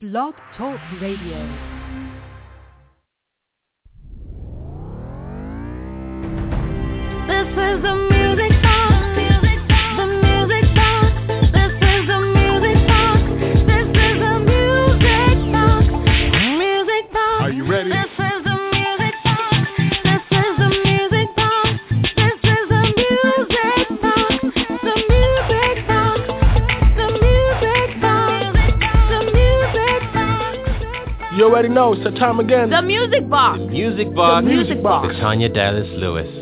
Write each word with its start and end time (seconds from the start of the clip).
Blog 0.00 0.32
Talk 0.56 0.78
Radio. 1.00 1.40
This 7.26 7.48
is 7.48 7.82
the 7.82 8.17
already 31.48 31.68
know, 31.68 31.94
it's 31.94 32.04
the 32.04 32.10
time 32.10 32.40
again. 32.40 32.70
The 32.70 32.82
music 32.82 33.28
box. 33.28 33.58
Music 33.70 34.14
Box. 34.14 34.44
The 34.44 34.50
Music 34.50 34.82
Box. 34.82 35.08
With 35.08 35.16
Tanya 35.16 35.48
Dallas 35.48 35.88
Lewis. 35.92 36.37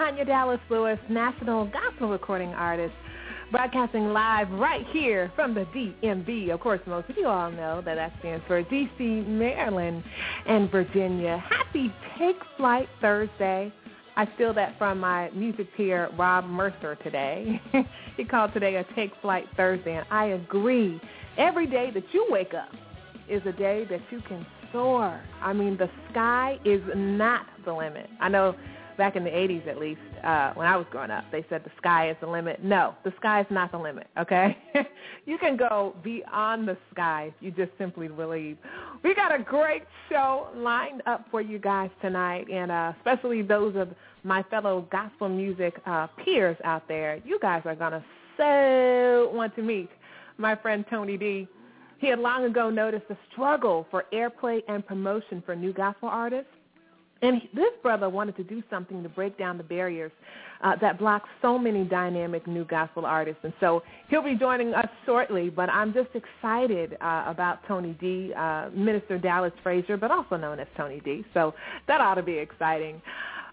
Tanya 0.00 0.24
Dallas 0.24 0.60
Lewis, 0.70 0.98
national 1.10 1.66
gospel 1.66 2.08
recording 2.08 2.54
artist, 2.54 2.94
broadcasting 3.52 4.14
live 4.14 4.50
right 4.52 4.86
here 4.92 5.30
from 5.36 5.52
the 5.52 5.66
DMV. 5.66 6.48
Of 6.54 6.60
course, 6.60 6.80
most 6.86 7.10
of 7.10 7.18
you 7.18 7.26
all 7.26 7.50
know 7.50 7.82
that 7.84 7.96
that 7.96 8.14
stands 8.20 8.42
for 8.46 8.64
DC, 8.64 9.26
Maryland, 9.26 10.02
and 10.46 10.70
Virginia. 10.70 11.36
Happy 11.46 11.92
Take 12.18 12.38
Flight 12.56 12.88
Thursday. 13.02 13.70
I 14.16 14.26
steal 14.36 14.54
that 14.54 14.78
from 14.78 15.00
my 15.00 15.28
music 15.32 15.66
peer, 15.76 16.08
Rob 16.18 16.46
Mercer, 16.46 16.96
today. 17.04 17.60
he 18.16 18.24
called 18.24 18.54
today 18.54 18.76
a 18.76 18.86
Take 18.94 19.12
Flight 19.20 19.48
Thursday, 19.54 19.96
and 19.96 20.06
I 20.10 20.28
agree. 20.28 20.98
Every 21.36 21.66
day 21.66 21.90
that 21.92 22.04
you 22.12 22.26
wake 22.30 22.54
up 22.54 22.70
is 23.28 23.42
a 23.44 23.52
day 23.52 23.84
that 23.90 24.00
you 24.10 24.22
can 24.22 24.46
soar. 24.72 25.20
I 25.42 25.52
mean, 25.52 25.76
the 25.76 25.90
sky 26.10 26.58
is 26.64 26.80
not 26.96 27.44
the 27.66 27.74
limit. 27.74 28.08
I 28.18 28.30
know 28.30 28.56
back 29.00 29.16
in 29.16 29.24
the 29.24 29.30
80s 29.30 29.66
at 29.66 29.78
least, 29.78 30.02
uh, 30.22 30.52
when 30.52 30.66
I 30.66 30.76
was 30.76 30.84
growing 30.90 31.10
up, 31.10 31.24
they 31.32 31.42
said 31.48 31.64
the 31.64 31.70
sky 31.78 32.10
is 32.10 32.18
the 32.20 32.26
limit. 32.26 32.62
No, 32.62 32.94
the 33.02 33.14
sky 33.16 33.40
is 33.40 33.46
not 33.48 33.72
the 33.72 33.78
limit, 33.78 34.08
okay? 34.18 34.58
you 35.24 35.38
can 35.38 35.56
go 35.56 35.96
beyond 36.04 36.68
the 36.68 36.76
sky 36.92 37.32
if 37.34 37.34
you 37.40 37.50
just 37.50 37.72
simply 37.78 38.08
believe. 38.08 38.58
We 39.02 39.14
got 39.14 39.34
a 39.34 39.42
great 39.42 39.84
show 40.10 40.48
lined 40.54 41.02
up 41.06 41.24
for 41.30 41.40
you 41.40 41.58
guys 41.58 41.88
tonight, 42.02 42.50
and 42.52 42.70
uh, 42.70 42.92
especially 42.98 43.40
those 43.40 43.74
of 43.74 43.88
my 44.22 44.42
fellow 44.50 44.86
gospel 44.92 45.30
music 45.30 45.80
uh, 45.86 46.06
peers 46.22 46.58
out 46.64 46.86
there. 46.86 47.22
You 47.24 47.38
guys 47.40 47.62
are 47.64 47.74
going 47.74 47.92
to 47.92 48.04
so 48.36 49.30
want 49.34 49.56
to 49.56 49.62
meet 49.62 49.88
my 50.36 50.54
friend 50.56 50.84
Tony 50.90 51.16
D. 51.16 51.48
He 51.96 52.08
had 52.08 52.18
long 52.18 52.44
ago 52.44 52.68
noticed 52.68 53.08
the 53.08 53.16
struggle 53.32 53.86
for 53.90 54.04
airplay 54.12 54.60
and 54.68 54.86
promotion 54.86 55.42
for 55.46 55.56
new 55.56 55.72
gospel 55.72 56.10
artists. 56.10 56.52
And 57.22 57.42
this 57.54 57.72
brother 57.82 58.08
wanted 58.08 58.36
to 58.36 58.44
do 58.44 58.62
something 58.70 59.02
to 59.02 59.08
break 59.08 59.38
down 59.38 59.58
the 59.58 59.64
barriers 59.64 60.12
uh, 60.62 60.76
that 60.80 60.98
block 60.98 61.24
so 61.42 61.58
many 61.58 61.84
dynamic 61.84 62.46
new 62.46 62.64
gospel 62.64 63.04
artists. 63.04 63.40
And 63.44 63.52
so 63.60 63.82
he'll 64.08 64.22
be 64.22 64.34
joining 64.34 64.74
us 64.74 64.88
shortly, 65.04 65.50
but 65.50 65.68
I'm 65.70 65.92
just 65.92 66.10
excited 66.14 66.96
uh, 67.00 67.24
about 67.26 67.60
Tony 67.66 67.96
D, 68.00 68.32
uh, 68.34 68.70
Minister 68.74 69.18
Dallas 69.18 69.52
Frazier, 69.62 69.96
but 69.96 70.10
also 70.10 70.36
known 70.36 70.60
as 70.60 70.66
Tony 70.76 71.00
D. 71.04 71.24
So 71.34 71.54
that 71.88 72.00
ought 72.00 72.14
to 72.14 72.22
be 72.22 72.38
exciting. 72.38 73.00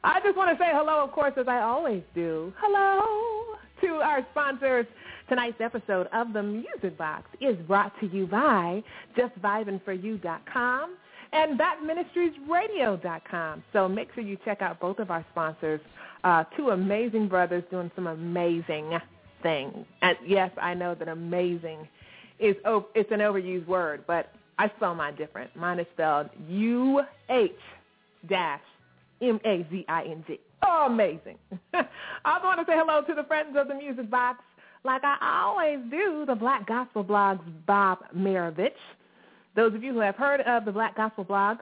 I 0.04 0.20
just 0.22 0.38
want 0.38 0.56
to 0.58 0.64
say 0.64 0.70
hello, 0.72 1.04
of 1.04 1.12
course, 1.12 1.34
as 1.38 1.48
I 1.48 1.62
always 1.62 2.04
do. 2.14 2.54
Hello 2.60 3.58
to 3.82 3.88
our 3.96 4.26
sponsors. 4.32 4.86
Tonight's 5.28 5.60
episode 5.60 6.08
of 6.14 6.32
The 6.32 6.42
Music 6.42 6.98
Box 6.98 7.26
is 7.42 7.58
brought 7.68 7.92
to 8.00 8.08
you 8.08 8.28
by 8.28 8.82
JustVibingForYou.com 9.18 10.96
and 11.34 11.60
BatMinistriesRadio.com. 11.60 13.64
So 13.74 13.88
make 13.88 14.14
sure 14.14 14.24
you 14.24 14.38
check 14.46 14.62
out 14.62 14.80
both 14.80 15.00
of 15.00 15.12
our 15.12 15.26
sponsors, 15.32 15.82
uh, 16.24 16.44
two 16.56 16.70
amazing 16.70 17.28
brothers 17.28 17.64
doing 17.70 17.92
some 17.96 18.08
amazing 18.08 18.98
things. 19.44 19.86
And 20.02 20.18
yes, 20.26 20.52
I 20.62 20.74
know 20.74 20.96
that 20.96 21.08
amazing 21.08 21.88
is 22.40 22.56
oh, 22.66 22.88
it's 22.96 23.12
an 23.12 23.20
overused 23.20 23.68
word, 23.68 24.04
but 24.08 24.32
I 24.60 24.72
spell 24.78 24.96
mine 24.96 25.16
different. 25.16 25.56
Mine 25.56 25.80
is 25.80 25.88
spelled 25.94 26.30
U 26.48 27.02
H 27.30 27.52
dash 28.28 28.62
M 29.22 29.40
A 29.46 29.66
Z 29.70 29.86
I 29.88 30.04
N 30.04 30.24
G. 30.28 30.40
Amazing. 30.86 31.38
I 31.74 32.40
want 32.44 32.60
to 32.60 32.66
say 32.66 32.78
hello 32.78 33.02
to 33.04 33.14
the 33.14 33.24
friends 33.24 33.56
of 33.58 33.68
the 33.68 33.76
Music 33.76 34.10
Box 34.10 34.40
like 34.84 35.04
I 35.04 35.18
always 35.44 35.80
do, 35.92 36.24
the 36.26 36.36
Black 36.36 36.66
Gospel 36.66 37.04
Blog's 37.04 37.44
Bob 37.68 38.00
Marovich. 38.16 38.72
Those 39.58 39.74
of 39.74 39.84
you 39.84 39.92
who 39.92 40.00
have 40.02 40.16
heard 40.16 40.42
of 40.42 40.66
the 40.66 40.72
Black 40.72 40.96
Gospel 40.96 41.24
Blog, 41.24 41.58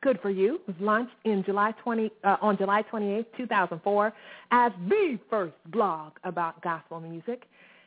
good 0.00 0.18
for 0.20 0.30
you. 0.30 0.60
Was 0.66 0.74
launched 0.80 1.14
in 1.24 1.44
July 1.44 1.70
20, 1.80 2.10
uh, 2.24 2.36
on 2.42 2.58
July 2.58 2.82
28, 2.82 3.24
2004, 3.36 4.12
as 4.50 4.72
the 4.88 5.16
first 5.30 5.54
blog 5.66 6.14
about 6.24 6.60
gospel 6.60 6.98
music. 6.98 7.44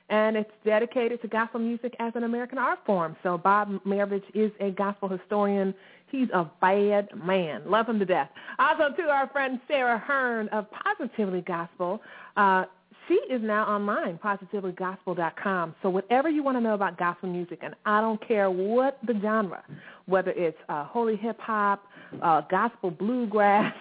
And 0.07 0.37
it's 0.37 0.49
dedicated 0.63 1.21
to 1.23 1.27
gospel 1.27 1.59
music 1.59 1.93
as 1.99 2.13
an 2.15 2.23
American 2.23 2.57
art 2.57 2.79
form. 2.85 3.17
So 3.21 3.37
Bob 3.37 3.83
Marovich 3.85 4.23
is 4.33 4.51
a 4.61 4.71
gospel 4.71 5.09
historian. 5.09 5.73
He's 6.09 6.29
a 6.33 6.49
bad 6.61 7.09
man. 7.13 7.63
Love 7.65 7.89
him 7.89 7.99
to 7.99 8.05
death. 8.05 8.29
Also, 8.59 8.95
to 8.95 9.09
our 9.09 9.27
friend 9.27 9.59
Sarah 9.67 9.97
Hearn 9.97 10.47
of 10.49 10.67
Positively 10.71 11.41
Gospel. 11.41 12.01
Uh, 12.37 12.63
she 13.07 13.15
is 13.29 13.41
now 13.41 13.65
online, 13.65 14.19
positivelygospel.com. 14.23 15.75
So 15.81 15.89
whatever 15.89 16.29
you 16.29 16.43
want 16.43 16.57
to 16.57 16.61
know 16.61 16.73
about 16.73 16.97
gospel 16.97 17.29
music, 17.29 17.59
and 17.61 17.75
I 17.85 18.01
don't 18.01 18.25
care 18.25 18.49
what 18.49 18.99
the 19.05 19.19
genre, 19.21 19.63
whether 20.05 20.31
it's 20.31 20.57
uh, 20.69 20.85
holy 20.85 21.15
hip 21.15 21.39
hop, 21.39 21.83
uh, 22.21 22.41
gospel 22.49 22.91
bluegrass, 22.91 23.73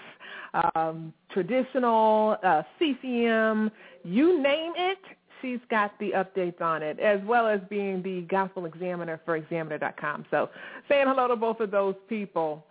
um, 0.75 1.13
traditional, 1.31 2.37
uh, 2.43 2.63
CCM, 2.79 3.71
you 4.05 4.43
name 4.43 4.73
it, 4.77 4.99
she's 5.41 5.61
got 5.71 5.99
the 5.99 6.13
updates 6.13 6.61
on 6.61 6.83
it, 6.83 6.99
as 7.01 7.21
well 7.25 7.47
as 7.47 7.61
being 7.69 8.03
the 8.03 8.23
gospel 8.23 8.65
examiner 8.65 9.21
for 9.25 9.37
examiner.com. 9.37 10.25
So 10.31 10.49
saying 10.89 11.07
hello 11.07 11.29
to 11.29 11.37
both 11.37 11.61
of 11.61 11.71
those 11.71 11.97
people. 12.09 12.65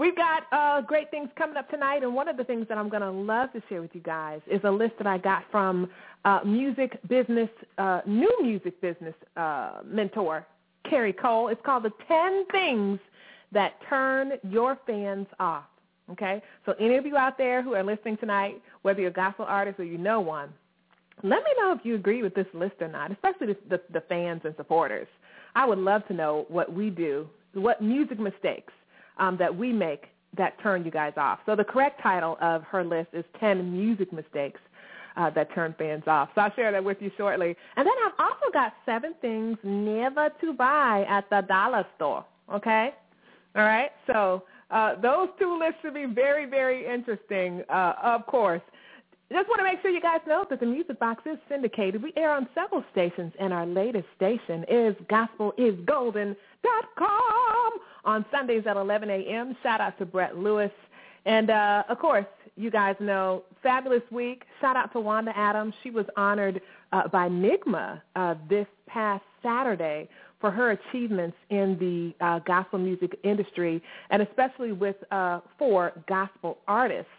We've 0.00 0.16
got 0.16 0.44
uh, 0.50 0.80
great 0.80 1.10
things 1.10 1.28
coming 1.36 1.58
up 1.58 1.68
tonight, 1.68 2.02
and 2.02 2.14
one 2.14 2.26
of 2.26 2.38
the 2.38 2.44
things 2.44 2.66
that 2.70 2.78
I'm 2.78 2.88
going 2.88 3.02
to 3.02 3.10
love 3.10 3.52
to 3.52 3.62
share 3.68 3.82
with 3.82 3.90
you 3.92 4.00
guys 4.00 4.40
is 4.50 4.58
a 4.64 4.70
list 4.70 4.94
that 4.96 5.06
I 5.06 5.18
got 5.18 5.44
from 5.50 5.90
uh, 6.24 6.40
music 6.42 6.98
business, 7.06 7.50
uh, 7.76 8.00
new 8.06 8.34
music 8.40 8.80
business 8.80 9.12
uh, 9.36 9.80
mentor, 9.84 10.46
Carrie 10.88 11.12
Cole. 11.12 11.48
It's 11.48 11.60
called 11.66 11.82
The 11.82 11.92
10 12.08 12.46
Things 12.50 12.98
That 13.52 13.74
Turn 13.90 14.32
Your 14.48 14.78
Fans 14.86 15.26
Off. 15.38 15.64
Okay? 16.10 16.42
So 16.64 16.72
any 16.80 16.96
of 16.96 17.04
you 17.04 17.18
out 17.18 17.36
there 17.36 17.62
who 17.62 17.74
are 17.74 17.84
listening 17.84 18.16
tonight, 18.16 18.58
whether 18.80 19.02
you're 19.02 19.10
a 19.10 19.12
gospel 19.12 19.44
artist 19.46 19.78
or 19.80 19.84
you 19.84 19.98
know 19.98 20.18
one, 20.20 20.48
let 21.22 21.44
me 21.44 21.50
know 21.58 21.72
if 21.72 21.80
you 21.84 21.94
agree 21.94 22.22
with 22.22 22.34
this 22.34 22.46
list 22.54 22.76
or 22.80 22.88
not, 22.88 23.12
especially 23.12 23.48
the, 23.48 23.56
the, 23.68 23.82
the 23.92 24.00
fans 24.08 24.40
and 24.44 24.54
supporters. 24.56 25.08
I 25.54 25.66
would 25.66 25.78
love 25.78 26.08
to 26.08 26.14
know 26.14 26.46
what 26.48 26.72
we 26.72 26.88
do, 26.88 27.28
what 27.52 27.82
music 27.82 28.18
mistakes 28.18 28.72
um, 29.20 29.36
that 29.36 29.54
we 29.54 29.72
make 29.72 30.06
that 30.36 30.60
turn 30.62 30.84
you 30.84 30.90
guys 30.90 31.12
off. 31.16 31.40
So 31.46 31.54
the 31.54 31.64
correct 31.64 32.00
title 32.02 32.36
of 32.40 32.62
her 32.64 32.84
list 32.84 33.08
is 33.12 33.24
10 33.38 33.72
music 33.72 34.12
mistakes 34.12 34.60
uh, 35.16 35.30
that 35.30 35.52
turn 35.54 35.74
fans 35.78 36.04
off. 36.06 36.30
So 36.34 36.40
I'll 36.40 36.54
share 36.54 36.72
that 36.72 36.82
with 36.82 36.98
you 37.00 37.10
shortly. 37.16 37.56
And 37.76 37.86
then 37.86 37.94
I've 38.04 38.18
also 38.18 38.52
got 38.52 38.72
seven 38.86 39.14
things 39.20 39.58
never 39.62 40.30
to 40.40 40.52
buy 40.52 41.04
at 41.08 41.28
the 41.30 41.42
dollar 41.46 41.84
store. 41.96 42.24
Okay? 42.52 42.90
All 43.56 43.62
right? 43.62 43.90
So 44.06 44.44
uh, 44.70 45.00
those 45.00 45.28
two 45.38 45.58
lists 45.58 45.80
should 45.82 45.94
be 45.94 46.06
very, 46.06 46.46
very 46.46 46.86
interesting, 46.86 47.62
uh, 47.68 47.94
of 48.02 48.26
course. 48.26 48.62
Just 49.32 49.48
want 49.48 49.60
to 49.60 49.64
make 49.64 49.80
sure 49.80 49.92
you 49.92 50.00
guys 50.00 50.20
know 50.26 50.44
that 50.50 50.58
the 50.58 50.66
Music 50.66 50.98
Box 50.98 51.22
is 51.24 51.38
syndicated. 51.48 52.02
We 52.02 52.12
air 52.16 52.32
on 52.32 52.48
several 52.52 52.82
stations, 52.90 53.32
and 53.38 53.52
our 53.52 53.64
latest 53.64 54.06
station 54.16 54.64
is 54.68 54.96
GospelIsGolden.com 56.64 57.72
on 58.04 58.24
Sundays 58.30 58.64
at 58.66 58.76
11 58.76 59.10
a.m. 59.10 59.56
Shout 59.62 59.80
out 59.80 59.98
to 59.98 60.06
Brett 60.06 60.36
Lewis. 60.36 60.70
And, 61.26 61.50
uh, 61.50 61.84
of 61.88 61.98
course, 61.98 62.26
you 62.56 62.70
guys 62.70 62.96
know, 63.00 63.44
fabulous 63.62 64.02
week. 64.10 64.44
Shout 64.60 64.76
out 64.76 64.92
to 64.92 65.00
Wanda 65.00 65.36
Adams. 65.36 65.74
She 65.82 65.90
was 65.90 66.06
honored 66.16 66.60
uh, 66.92 67.08
by 67.08 67.28
Nigma 67.28 68.00
uh, 68.16 68.34
this 68.48 68.66
past 68.86 69.22
Saturday 69.42 70.08
for 70.40 70.50
her 70.50 70.70
achievements 70.70 71.36
in 71.50 71.76
the 71.78 72.24
uh, 72.24 72.38
gospel 72.40 72.78
music 72.78 73.18
industry, 73.24 73.82
and 74.08 74.22
especially 74.22 74.72
with 74.72 74.96
uh, 75.10 75.40
for 75.58 75.92
gospel 76.08 76.58
artists. 76.66 77.10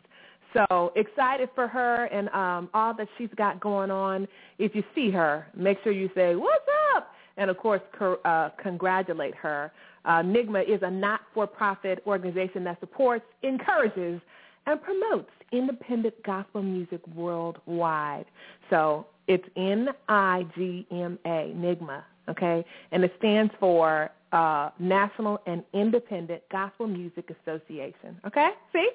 So 0.53 0.91
excited 0.95 1.49
for 1.55 1.67
her 1.67 2.05
and 2.05 2.27
um, 2.29 2.69
all 2.73 2.93
that 2.95 3.07
she's 3.17 3.29
got 3.37 3.59
going 3.61 3.89
on. 3.89 4.27
If 4.57 4.75
you 4.75 4.83
see 4.93 5.09
her, 5.11 5.47
make 5.55 5.77
sure 5.83 5.93
you 5.93 6.09
say, 6.13 6.35
what's 6.35 6.65
up? 6.95 7.11
And, 7.41 7.49
of 7.49 7.57
course, 7.57 7.81
co- 7.97 8.19
uh, 8.23 8.49
congratulate 8.61 9.33
her. 9.33 9.71
Uh, 10.05 10.21
NIGMA 10.21 10.69
is 10.69 10.79
a 10.83 10.91
not-for-profit 10.91 12.03
organization 12.05 12.63
that 12.65 12.79
supports, 12.79 13.25
encourages, 13.41 14.21
and 14.67 14.79
promotes 14.79 15.31
independent 15.51 16.13
gospel 16.23 16.61
music 16.61 17.01
worldwide. 17.15 18.25
So 18.69 19.07
it's 19.27 19.43
N-I-G-M-A, 19.55 21.17
NIGMA, 21.57 22.03
okay? 22.29 22.63
And 22.91 23.03
it 23.03 23.11
stands 23.17 23.51
for 23.59 24.11
uh, 24.31 24.69
National 24.77 25.41
and 25.47 25.63
Independent 25.73 26.43
Gospel 26.51 26.85
Music 26.85 27.35
Association, 27.41 28.19
okay? 28.27 28.51
See? 28.71 28.87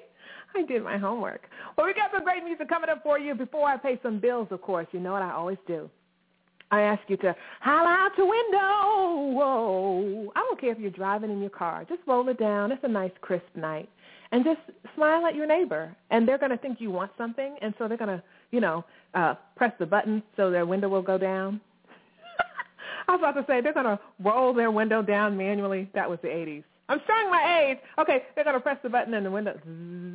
I 0.55 0.61
did 0.63 0.83
my 0.83 0.97
homework. 0.97 1.49
Well, 1.77 1.85
we 1.85 1.93
got 1.93 2.11
some 2.13 2.23
great 2.23 2.45
music 2.45 2.69
coming 2.69 2.89
up 2.89 3.03
for 3.03 3.19
you. 3.19 3.35
Before 3.35 3.67
I 3.67 3.75
pay 3.75 3.99
some 4.01 4.19
bills, 4.19 4.47
of 4.51 4.61
course, 4.61 4.87
you 4.93 5.01
know 5.01 5.11
what 5.11 5.21
I 5.21 5.31
always 5.31 5.57
do. 5.67 5.89
I 6.71 6.81
ask 6.81 7.01
you 7.07 7.17
to 7.17 7.35
holler 7.61 7.89
out 7.89 8.11
your 8.17 8.29
window. 8.29 9.37
Whoa. 9.37 10.31
I 10.35 10.39
don't 10.39 10.59
care 10.59 10.71
if 10.71 10.79
you're 10.79 10.91
driving 10.91 11.31
in 11.31 11.39
your 11.39 11.49
car. 11.49 11.85
Just 11.87 12.01
roll 12.05 12.27
it 12.29 12.39
down. 12.39 12.71
It's 12.71 12.83
a 12.83 12.89
nice, 12.89 13.11
crisp 13.21 13.45
night. 13.55 13.89
And 14.31 14.43
just 14.43 14.59
smile 14.95 15.25
at 15.25 15.35
your 15.35 15.47
neighbor. 15.47 15.95
And 16.09 16.27
they're 16.27 16.37
going 16.37 16.51
to 16.51 16.57
think 16.57 16.81
you 16.81 16.91
want 16.91 17.11
something. 17.17 17.55
And 17.61 17.73
so 17.77 17.87
they're 17.87 17.97
going 17.97 18.17
to, 18.17 18.23
you 18.51 18.59
know, 18.59 18.83
uh, 19.13 19.35
press 19.55 19.71
the 19.79 19.85
button 19.85 20.21
so 20.35 20.51
their 20.51 20.65
window 20.65 20.89
will 20.89 21.01
go 21.01 21.17
down. 21.17 21.61
I 23.07 23.13
was 23.13 23.21
about 23.21 23.39
to 23.39 23.45
say 23.47 23.61
they're 23.61 23.73
going 23.73 23.85
to 23.85 23.99
roll 24.19 24.53
their 24.53 24.71
window 24.71 25.01
down 25.01 25.37
manually. 25.37 25.89
That 25.93 26.09
was 26.09 26.19
the 26.21 26.27
80s. 26.27 26.63
I'm 26.89 27.01
showing 27.05 27.29
my 27.29 27.67
age. 27.67 27.77
Okay, 27.99 28.23
they're 28.33 28.45
going 28.45 28.55
to 28.55 28.61
press 28.61 28.77
the 28.81 28.89
button 28.89 29.13
and 29.13 29.25
the 29.25 29.31
window, 29.31 29.59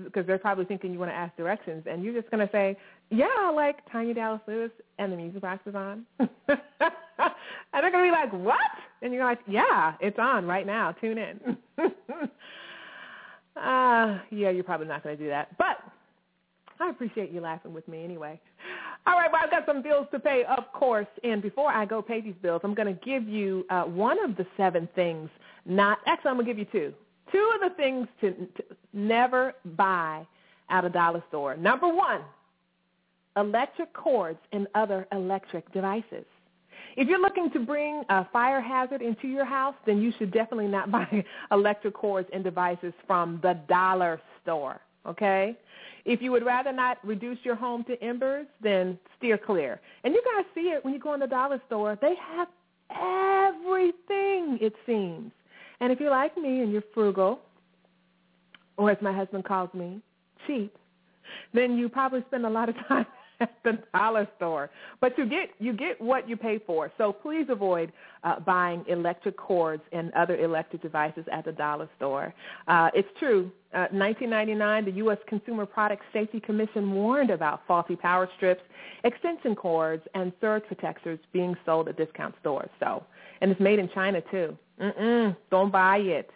because 0.05 0.27
they're 0.27 0.39
probably 0.39 0.65
thinking 0.65 0.93
you 0.93 0.99
want 0.99 1.11
to 1.11 1.17
ask 1.17 1.37
directions. 1.37 1.85
And 1.89 2.03
you're 2.03 2.15
just 2.15 2.31
going 2.31 2.47
to 2.47 2.53
say, 2.53 2.79
yeah, 3.11 3.53
like 3.55 3.79
Tanya 3.91 4.15
Dallas 4.15 4.41
Lewis 4.47 4.71
and 4.99 5.13
the 5.13 5.17
music 5.17 5.43
box 5.43 5.61
is 5.67 5.75
on. 5.75 6.07
and 6.19 6.29
they're 6.49 7.91
going 7.91 8.05
to 8.05 8.11
be 8.11 8.11
like, 8.11 8.33
what? 8.33 8.57
And 9.03 9.13
you're 9.13 9.25
like, 9.25 9.41
yeah, 9.47 9.95
it's 10.01 10.19
on 10.19 10.47
right 10.47 10.67
now. 10.67 10.93
Tune 10.93 11.19
in. 11.19 11.59
uh, 13.57 14.19
yeah, 14.31 14.51
you're 14.51 14.65
probably 14.65 14.87
not 14.87 15.03
going 15.03 15.17
to 15.17 15.23
do 15.23 15.29
that. 15.29 15.59
But 15.59 15.79
I 16.81 16.89
appreciate 16.89 17.31
you 17.31 17.41
laughing 17.43 17.75
with 17.75 17.87
me 17.87 18.03
anyway. 18.03 18.41
All 19.07 19.15
right, 19.15 19.31
well, 19.33 19.43
I've 19.43 19.51
got 19.51 19.67
some 19.67 19.83
bills 19.83 20.07
to 20.13 20.21
pay, 20.21 20.45
of 20.45 20.73
course. 20.73 21.09
And 21.25 21.43
before 21.43 21.71
I 21.71 21.85
go 21.85 22.01
pay 22.03 22.21
these 22.21 22.37
bills, 22.41 22.61
I'm 22.63 22.75
going 22.75 22.87
to 22.87 23.05
give 23.05 23.29
you 23.29 23.67
uh, 23.69 23.83
one 23.83 24.23
of 24.25 24.37
the 24.37 24.47
seven 24.57 24.89
things 24.95 25.29
not 25.65 25.99
actually, 26.07 26.31
I'm 26.31 26.37
gonna 26.37 26.47
give 26.47 26.59
you 26.59 26.67
two. 26.67 26.93
Two 27.31 27.53
of 27.55 27.71
the 27.71 27.77
things 27.77 28.09
to, 28.21 28.33
to 28.33 28.65
never 28.93 29.55
buy 29.77 30.27
at 30.69 30.85
a 30.85 30.91
dollar 30.91 31.23
store. 31.29 31.57
Number 31.57 31.89
one, 31.89 32.23
electric 33.37 33.93
cords 33.93 34.39
and 34.53 34.67
other 34.75 35.07
electric 35.13 35.71
devices. 35.73 36.25
If 36.97 37.09
you're 37.09 37.21
looking 37.21 37.51
to 37.53 37.61
bring 37.61 38.03
a 38.11 38.27
fire 38.33 38.61
hazard 38.61 39.01
into 39.01 39.27
your 39.29 39.47
house, 39.47 39.75
then 39.87 40.03
you 40.03 40.13
should 40.19 40.31
definitely 40.31 40.67
not 40.67 40.91
buy 40.91 41.25
electric 41.51 41.95
cords 41.95 42.29
and 42.33 42.45
devices 42.45 42.93
from 43.07 43.39
the 43.43 43.55
dollar 43.69 44.21
store, 44.43 44.81
okay? 45.07 45.57
If 46.05 46.21
you 46.21 46.33
would 46.33 46.45
rather 46.45 46.73
not 46.73 46.99
reduce 47.05 47.39
your 47.45 47.55
home 47.55 47.85
to 47.85 48.03
embers, 48.03 48.47
then 48.61 48.99
steer 49.19 49.39
clear. 49.39 49.81
And 50.05 50.15
you 50.15 50.23
guys 50.35 50.45
see 50.55 50.71
it 50.71 50.85
when 50.85 50.93
you 50.93 51.01
go 51.01 51.15
in 51.15 51.21
the 51.21 51.27
dollar 51.27 51.61
store. 51.67 51.97
They 52.01 52.15
have 52.37 52.49
everything, 52.91 54.59
it 54.61 54.75
seems. 54.85 55.33
And 55.81 55.93
if 55.93 56.01
you're 56.01 56.11
like 56.11 56.37
me 56.37 56.61
and 56.61 56.73
you're 56.73 56.85
frugal, 56.95 57.41
or 58.77 58.91
as 58.91 58.99
my 59.01 59.13
husband 59.13 59.45
calls 59.45 59.73
me, 59.75 60.01
cheap, 60.47 60.77
then 61.55 61.77
you 61.77 61.89
probably 61.89 62.25
spend 62.29 62.47
a 62.47 62.51
lot 62.51 62.69
of 62.69 62.75
time 62.89 63.07
at 63.43 63.55
the 63.65 63.79
dollar 63.95 64.29
store. 64.37 64.71
But 65.01 65.17
you 65.19 65.27
get 65.29 65.51
you 65.59 65.73
get 65.73 66.01
what 66.01 66.29
you 66.29 66.37
pay 66.37 66.59
for. 66.67 66.91
So 66.99 67.13
please 67.13 67.47
avoid 67.49 67.93
uh, 68.25 68.41
buying 68.41 68.85
electric 68.89 69.37
cords 69.37 69.83
and 69.93 70.13
other 70.13 70.37
electric 70.37 70.83
devices 70.83 71.25
at 71.33 71.45
the 71.45 71.53
dollar 71.53 71.89
store. 71.97 72.35
Uh, 72.69 72.91
it's 72.95 73.09
true. 73.19 73.51
Uh, 73.75 73.89
1999, 73.91 74.85
the 74.85 74.91
U.S. 74.99 75.17
Consumer 75.27 75.65
Product 75.65 76.03
Safety 76.13 76.41
Commission 76.41 76.93
warned 76.93 77.31
about 77.31 77.63
faulty 77.67 77.97
power 77.97 78.29
strips, 78.37 78.61
extension 79.05 79.55
cords, 79.55 80.03
and 80.15 80.31
surge 80.43 80.63
protectors 80.65 81.19
being 81.33 81.55
sold 81.65 81.89
at 81.89 81.97
discount 81.97 82.35
stores. 82.41 82.69
So, 82.81 83.03
and 83.41 83.51
it's 83.51 83.61
made 83.61 83.79
in 83.79 83.89
China 83.95 84.21
too. 84.31 84.57
Mm-mm, 84.79 85.35
don't 85.51 85.73
buy 85.73 85.99
it. 85.99 86.31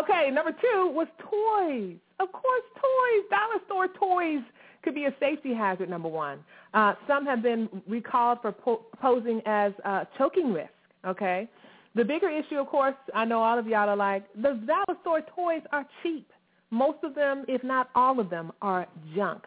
Okay, 0.00 0.30
number 0.30 0.52
two 0.52 0.92
was 0.92 1.06
toys. 1.18 1.96
Of 2.20 2.32
course, 2.32 2.62
toys. 2.74 3.24
Dollar 3.30 3.60
store 3.66 3.88
toys 3.88 4.42
could 4.82 4.94
be 4.94 5.04
a 5.04 5.14
safety 5.20 5.54
hazard, 5.54 5.88
number 5.88 6.08
one. 6.08 6.38
Uh, 6.74 6.94
some 7.06 7.24
have 7.26 7.42
been 7.42 7.68
recalled 7.88 8.38
for 8.42 8.52
po- 8.52 8.86
posing 9.00 9.40
as 9.46 9.72
uh, 9.84 10.04
choking 10.16 10.52
risk, 10.52 10.70
okay? 11.06 11.48
The 11.94 12.04
bigger 12.04 12.28
issue, 12.28 12.56
of 12.56 12.68
course, 12.68 12.94
I 13.14 13.24
know 13.24 13.42
all 13.42 13.58
of 13.58 13.66
y'all 13.66 13.88
are 13.88 13.96
like, 13.96 14.24
the 14.34 14.60
dollar 14.66 15.22
toys 15.34 15.62
are 15.72 15.86
cheap. 16.02 16.30
Most 16.70 16.98
of 17.02 17.14
them, 17.14 17.44
if 17.48 17.64
not 17.64 17.90
all 17.94 18.20
of 18.20 18.30
them, 18.30 18.52
are 18.62 18.86
junk. 19.16 19.44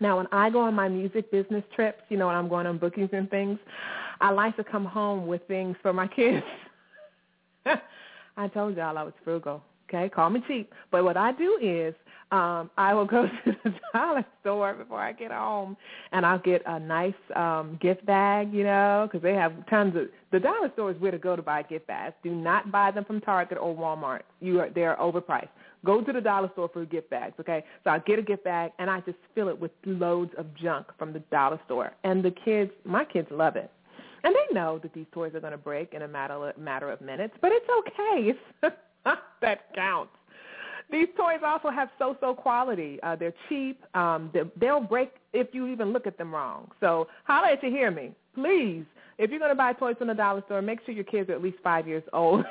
Now, 0.00 0.16
when 0.18 0.26
I 0.32 0.48
go 0.50 0.60
on 0.60 0.74
my 0.74 0.88
music 0.88 1.30
business 1.30 1.64
trips, 1.74 2.02
you 2.08 2.16
know, 2.16 2.28
when 2.28 2.36
I'm 2.36 2.48
going 2.48 2.66
on 2.66 2.78
bookings 2.78 3.10
and 3.12 3.28
things, 3.30 3.58
I 4.20 4.30
like 4.30 4.56
to 4.56 4.64
come 4.64 4.84
home 4.84 5.26
with 5.26 5.42
things 5.48 5.76
for 5.82 5.92
my 5.92 6.06
kids. 6.06 6.44
I 8.36 8.48
told 8.48 8.76
y'all 8.76 8.96
I 8.96 9.02
was 9.02 9.14
frugal. 9.24 9.62
Okay, 9.88 10.08
call 10.08 10.30
me 10.30 10.42
cheap. 10.46 10.72
But 10.90 11.04
what 11.04 11.16
I 11.16 11.32
do 11.32 11.58
is 11.62 11.94
um, 12.30 12.70
I 12.76 12.92
will 12.94 13.06
go 13.06 13.26
to 13.44 13.56
the 13.64 13.74
dollar 13.92 14.24
store 14.40 14.74
before 14.74 15.00
I 15.00 15.12
get 15.12 15.30
home, 15.32 15.76
and 16.12 16.26
I'll 16.26 16.38
get 16.38 16.62
a 16.66 16.78
nice 16.78 17.14
um, 17.34 17.78
gift 17.80 18.04
bag, 18.04 18.52
you 18.52 18.64
know, 18.64 19.08
because 19.10 19.22
they 19.22 19.34
have 19.34 19.52
tons 19.68 19.96
of. 19.96 20.08
The 20.30 20.40
dollar 20.40 20.70
store 20.74 20.90
is 20.90 21.00
where 21.00 21.10
to 21.10 21.18
go 21.18 21.36
to 21.36 21.42
buy 21.42 21.62
gift 21.62 21.86
bags. 21.86 22.14
Do 22.22 22.34
not 22.34 22.70
buy 22.70 22.90
them 22.90 23.04
from 23.04 23.20
Target 23.20 23.56
or 23.58 23.74
Walmart. 23.74 24.22
You 24.40 24.60
are 24.60 24.68
they 24.70 24.84
are 24.84 24.96
overpriced. 24.96 25.48
Go 25.84 26.02
to 26.02 26.12
the 26.12 26.20
dollar 26.20 26.50
store 26.52 26.68
for 26.72 26.84
gift 26.84 27.08
bags, 27.08 27.34
okay? 27.40 27.64
So 27.84 27.90
I 27.90 28.00
get 28.00 28.18
a 28.18 28.22
gift 28.22 28.44
bag 28.44 28.72
and 28.78 28.90
I 28.90 29.00
just 29.00 29.18
fill 29.34 29.48
it 29.48 29.58
with 29.58 29.70
loads 29.86 30.32
of 30.36 30.52
junk 30.54 30.88
from 30.98 31.12
the 31.12 31.20
dollar 31.30 31.60
store, 31.66 31.92
and 32.04 32.22
the 32.22 32.32
kids, 32.32 32.72
my 32.84 33.04
kids 33.04 33.28
love 33.30 33.56
it. 33.56 33.70
And 34.24 34.34
they 34.34 34.54
know 34.54 34.80
that 34.82 34.92
these 34.92 35.06
toys 35.12 35.34
are 35.34 35.40
going 35.40 35.52
to 35.52 35.58
break 35.58 35.94
in 35.94 36.02
a 36.02 36.08
matter 36.08 36.48
of, 36.48 36.58
matter 36.58 36.90
of 36.90 37.00
minutes, 37.00 37.34
but 37.40 37.52
it's 37.52 37.66
okay. 37.78 38.34
It's 38.62 38.74
that 39.40 39.74
counts. 39.74 40.12
These 40.90 41.08
toys 41.16 41.40
also 41.44 41.70
have 41.70 41.88
so-so 41.98 42.34
quality. 42.34 42.98
Uh, 43.02 43.14
they're 43.16 43.34
cheap. 43.48 43.84
Um, 43.94 44.30
they, 44.32 44.40
they'll 44.58 44.80
break 44.80 45.10
if 45.32 45.48
you 45.52 45.66
even 45.66 45.92
look 45.92 46.06
at 46.06 46.16
them 46.16 46.34
wrong. 46.34 46.70
So 46.80 47.08
holla 47.24 47.52
at 47.52 47.62
you 47.62 47.70
hear 47.70 47.90
me. 47.90 48.12
Please, 48.34 48.84
if 49.18 49.30
you're 49.30 49.38
going 49.38 49.50
to 49.50 49.56
buy 49.56 49.72
toys 49.72 49.96
from 49.98 50.08
the 50.08 50.14
dollar 50.14 50.42
store, 50.46 50.62
make 50.62 50.78
sure 50.86 50.94
your 50.94 51.04
kids 51.04 51.28
are 51.28 51.34
at 51.34 51.42
least 51.42 51.58
five 51.62 51.86
years 51.86 52.04
old 52.12 52.44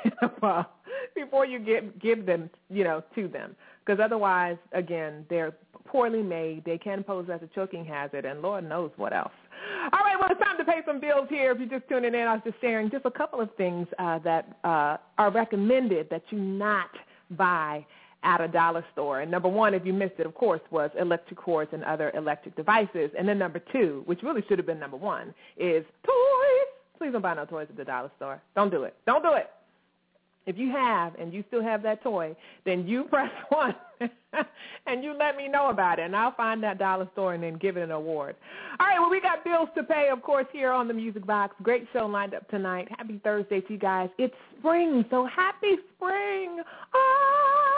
before 1.14 1.46
you 1.46 1.58
give, 1.58 1.98
give 2.00 2.26
them, 2.26 2.50
you 2.70 2.84
know, 2.84 3.02
to 3.14 3.26
them. 3.26 3.56
Because 3.84 4.00
otherwise, 4.02 4.58
again, 4.72 5.24
they're 5.30 5.54
poorly 5.86 6.22
made. 6.22 6.64
They 6.64 6.78
can 6.78 7.02
pose 7.02 7.28
as 7.32 7.40
a 7.42 7.48
choking 7.54 7.84
hazard, 7.84 8.24
and 8.24 8.42
Lord 8.42 8.68
knows 8.68 8.90
what 8.96 9.14
else. 9.14 9.32
All 9.92 10.00
right, 10.00 10.16
well, 10.20 10.28
it's 10.30 10.40
time 10.40 10.58
to 10.58 10.64
pay 10.64 10.80
some 10.86 11.00
bills 11.00 11.26
here. 11.30 11.52
If 11.52 11.58
you're 11.58 11.80
just 11.80 11.88
tuning 11.88 12.14
in, 12.14 12.20
I 12.20 12.34
was 12.34 12.42
just 12.44 12.60
sharing 12.60 12.90
just 12.90 13.06
a 13.06 13.10
couple 13.10 13.40
of 13.40 13.48
things 13.56 13.86
uh, 13.98 14.18
that 14.20 14.58
uh, 14.64 14.98
are 15.16 15.30
recommended 15.30 16.08
that 16.10 16.22
you 16.30 16.38
not 16.38 16.90
buy 17.30 17.84
at 18.22 18.40
a 18.40 18.48
dollar 18.48 18.84
store. 18.92 19.20
And 19.20 19.30
number 19.30 19.48
one, 19.48 19.74
if 19.74 19.86
you 19.86 19.92
missed 19.92 20.14
it, 20.18 20.26
of 20.26 20.34
course, 20.34 20.60
was 20.70 20.90
electric 20.98 21.38
cords 21.38 21.70
and 21.72 21.84
other 21.84 22.10
electric 22.14 22.56
devices. 22.56 23.10
And 23.18 23.28
then 23.28 23.38
number 23.38 23.60
two, 23.72 24.02
which 24.06 24.22
really 24.22 24.42
should 24.48 24.58
have 24.58 24.66
been 24.66 24.80
number 24.80 24.96
one, 24.96 25.34
is 25.56 25.84
toys. 26.04 26.68
Please 26.98 27.12
don't 27.12 27.22
buy 27.22 27.34
no 27.34 27.44
toys 27.44 27.68
at 27.70 27.76
the 27.76 27.84
dollar 27.84 28.10
store. 28.16 28.42
Don't 28.56 28.70
do 28.70 28.82
it. 28.84 28.94
Don't 29.06 29.22
do 29.22 29.34
it. 29.34 29.50
If 30.46 30.56
you 30.56 30.70
have 30.70 31.14
and 31.16 31.32
you 31.32 31.44
still 31.48 31.62
have 31.62 31.82
that 31.82 32.02
toy, 32.02 32.34
then 32.64 32.86
you 32.86 33.04
press 33.10 33.30
one 33.50 33.74
and 34.86 35.04
you 35.04 35.14
let 35.16 35.36
me 35.36 35.46
know 35.46 35.68
about 35.68 35.98
it, 35.98 36.02
and 36.02 36.16
I'll 36.16 36.34
find 36.34 36.62
that 36.62 36.78
dollar 36.78 37.08
store 37.12 37.34
and 37.34 37.42
then 37.42 37.58
give 37.58 37.76
it 37.76 37.82
an 37.82 37.90
award. 37.90 38.34
All 38.80 38.86
right, 38.86 38.98
well, 38.98 39.10
we 39.10 39.20
got 39.20 39.44
bills 39.44 39.68
to 39.76 39.82
pay, 39.82 40.08
of 40.10 40.22
course, 40.22 40.46
here 40.52 40.72
on 40.72 40.88
the 40.88 40.94
Music 40.94 41.26
Box. 41.26 41.54
Great 41.62 41.86
show 41.92 42.06
lined 42.06 42.34
up 42.34 42.48
tonight. 42.48 42.88
Happy 42.96 43.20
Thursday 43.22 43.60
to 43.60 43.72
you 43.72 43.78
guys. 43.78 44.08
It's 44.18 44.34
spring, 44.58 45.04
so 45.10 45.26
happy 45.26 45.76
spring. 45.96 46.62
Ah! 46.94 47.77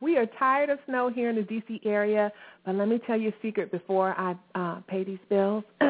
We 0.00 0.16
are 0.16 0.26
tired 0.38 0.70
of 0.70 0.78
snow 0.86 1.10
here 1.10 1.28
in 1.28 1.36
the 1.36 1.42
D.C. 1.42 1.82
area, 1.84 2.32
but 2.64 2.74
let 2.74 2.88
me 2.88 2.98
tell 3.06 3.18
you 3.18 3.28
a 3.28 3.34
secret 3.42 3.70
before 3.70 4.14
I 4.18 4.34
uh, 4.54 4.80
pay 4.88 5.04
these 5.04 5.18
bills. 5.28 5.64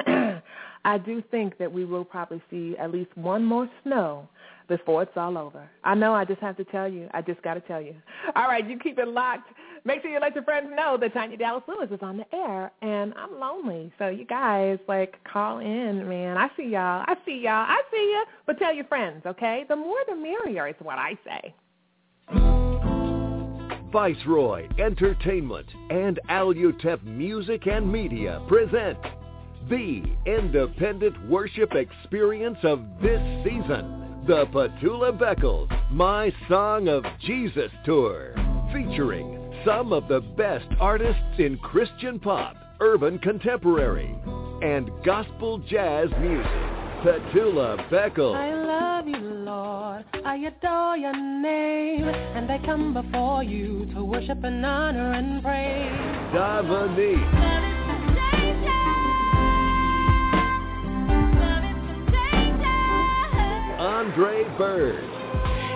I 0.85 0.99
do 0.99 1.23
think 1.31 1.59
that 1.59 1.71
we 1.71 1.85
will 1.85 2.05
probably 2.05 2.43
see 2.50 2.76
at 2.79 2.90
least 2.90 3.17
one 3.17 3.45
more 3.45 3.69
snow 3.83 4.29
before 4.67 5.02
it's 5.02 5.17
all 5.17 5.37
over. 5.37 5.69
I 5.85 5.95
know 5.95 6.14
I 6.14 6.25
just 6.25 6.40
have 6.40 6.57
to 6.57 6.64
tell 6.64 6.88
you. 6.88 7.09
I 7.12 7.23
just 7.23 7.43
got 7.43 7.55
to 7.55 7.61
tell 7.61 7.81
you. 7.81 7.95
All 8.35 8.45
right, 8.45 8.67
you 8.69 8.79
keep 8.79 8.99
it 8.99 9.09
locked. 9.09 9.50
Make 9.85 10.02
sure 10.02 10.11
you 10.11 10.21
let 10.21 10.35
your 10.35 10.45
friends 10.45 10.69
know 10.75 10.97
that 11.00 11.12
Tanya 11.12 11.37
Dallas 11.37 11.62
Lewis 11.67 11.88
is 11.90 12.00
on 12.02 12.17
the 12.17 12.35
air, 12.35 12.71
and 12.83 13.14
I'm 13.14 13.38
lonely. 13.38 13.93
So 13.99 14.09
you 14.09 14.25
guys, 14.25 14.79
like, 14.88 15.17
call 15.25 15.59
in, 15.59 16.09
man. 16.09 16.37
I 16.37 16.49
see 16.57 16.69
y'all. 16.69 17.05
I 17.07 17.14
see 17.25 17.40
y'all. 17.45 17.67
I 17.67 17.81
see 17.90 17.97
you. 17.97 18.25
But 18.47 18.59
tell 18.59 18.75
your 18.75 18.85
friends, 18.87 19.23
okay? 19.26 19.64
The 19.69 19.76
more 19.76 19.99
the 20.09 20.14
merrier 20.17 20.69
is 20.69 20.75
what 20.81 20.99
I 20.99 21.19
say. 21.25 21.55
Viceroy 23.92 24.68
Entertainment 24.78 25.66
and 25.90 26.20
Alutep 26.28 27.02
Music 27.02 27.66
and 27.66 27.90
Media 27.90 28.40
present 28.47 28.99
the 29.68 30.02
independent 30.26 31.28
worship 31.28 31.75
experience 31.75 32.59
of 32.62 32.85
this 33.02 33.20
season. 33.44 34.23
The 34.28 34.47
Petula 34.47 35.18
Beckles 35.18 35.68
My 35.90 36.32
Song 36.49 36.87
of 36.88 37.04
Jesus 37.20 37.73
Tour, 37.85 38.35
featuring 38.73 39.52
some 39.64 39.92
of 39.92 40.06
the 40.06 40.20
best 40.20 40.68
artists 40.78 41.38
in 41.38 41.59
Christian 41.59 42.20
pop, 42.20 42.56
urban 42.78 43.18
contemporary, 43.18 44.16
and 44.62 44.88
gospel 45.04 45.59
jazz 45.59 46.09
music. 46.20 46.79
Petula 47.02 47.88
Beckles. 47.88 48.37
I 48.37 48.52
love 48.54 49.09
you, 49.09 49.16
Lord. 49.16 50.04
I 50.23 50.37
adore 50.37 50.99
your 50.99 51.16
name. 51.16 52.04
And 52.04 52.50
I 52.52 52.59
come 52.66 52.92
before 52.92 53.42
you 53.42 53.87
to 53.95 54.04
worship 54.04 54.45
and 54.45 54.64
honor 54.66 55.12
and 55.12 55.42
praise. 55.42 55.90
Dominique. 56.35 57.16
Andre 63.78 64.45
Bird. 64.59 65.04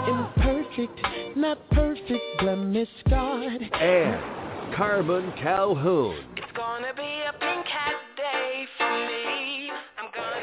Imperfect, 0.07 1.37
not 1.37 1.59
perfect, 1.71 2.23
blemish 2.38 2.88
God. 3.09 3.62
and 3.81 4.75
Carmen 4.75 5.33
Calhoun. 5.40 6.16
It's 6.37 6.52
gonna 6.54 6.93
be 6.95 7.13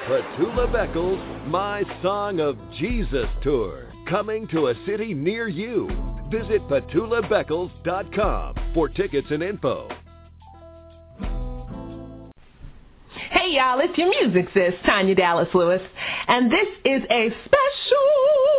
Petula 0.07 0.67
Beckles, 0.67 1.47
My 1.47 1.83
Song 2.01 2.39
of 2.39 2.57
Jesus 2.79 3.27
Tour, 3.43 3.85
coming 4.09 4.47
to 4.47 4.69
a 4.69 4.73
city 4.83 5.13
near 5.13 5.47
you. 5.47 5.87
Visit 6.31 6.67
petulabeckles.com 6.67 8.55
for 8.73 8.89
tickets 8.89 9.27
and 9.29 9.43
info. 9.43 9.87
Hey 13.29 13.51
y'all, 13.51 13.79
it's 13.79 13.95
your 13.95 14.09
music 14.09 14.51
sis, 14.55 14.73
Tanya 14.87 15.13
Dallas 15.13 15.49
Lewis, 15.53 15.81
and 16.27 16.51
this 16.51 16.67
is 16.85 17.03
a 17.09 17.29
special 17.45 18.51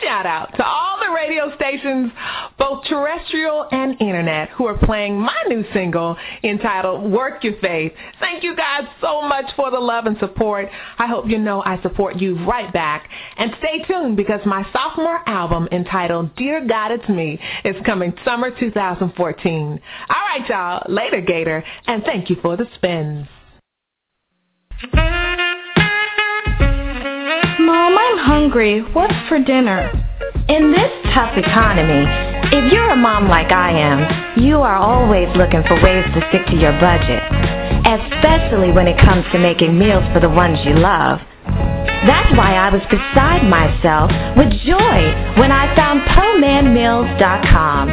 shout 0.00 0.26
out 0.26 0.54
to 0.56 0.64
all 0.64 0.98
the 1.00 1.12
radio 1.14 1.54
stations, 1.56 2.12
both 2.58 2.84
terrestrial 2.84 3.66
and 3.70 4.00
internet, 4.00 4.50
who 4.50 4.66
are 4.66 4.78
playing 4.78 5.18
my 5.18 5.36
new 5.48 5.64
single 5.72 6.16
entitled 6.42 7.10
Work 7.10 7.44
Your 7.44 7.54
Faith. 7.60 7.92
Thank 8.20 8.42
you 8.42 8.56
guys 8.56 8.84
so 9.00 9.22
much 9.22 9.46
for 9.56 9.70
the 9.70 9.78
love 9.78 10.06
and 10.06 10.18
support. 10.18 10.68
I 10.98 11.06
hope 11.06 11.28
you 11.28 11.38
know 11.38 11.62
I 11.62 11.80
support 11.82 12.16
you 12.16 12.44
right 12.46 12.72
back. 12.72 13.08
And 13.36 13.52
stay 13.58 13.82
tuned 13.84 14.16
because 14.16 14.40
my 14.44 14.64
sophomore 14.72 15.28
album 15.28 15.68
entitled 15.72 16.34
Dear 16.36 16.66
God 16.66 16.92
It's 16.92 17.08
Me 17.08 17.38
is 17.64 17.76
coming 17.84 18.12
summer 18.24 18.50
2014. 18.58 19.80
All 20.08 20.38
right, 20.38 20.48
y'all. 20.48 20.82
Later, 20.92 21.20
Gator, 21.20 21.64
and 21.86 22.02
thank 22.04 22.30
you 22.30 22.36
for 22.42 22.56
the 22.56 22.66
spins. 22.74 23.26
Mom, 27.70 27.96
I'm 27.96 28.18
hungry. 28.18 28.80
What's 28.80 29.14
for 29.28 29.38
dinner? 29.38 29.94
In 30.48 30.72
this 30.72 30.90
tough 31.14 31.38
economy, 31.38 32.02
if 32.50 32.72
you're 32.72 32.90
a 32.90 32.96
mom 32.96 33.28
like 33.28 33.52
I 33.52 33.70
am, 33.70 34.42
you 34.42 34.58
are 34.58 34.74
always 34.74 35.30
looking 35.36 35.62
for 35.70 35.78
ways 35.78 36.02
to 36.18 36.20
stick 36.30 36.50
to 36.50 36.56
your 36.58 36.74
budget, 36.82 37.22
especially 37.86 38.72
when 38.74 38.88
it 38.88 38.98
comes 38.98 39.24
to 39.30 39.38
making 39.38 39.78
meals 39.78 40.02
for 40.12 40.18
the 40.18 40.28
ones 40.28 40.58
you 40.66 40.74
love. 40.74 41.22
That's 42.10 42.34
why 42.34 42.58
I 42.58 42.74
was 42.74 42.82
beside 42.90 43.46
myself 43.46 44.10
with 44.34 44.50
joy 44.66 44.98
when 45.38 45.54
I 45.54 45.70
found 45.78 46.02
PoManMeals.com. 46.10 47.86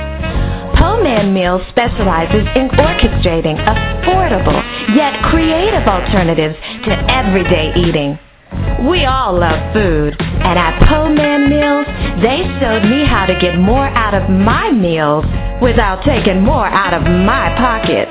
Poman 0.74 1.34
Meals 1.34 1.62
specializes 1.70 2.50
in 2.58 2.74
orchestrating 2.82 3.62
affordable 3.62 4.58
yet 4.98 5.22
creative 5.30 5.86
alternatives 5.86 6.58
to 6.90 6.98
everyday 7.14 7.78
eating. 7.78 8.18
We 8.90 9.06
all 9.06 9.38
love 9.40 9.74
food, 9.74 10.16
and 10.20 10.60
at 10.60 10.80
Poman 10.88 11.50
Meals, 11.50 11.86
they 12.22 12.44
showed 12.60 12.84
me 12.86 13.06
how 13.06 13.26
to 13.26 13.34
get 13.40 13.58
more 13.58 13.88
out 13.88 14.14
of 14.14 14.30
my 14.30 14.70
meals 14.72 15.26
without 15.62 16.04
taking 16.04 16.42
more 16.42 16.68
out 16.68 16.94
of 16.94 17.02
my 17.04 17.50
pocket. 17.58 18.08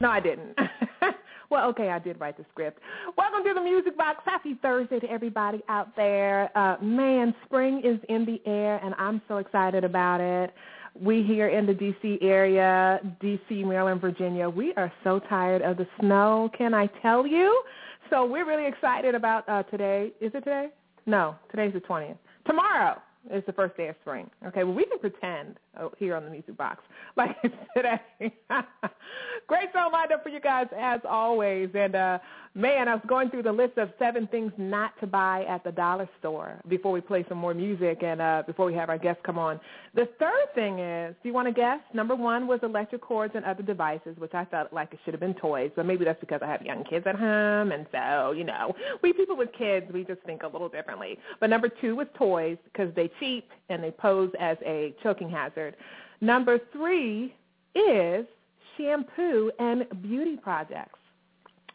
No, 0.00 0.10
I 0.10 0.20
didn't. 0.20 0.56
well, 1.50 1.68
okay, 1.70 1.88
I 1.88 1.98
did 1.98 2.20
write 2.20 2.36
the 2.36 2.44
script. 2.52 2.78
Welcome 3.16 3.42
to 3.42 3.52
the 3.52 3.60
Music 3.60 3.96
Box. 3.96 4.20
Happy 4.24 4.56
Thursday 4.62 5.00
to 5.00 5.10
everybody 5.10 5.60
out 5.68 5.96
there. 5.96 6.56
Uh, 6.56 6.76
man, 6.80 7.34
spring 7.44 7.82
is 7.82 7.98
in 8.08 8.24
the 8.24 8.40
air, 8.48 8.80
and 8.84 8.94
I'm 8.96 9.20
so 9.26 9.38
excited 9.38 9.82
about 9.82 10.20
it. 10.20 10.54
We 10.94 11.24
here 11.24 11.48
in 11.48 11.66
the 11.66 11.74
D.C. 11.74 12.20
area, 12.22 13.00
D.C., 13.20 13.64
Maryland, 13.64 14.00
Virginia, 14.00 14.48
we 14.48 14.72
are 14.76 14.92
so 15.02 15.18
tired 15.28 15.62
of 15.62 15.76
the 15.76 15.86
snow. 15.98 16.48
Can 16.56 16.74
I 16.74 16.86
tell 17.02 17.26
you? 17.26 17.60
So 18.08 18.24
we're 18.24 18.46
really 18.46 18.68
excited 18.68 19.16
about 19.16 19.48
uh, 19.48 19.64
today. 19.64 20.12
Is 20.20 20.30
it 20.32 20.44
today? 20.44 20.68
No, 21.06 21.34
today's 21.50 21.72
the 21.72 21.80
20th. 21.80 22.18
Tomorrow 22.46 23.02
is 23.32 23.42
the 23.46 23.52
first 23.52 23.76
day 23.76 23.88
of 23.88 23.96
spring. 24.02 24.30
Okay, 24.46 24.62
well, 24.62 24.74
we 24.74 24.86
can 24.86 25.00
pretend 25.00 25.56
here 25.98 26.16
on 26.16 26.24
the 26.24 26.30
Music 26.30 26.56
Box 26.56 26.82
like 27.16 27.36
today. 27.76 28.00
Great 29.46 29.68
show 29.72 29.88
lined 29.92 30.12
for 30.22 30.28
you 30.28 30.40
guys 30.40 30.66
as 30.78 31.00
always. 31.08 31.70
And, 31.74 31.94
uh, 31.94 32.18
man, 32.54 32.88
I 32.88 32.94
was 32.94 33.02
going 33.06 33.30
through 33.30 33.44
the 33.44 33.52
list 33.52 33.78
of 33.78 33.90
seven 33.98 34.26
things 34.26 34.52
not 34.58 34.98
to 35.00 35.06
buy 35.06 35.44
at 35.48 35.64
the 35.64 35.72
dollar 35.72 36.08
store 36.18 36.60
before 36.68 36.92
we 36.92 37.00
play 37.00 37.24
some 37.28 37.38
more 37.38 37.54
music 37.54 38.02
and 38.02 38.20
uh, 38.20 38.42
before 38.46 38.66
we 38.66 38.74
have 38.74 38.88
our 38.88 38.98
guests 38.98 39.22
come 39.24 39.38
on. 39.38 39.60
The 39.94 40.08
third 40.18 40.54
thing 40.54 40.78
is, 40.78 41.14
do 41.22 41.28
you 41.28 41.34
want 41.34 41.48
to 41.48 41.52
guess? 41.52 41.80
Number 41.94 42.14
one 42.14 42.46
was 42.46 42.60
electric 42.62 43.00
cords 43.00 43.34
and 43.36 43.44
other 43.44 43.62
devices, 43.62 44.16
which 44.18 44.34
I 44.34 44.44
felt 44.44 44.72
like 44.72 44.92
it 44.92 44.98
should 45.04 45.14
have 45.14 45.20
been 45.20 45.34
toys, 45.34 45.70
but 45.76 45.86
maybe 45.86 46.04
that's 46.04 46.20
because 46.20 46.40
I 46.42 46.46
have 46.46 46.62
young 46.62 46.84
kids 46.84 47.06
at 47.06 47.16
home, 47.16 47.72
and 47.72 47.86
so, 47.92 48.32
you 48.32 48.44
know, 48.44 48.74
we 49.02 49.12
people 49.12 49.36
with 49.36 49.50
kids, 49.56 49.86
we 49.92 50.04
just 50.04 50.20
think 50.22 50.42
a 50.42 50.48
little 50.48 50.68
differently. 50.68 51.18
But 51.40 51.50
number 51.50 51.68
two 51.68 51.96
was 51.96 52.06
toys 52.16 52.58
because 52.64 52.94
they 52.94 53.10
cheap 53.20 53.48
and 53.68 53.82
they 53.82 53.90
pose 53.90 54.30
as 54.38 54.56
a 54.64 54.94
choking 55.02 55.30
hazard. 55.30 55.67
Number 56.20 56.58
three 56.72 57.34
is 57.74 58.26
shampoo 58.76 59.50
and 59.58 59.86
beauty 60.02 60.36
products. 60.36 60.98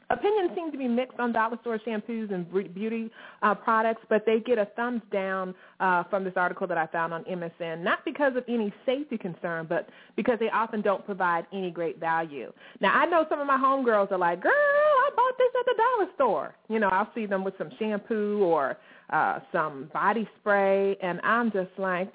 Opinions 0.09 0.51
seem 0.55 0.71
to 0.71 0.77
be 0.77 0.87
mixed 0.87 1.19
on 1.19 1.31
dollar 1.31 1.57
store 1.61 1.79
shampoos 1.79 2.31
and 2.31 2.45
beauty 2.73 3.09
uh, 3.41 3.55
products, 3.55 4.01
but 4.09 4.25
they 4.25 4.39
get 4.39 4.57
a 4.57 4.65
thumbs 4.75 5.01
down 5.11 5.55
uh, 5.79 6.03
from 6.03 6.23
this 6.23 6.33
article 6.35 6.67
that 6.67 6.77
I 6.77 6.85
found 6.87 7.13
on 7.13 7.23
MSN, 7.23 7.81
not 7.81 8.05
because 8.05 8.35
of 8.35 8.43
any 8.47 8.71
safety 8.85 9.17
concern, 9.17 9.65
but 9.67 9.89
because 10.15 10.37
they 10.39 10.49
often 10.49 10.81
don't 10.81 11.05
provide 11.05 11.47
any 11.51 11.71
great 11.71 11.99
value. 11.99 12.51
Now, 12.79 12.93
I 12.93 13.05
know 13.05 13.25
some 13.29 13.39
of 13.39 13.47
my 13.47 13.57
homegirls 13.57 14.11
are 14.11 14.17
like, 14.17 14.41
girl, 14.41 14.51
I 14.51 15.09
bought 15.15 15.37
this 15.37 15.49
at 15.59 15.65
the 15.65 15.75
dollar 15.77 16.11
store. 16.15 16.55
You 16.69 16.79
know, 16.79 16.89
I'll 16.89 17.09
see 17.15 17.25
them 17.25 17.43
with 17.43 17.55
some 17.57 17.71
shampoo 17.79 18.43
or 18.43 18.77
uh, 19.09 19.39
some 19.51 19.89
body 19.93 20.27
spray, 20.39 20.95
and 21.01 21.21
I'm 21.23 21.51
just 21.51 21.71
like, 21.77 22.11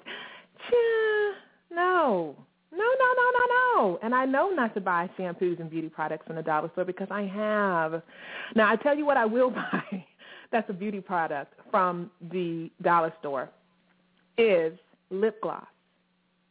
Chia, 0.69 1.33
no, 1.71 2.35
no, 2.71 2.77
no, 2.77 3.13
no, 3.17 3.31
no, 3.33 3.45
no. 3.49 3.99
And 4.03 4.13
I 4.13 4.25
know 4.25 4.49
not 4.49 4.73
to 4.75 4.81
buy 4.81 5.09
shampoos 5.17 5.59
and 5.59 5.69
beauty 5.69 5.89
products 5.89 6.27
from 6.27 6.35
the 6.35 6.43
dollar 6.43 6.69
store 6.73 6.85
because 6.85 7.07
I 7.11 7.23
have. 7.23 8.01
Now, 8.55 8.69
I 8.71 8.75
tell 8.75 8.97
you 8.97 9.05
what 9.05 9.17
I 9.17 9.25
will 9.25 9.49
buy 9.51 10.05
that's 10.51 10.69
a 10.69 10.73
beauty 10.73 10.99
product 10.99 11.53
from 11.69 12.09
the 12.31 12.71
dollar 12.81 13.13
store 13.19 13.49
is 14.37 14.73
lip 15.09 15.41
gloss. 15.41 15.65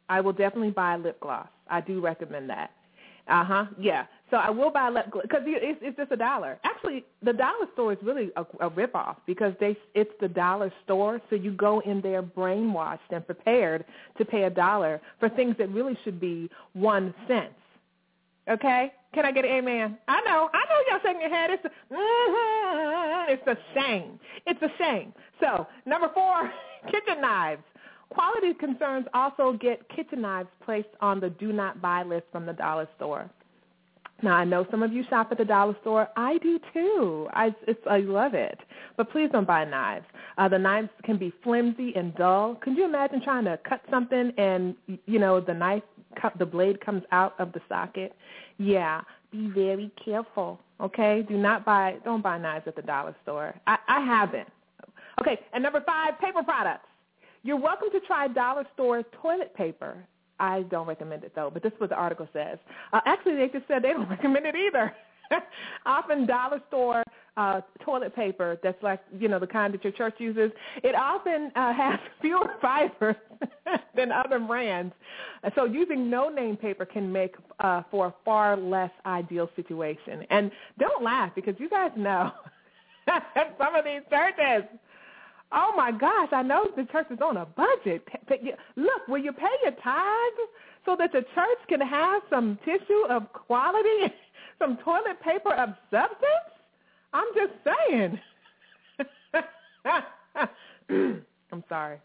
I 0.08 0.20
will 0.20 0.32
definitely 0.32 0.70
buy 0.70 0.96
lip 0.96 1.20
gloss. 1.20 1.48
I 1.68 1.80
do 1.80 2.00
recommend 2.00 2.48
that. 2.50 2.70
Uh 3.26 3.44
huh. 3.44 3.64
Yeah. 3.78 4.06
So 4.30 4.36
I 4.36 4.50
will 4.50 4.70
buy 4.70 4.88
lip 4.88 5.10
gloss 5.10 5.24
because 5.24 5.42
it's, 5.46 5.80
it's 5.82 5.96
just 5.96 6.12
a 6.12 6.16
dollar. 6.16 6.58
Actually, 6.78 7.04
the 7.22 7.32
dollar 7.32 7.66
store 7.72 7.92
is 7.92 7.98
really 8.02 8.30
a, 8.36 8.42
a 8.60 8.70
ripoff 8.70 9.16
because 9.26 9.52
they 9.58 9.76
it's 9.94 10.10
the 10.20 10.28
dollar 10.28 10.72
store. 10.84 11.20
So 11.28 11.36
you 11.36 11.52
go 11.52 11.80
in 11.80 12.00
there 12.00 12.22
brainwashed 12.22 12.98
and 13.10 13.24
prepared 13.26 13.84
to 14.16 14.24
pay 14.24 14.44
a 14.44 14.50
dollar 14.50 15.00
for 15.18 15.28
things 15.28 15.56
that 15.58 15.70
really 15.70 15.98
should 16.04 16.20
be 16.20 16.48
one 16.74 17.12
cent. 17.26 17.52
Okay? 18.48 18.92
Can 19.12 19.26
I 19.26 19.32
get 19.32 19.44
an 19.44 19.50
amen? 19.50 19.98
I 20.06 20.20
know. 20.20 20.50
I 20.52 20.64
know 20.68 20.90
y'all 20.90 21.00
shaking 21.02 21.20
your 21.20 21.30
head. 21.30 21.50
It's 21.50 21.64
a, 21.64 21.68
mm-hmm, 21.92 23.32
it's 23.32 23.46
a 23.46 23.56
shame. 23.74 24.20
It's 24.46 24.62
a 24.62 24.70
shame. 24.78 25.12
So 25.40 25.66
number 25.84 26.10
four, 26.14 26.50
kitchen 26.86 27.20
knives. 27.20 27.62
Quality 28.10 28.54
concerns 28.54 29.06
also 29.14 29.58
get 29.60 29.86
kitchen 29.88 30.22
knives 30.22 30.48
placed 30.64 30.88
on 31.00 31.20
the 31.20 31.30
do 31.30 31.52
not 31.52 31.82
buy 31.82 32.02
list 32.02 32.24
from 32.30 32.46
the 32.46 32.52
dollar 32.52 32.88
store. 32.96 33.28
Now 34.22 34.34
I 34.34 34.44
know 34.44 34.66
some 34.70 34.82
of 34.82 34.92
you 34.92 35.04
shop 35.08 35.28
at 35.30 35.38
the 35.38 35.44
dollar 35.44 35.76
store. 35.80 36.08
I 36.16 36.38
do 36.38 36.58
too. 36.72 37.28
I 37.32 37.54
it's 37.66 37.80
I 37.88 37.98
love 37.98 38.34
it. 38.34 38.58
But 38.96 39.10
please 39.10 39.28
don't 39.30 39.46
buy 39.46 39.64
knives. 39.64 40.06
Uh, 40.36 40.48
the 40.48 40.58
knives 40.58 40.88
can 41.04 41.18
be 41.18 41.32
flimsy 41.44 41.92
and 41.94 42.14
dull. 42.16 42.56
Could 42.56 42.76
you 42.76 42.84
imagine 42.84 43.22
trying 43.22 43.44
to 43.44 43.58
cut 43.68 43.80
something 43.90 44.32
and 44.36 44.74
you 45.06 45.18
know 45.18 45.40
the 45.40 45.54
knife 45.54 45.82
the 46.38 46.46
blade 46.46 46.84
comes 46.84 47.02
out 47.12 47.34
of 47.38 47.52
the 47.52 47.60
socket? 47.68 48.14
Yeah. 48.58 49.02
Be 49.30 49.50
very 49.54 49.92
careful. 50.02 50.58
Okay. 50.80 51.24
Do 51.28 51.36
not 51.36 51.64
buy. 51.64 51.96
Don't 52.04 52.22
buy 52.22 52.38
knives 52.38 52.66
at 52.66 52.76
the 52.76 52.82
dollar 52.82 53.14
store. 53.22 53.54
I, 53.66 53.76
I 53.86 54.00
haven't. 54.00 54.48
Okay. 55.20 55.38
And 55.52 55.62
number 55.62 55.82
five, 55.86 56.18
paper 56.20 56.42
products. 56.42 56.86
You're 57.44 57.60
welcome 57.60 57.88
to 57.92 58.00
try 58.00 58.26
dollar 58.28 58.64
store 58.74 59.04
toilet 59.22 59.54
paper. 59.54 60.04
I 60.40 60.62
don't 60.62 60.86
recommend 60.86 61.24
it 61.24 61.32
though, 61.34 61.50
but 61.52 61.62
this 61.62 61.72
is 61.72 61.80
what 61.80 61.90
the 61.90 61.96
article 61.96 62.28
says. 62.32 62.58
Uh, 62.92 63.00
actually, 63.06 63.36
they 63.36 63.48
just 63.48 63.66
said 63.68 63.82
they 63.82 63.92
don't 63.92 64.08
recommend 64.10 64.46
it 64.46 64.54
either. 64.54 64.94
often 65.86 66.26
dollar 66.26 66.60
store 66.68 67.02
uh, 67.36 67.60
toilet 67.84 68.14
paper 68.16 68.58
that's 68.62 68.82
like 68.82 69.00
you 69.18 69.28
know 69.28 69.38
the 69.38 69.46
kind 69.46 69.72
that 69.74 69.84
your 69.84 69.92
church 69.92 70.14
uses. 70.18 70.50
It 70.82 70.94
often 70.94 71.52
uh, 71.54 71.72
has 71.76 71.98
fewer 72.20 72.54
fibers 72.60 73.16
than 73.94 74.10
other 74.12 74.38
brands, 74.38 74.94
so 75.54 75.64
using 75.64 76.10
no 76.10 76.28
name 76.28 76.56
paper 76.56 76.84
can 76.84 77.12
make 77.12 77.36
uh, 77.60 77.82
for 77.90 78.06
a 78.06 78.14
far 78.24 78.56
less 78.56 78.90
ideal 79.06 79.50
situation. 79.56 80.24
And 80.30 80.50
don't 80.78 81.02
laugh 81.02 81.32
because 81.34 81.54
you 81.58 81.68
guys 81.68 81.92
know 81.96 82.32
some 83.58 83.74
of 83.74 83.84
these 83.84 84.02
churches 84.10 84.68
Oh 85.52 85.72
my 85.76 85.92
gosh, 85.92 86.28
I 86.32 86.42
know 86.42 86.68
the 86.76 86.84
church 86.84 87.06
is 87.10 87.18
on 87.22 87.38
a 87.38 87.46
budget. 87.46 88.06
Look, 88.76 89.08
will 89.08 89.18
you 89.18 89.32
pay 89.32 89.46
your 89.62 89.72
tithe 89.72 90.48
so 90.84 90.94
that 90.98 91.12
the 91.12 91.22
church 91.34 91.58
can 91.68 91.80
have 91.80 92.22
some 92.28 92.58
tissue 92.64 93.06
of 93.08 93.32
quality, 93.32 94.12
some 94.58 94.76
toilet 94.84 95.20
paper 95.22 95.54
of 95.54 95.70
substance? 95.90 96.52
I'm 97.12 97.26
just 97.34 97.52
saying. 97.64 98.20
I'm 101.52 101.64
sorry. 101.68 101.98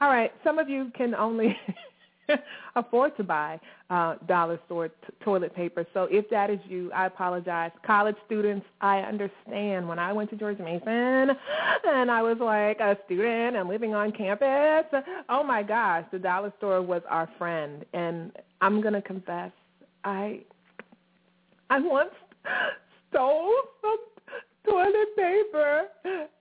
All 0.00 0.08
right, 0.08 0.32
some 0.42 0.58
of 0.58 0.68
you 0.68 0.92
can 0.96 1.14
only 1.14 1.56
afford 2.76 3.16
to 3.16 3.24
buy 3.24 3.60
uh, 3.90 4.16
dollar 4.26 4.58
store 4.66 4.88
t- 4.88 4.94
toilet 5.22 5.54
paper. 5.54 5.86
So 5.94 6.04
if 6.10 6.28
that 6.30 6.50
is 6.50 6.58
you, 6.68 6.90
I 6.92 7.06
apologize. 7.06 7.70
College 7.86 8.16
students, 8.26 8.66
I 8.80 9.00
understand. 9.00 9.88
When 9.88 9.98
I 9.98 10.12
went 10.12 10.30
to 10.30 10.36
George 10.36 10.58
Mason 10.58 11.30
and 11.86 12.10
I 12.10 12.22
was 12.22 12.38
like 12.40 12.80
a 12.80 12.98
student 13.06 13.56
and 13.56 13.68
living 13.68 13.94
on 13.94 14.12
campus, 14.12 15.02
oh 15.28 15.42
my 15.42 15.62
gosh, 15.62 16.04
the 16.12 16.18
dollar 16.18 16.52
store 16.58 16.82
was 16.82 17.02
our 17.08 17.28
friend. 17.38 17.84
And 17.92 18.32
I'm 18.60 18.80
going 18.80 18.94
to 18.94 19.02
confess, 19.02 19.52
I 20.04 20.40
I 21.70 21.80
once 21.80 22.10
stole 23.10 23.52
some 23.80 23.98
toilet 24.68 25.16
paper 25.16 25.84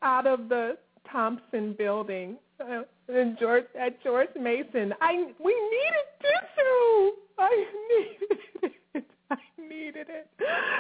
out 0.01 0.27
of 0.27 0.49
the 0.49 0.77
Thompson 1.09 1.73
Building 1.77 2.37
uh, 2.63 3.13
in 3.13 3.37
George, 3.39 3.65
at 3.79 4.01
George 4.03 4.29
Mason. 4.39 4.93
I 5.01 5.31
we 5.43 5.53
needed 5.53 6.07
tissue. 6.21 7.11
I 7.37 7.65
needed 7.89 8.73
it. 8.95 9.05
I 9.29 9.37
needed 9.57 10.07
it, 10.09 10.27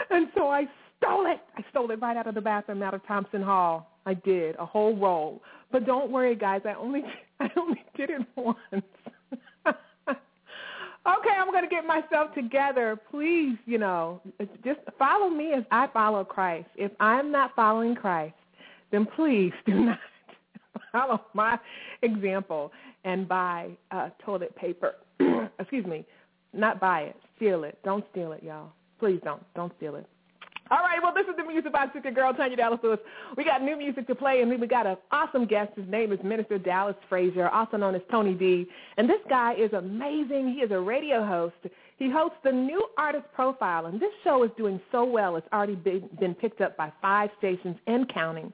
and 0.09 0.27
so 0.35 0.49
I 0.49 0.67
stole 0.97 1.25
it. 1.25 1.39
I 1.57 1.63
stole 1.71 1.91
it 1.91 2.01
right 2.01 2.17
out 2.17 2.27
of 2.27 2.35
the 2.35 2.41
bathroom, 2.41 2.83
out 2.83 2.93
of 2.93 3.05
Thompson 3.07 3.41
Hall. 3.41 3.89
I 4.05 4.13
did 4.13 4.55
a 4.57 4.65
whole 4.65 4.95
roll. 4.95 5.41
But 5.71 5.85
don't 5.85 6.11
worry, 6.11 6.35
guys. 6.35 6.61
I 6.65 6.73
only 6.73 7.01
I 7.39 7.49
only 7.57 7.83
did 7.95 8.11
it 8.11 8.21
once. 8.35 8.57
okay, 9.65 9.75
I'm 11.05 11.51
going 11.51 11.63
to 11.63 11.69
get 11.69 11.85
myself 11.85 12.33
together. 12.33 12.99
Please, 13.09 13.57
you 13.65 13.77
know, 13.77 14.21
just 14.63 14.79
follow 14.97 15.29
me 15.29 15.53
as 15.53 15.63
I 15.71 15.87
follow 15.87 16.23
Christ. 16.23 16.67
If 16.75 16.91
I'm 16.99 17.31
not 17.31 17.55
following 17.55 17.95
Christ, 17.95 18.35
then 18.91 19.07
please 19.15 19.51
do 19.65 19.73
not 19.73 19.99
follow 21.07 21.21
my 21.33 21.59
example 22.01 22.71
and 23.03 23.27
buy 23.27 23.71
uh, 23.91 24.09
toilet 24.23 24.55
paper. 24.55 24.95
Excuse 25.59 25.85
me, 25.85 26.05
not 26.53 26.79
buy 26.79 27.01
it, 27.01 27.15
steal 27.35 27.63
it. 27.63 27.77
Don't 27.83 28.05
steal 28.11 28.31
it, 28.31 28.43
y'all. 28.43 28.71
Please 28.99 29.19
don't. 29.23 29.43
Don't 29.55 29.73
steal 29.77 29.95
it. 29.95 30.07
All 30.71 30.79
right, 30.79 30.99
well, 31.03 31.13
this 31.13 31.27
is 31.27 31.35
the 31.35 31.43
Music 31.43 31.71
Box 31.73 31.91
with 31.93 32.05
your 32.05 32.13
girl, 32.13 32.33
Tanya 32.33 32.55
Dallas 32.55 32.79
Lewis. 32.81 32.99
We 33.35 33.43
got 33.43 33.61
new 33.61 33.75
music 33.75 34.07
to 34.07 34.15
play, 34.15 34.41
and 34.41 34.59
we 34.59 34.65
got 34.65 34.87
an 34.87 34.95
awesome 35.11 35.45
guest. 35.45 35.73
His 35.75 35.87
name 35.89 36.13
is 36.13 36.19
Minister 36.23 36.57
Dallas 36.57 36.95
Frazier, 37.09 37.49
also 37.49 37.75
known 37.75 37.95
as 37.95 38.01
Tony 38.09 38.33
D. 38.33 38.65
And 38.97 39.09
this 39.09 39.19
guy 39.29 39.55
is 39.55 39.73
amazing. 39.73 40.53
He 40.53 40.61
is 40.61 40.71
a 40.71 40.79
radio 40.79 41.23
host. 41.25 41.73
He 41.97 42.09
hosts 42.09 42.37
the 42.43 42.51
New 42.51 42.81
Artist 42.97 43.25
Profile, 43.35 43.87
and 43.87 43.99
this 43.99 44.13
show 44.23 44.43
is 44.43 44.51
doing 44.57 44.79
so 44.91 45.03
well. 45.03 45.35
It's 45.35 45.47
already 45.51 45.75
been, 45.75 46.09
been 46.19 46.33
picked 46.33 46.61
up 46.61 46.77
by 46.77 46.91
five 47.01 47.29
stations 47.37 47.75
and 47.85 48.11
counting. 48.11 48.51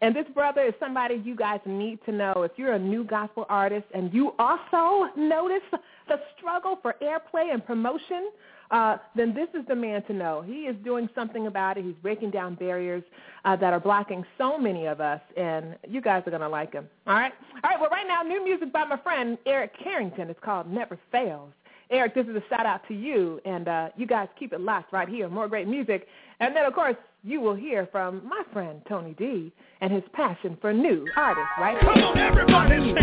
And 0.00 0.14
this 0.14 0.26
brother 0.32 0.62
is 0.62 0.74
somebody 0.78 1.20
you 1.24 1.34
guys 1.34 1.60
need 1.66 1.98
to 2.06 2.12
know. 2.12 2.42
If 2.42 2.52
you're 2.56 2.74
a 2.74 2.78
new 2.78 3.02
gospel 3.02 3.46
artist 3.48 3.86
and 3.92 4.12
you 4.14 4.32
also 4.38 5.10
notice 5.16 5.62
the 6.06 6.20
struggle 6.36 6.78
for 6.80 6.94
airplay 7.02 7.52
and 7.52 7.64
promotion, 7.64 8.30
uh, 8.70 8.98
then 9.16 9.34
this 9.34 9.48
is 9.58 9.66
the 9.66 9.74
man 9.74 10.02
to 10.04 10.12
know. 10.12 10.42
He 10.42 10.66
is 10.66 10.76
doing 10.84 11.08
something 11.14 11.46
about 11.46 11.78
it. 11.78 11.84
He's 11.84 11.96
breaking 12.02 12.30
down 12.30 12.54
barriers 12.54 13.02
uh, 13.44 13.56
that 13.56 13.72
are 13.72 13.80
blocking 13.80 14.24
so 14.36 14.58
many 14.58 14.86
of 14.86 15.00
us, 15.00 15.20
and 15.36 15.76
you 15.88 16.00
guys 16.00 16.22
are 16.26 16.30
going 16.30 16.42
to 16.42 16.48
like 16.48 16.74
him. 16.74 16.86
All 17.06 17.14
right? 17.14 17.32
All 17.64 17.70
right, 17.70 17.80
well, 17.80 17.90
right 17.90 18.06
now, 18.06 18.22
new 18.22 18.44
music 18.44 18.72
by 18.72 18.84
my 18.84 18.98
friend 18.98 19.38
Eric 19.46 19.72
Carrington. 19.82 20.28
It's 20.28 20.40
called 20.44 20.70
Never 20.70 20.98
Fails. 21.10 21.50
Eric, 21.90 22.14
this 22.14 22.26
is 22.26 22.36
a 22.36 22.42
shout-out 22.50 22.86
to 22.88 22.94
you, 22.94 23.40
and 23.46 23.66
uh, 23.66 23.88
you 23.96 24.06
guys 24.06 24.28
keep 24.38 24.52
it 24.52 24.60
locked 24.60 24.92
right 24.92 25.08
here. 25.08 25.28
More 25.30 25.48
great 25.48 25.66
music. 25.66 26.06
And 26.38 26.54
then, 26.54 26.66
of 26.66 26.74
course, 26.74 26.96
you 27.22 27.40
will 27.40 27.54
hear 27.54 27.88
from 27.90 28.26
my 28.28 28.42
friend 28.52 28.80
Tony 28.88 29.14
D 29.18 29.52
and 29.80 29.92
his 29.92 30.04
passion 30.12 30.56
for 30.60 30.72
new 30.72 31.06
artists, 31.16 31.50
right? 31.58 31.78
Come 31.80 31.88
on, 31.88 32.18
everybody. 32.18 32.94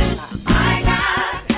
I 0.45 1.45
got 1.47 1.55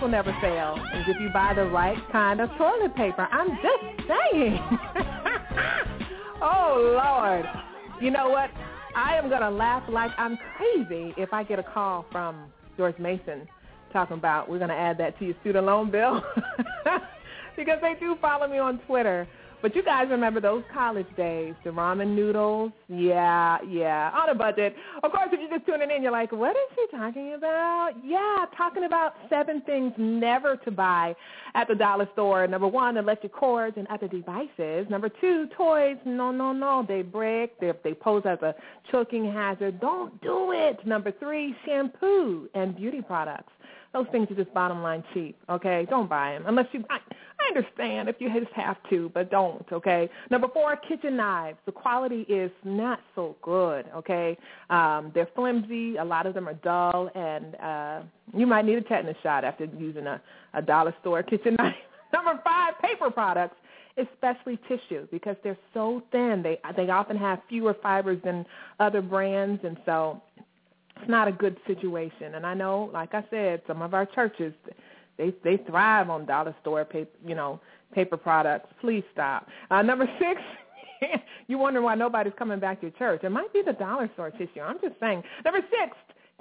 Will 0.00 0.08
never 0.08 0.36
fail 0.40 0.76
is 0.94 1.06
if 1.08 1.20
you 1.20 1.28
buy 1.30 1.54
the 1.54 1.64
right 1.64 1.98
kind 2.12 2.40
of 2.40 2.48
toilet 2.56 2.94
paper. 2.94 3.26
I'm 3.32 3.48
just 3.48 4.08
saying. 4.08 4.58
oh, 6.42 6.96
Lord. 7.02 7.44
You 8.00 8.12
know 8.12 8.28
what? 8.28 8.48
I 8.94 9.16
am 9.16 9.28
going 9.28 9.40
to 9.40 9.50
laugh 9.50 9.82
like 9.88 10.12
I'm 10.16 10.38
crazy 10.56 11.14
if 11.16 11.32
I 11.32 11.42
get 11.42 11.58
a 11.58 11.64
call 11.64 12.06
from 12.12 12.46
George 12.76 12.96
Mason 12.98 13.48
talking 13.92 14.16
about 14.16 14.48
we're 14.48 14.58
going 14.58 14.70
to 14.70 14.76
add 14.76 14.98
that 14.98 15.18
to 15.18 15.24
your 15.24 15.34
student 15.40 15.66
loan 15.66 15.90
bill 15.90 16.22
because 17.56 17.78
they 17.82 17.94
do 17.98 18.16
follow 18.20 18.46
me 18.46 18.58
on 18.58 18.78
Twitter. 18.86 19.26
But 19.60 19.74
you 19.74 19.82
guys 19.82 20.06
remember 20.08 20.40
those 20.40 20.62
college 20.72 21.08
days, 21.16 21.54
the 21.64 21.70
ramen 21.70 22.14
noodles? 22.14 22.70
Yeah, 22.88 23.58
yeah, 23.68 24.10
on 24.14 24.28
a 24.28 24.34
budget. 24.34 24.76
Of 25.02 25.10
course, 25.10 25.30
if 25.32 25.40
you're 25.40 25.58
just 25.58 25.66
tuning 25.66 25.90
in, 25.90 26.00
you're 26.00 26.12
like, 26.12 26.30
what 26.30 26.54
is 26.54 26.76
she 26.76 26.96
talking 26.96 27.34
about? 27.34 27.94
Yeah, 28.04 28.46
talking 28.56 28.84
about 28.84 29.14
seven 29.28 29.60
things 29.62 29.92
never 29.98 30.56
to 30.58 30.70
buy 30.70 31.16
at 31.54 31.66
the 31.66 31.74
dollar 31.74 32.08
store. 32.12 32.46
Number 32.46 32.68
one, 32.68 32.96
electric 32.96 33.32
cords 33.32 33.76
and 33.76 33.88
other 33.88 34.06
devices. 34.06 34.86
Number 34.88 35.08
two, 35.08 35.48
toys. 35.56 35.96
No, 36.04 36.30
no, 36.30 36.52
no. 36.52 36.84
They 36.86 37.02
break. 37.02 37.58
They, 37.58 37.72
they 37.82 37.94
pose 37.94 38.22
as 38.26 38.38
a 38.42 38.54
choking 38.92 39.30
hazard. 39.30 39.80
Don't 39.80 40.20
do 40.22 40.52
it. 40.52 40.86
Number 40.86 41.12
three, 41.18 41.54
shampoo 41.66 42.48
and 42.54 42.76
beauty 42.76 43.02
products. 43.02 43.52
Those 43.92 44.06
things 44.12 44.30
are 44.30 44.34
just 44.34 44.52
bottom 44.52 44.82
line 44.82 45.02
cheap, 45.14 45.36
okay? 45.48 45.86
Don't 45.88 46.08
buy 46.08 46.32
them 46.32 46.44
unless 46.46 46.66
you. 46.72 46.84
I, 46.90 46.98
understand 47.48 48.08
if 48.08 48.16
you 48.18 48.28
just 48.32 48.52
have 48.52 48.76
to, 48.90 49.10
but 49.14 49.30
don't, 49.30 49.64
okay? 49.72 50.08
Number 50.30 50.48
four, 50.48 50.76
kitchen 50.76 51.16
knives. 51.16 51.58
The 51.66 51.72
quality 51.72 52.22
is 52.22 52.50
not 52.64 53.00
so 53.14 53.36
good, 53.42 53.86
okay? 53.94 54.36
Um, 54.70 55.10
they're 55.14 55.28
flimsy. 55.34 55.96
A 55.96 56.04
lot 56.04 56.26
of 56.26 56.34
them 56.34 56.48
are 56.48 56.54
dull, 56.54 57.10
and 57.14 57.54
uh, 57.56 58.02
you 58.34 58.46
might 58.46 58.64
need 58.64 58.78
a 58.78 58.82
tetanus 58.82 59.16
shot 59.22 59.44
after 59.44 59.64
using 59.64 60.06
a, 60.06 60.20
a 60.54 60.62
dollar 60.62 60.94
store 61.00 61.22
kitchen 61.22 61.54
knife. 61.58 61.74
Number 62.12 62.40
five, 62.44 62.74
paper 62.80 63.10
products 63.10 63.56
especially 63.98 64.58
tissue 64.68 65.08
because 65.10 65.36
they're 65.42 65.58
so 65.74 66.02
thin. 66.12 66.40
They 66.42 66.58
they 66.76 66.88
often 66.88 67.16
have 67.16 67.40
fewer 67.48 67.74
fibers 67.82 68.20
than 68.24 68.46
other 68.78 69.02
brands, 69.02 69.60
and 69.64 69.76
so 69.84 70.22
it's 70.96 71.08
not 71.08 71.28
a 71.28 71.32
good 71.32 71.56
situation. 71.66 72.34
And 72.34 72.46
I 72.46 72.54
know, 72.54 72.90
like 72.92 73.14
I 73.14 73.24
said, 73.30 73.62
some 73.66 73.82
of 73.82 73.94
our 73.94 74.06
churches 74.06 74.52
they 75.18 75.34
they 75.44 75.58
thrive 75.64 76.08
on 76.08 76.24
dollar 76.24 76.54
store 76.62 76.84
paper, 76.84 77.10
you 77.24 77.34
know, 77.34 77.60
paper 77.92 78.16
products. 78.16 78.72
Please 78.80 79.04
stop. 79.12 79.46
Uh, 79.70 79.82
number 79.82 80.08
six. 80.18 80.40
you 81.46 81.58
wonder 81.58 81.80
why 81.80 81.94
nobody's 81.94 82.32
coming 82.38 82.58
back 82.58 82.80
to 82.80 82.90
church. 82.92 83.20
It 83.22 83.30
might 83.30 83.52
be 83.52 83.62
the 83.62 83.72
dollar 83.72 84.10
store 84.14 84.30
tissue. 84.30 84.60
I'm 84.60 84.80
just 84.80 84.98
saying. 84.98 85.22
Number 85.44 85.60
six, 85.70 85.96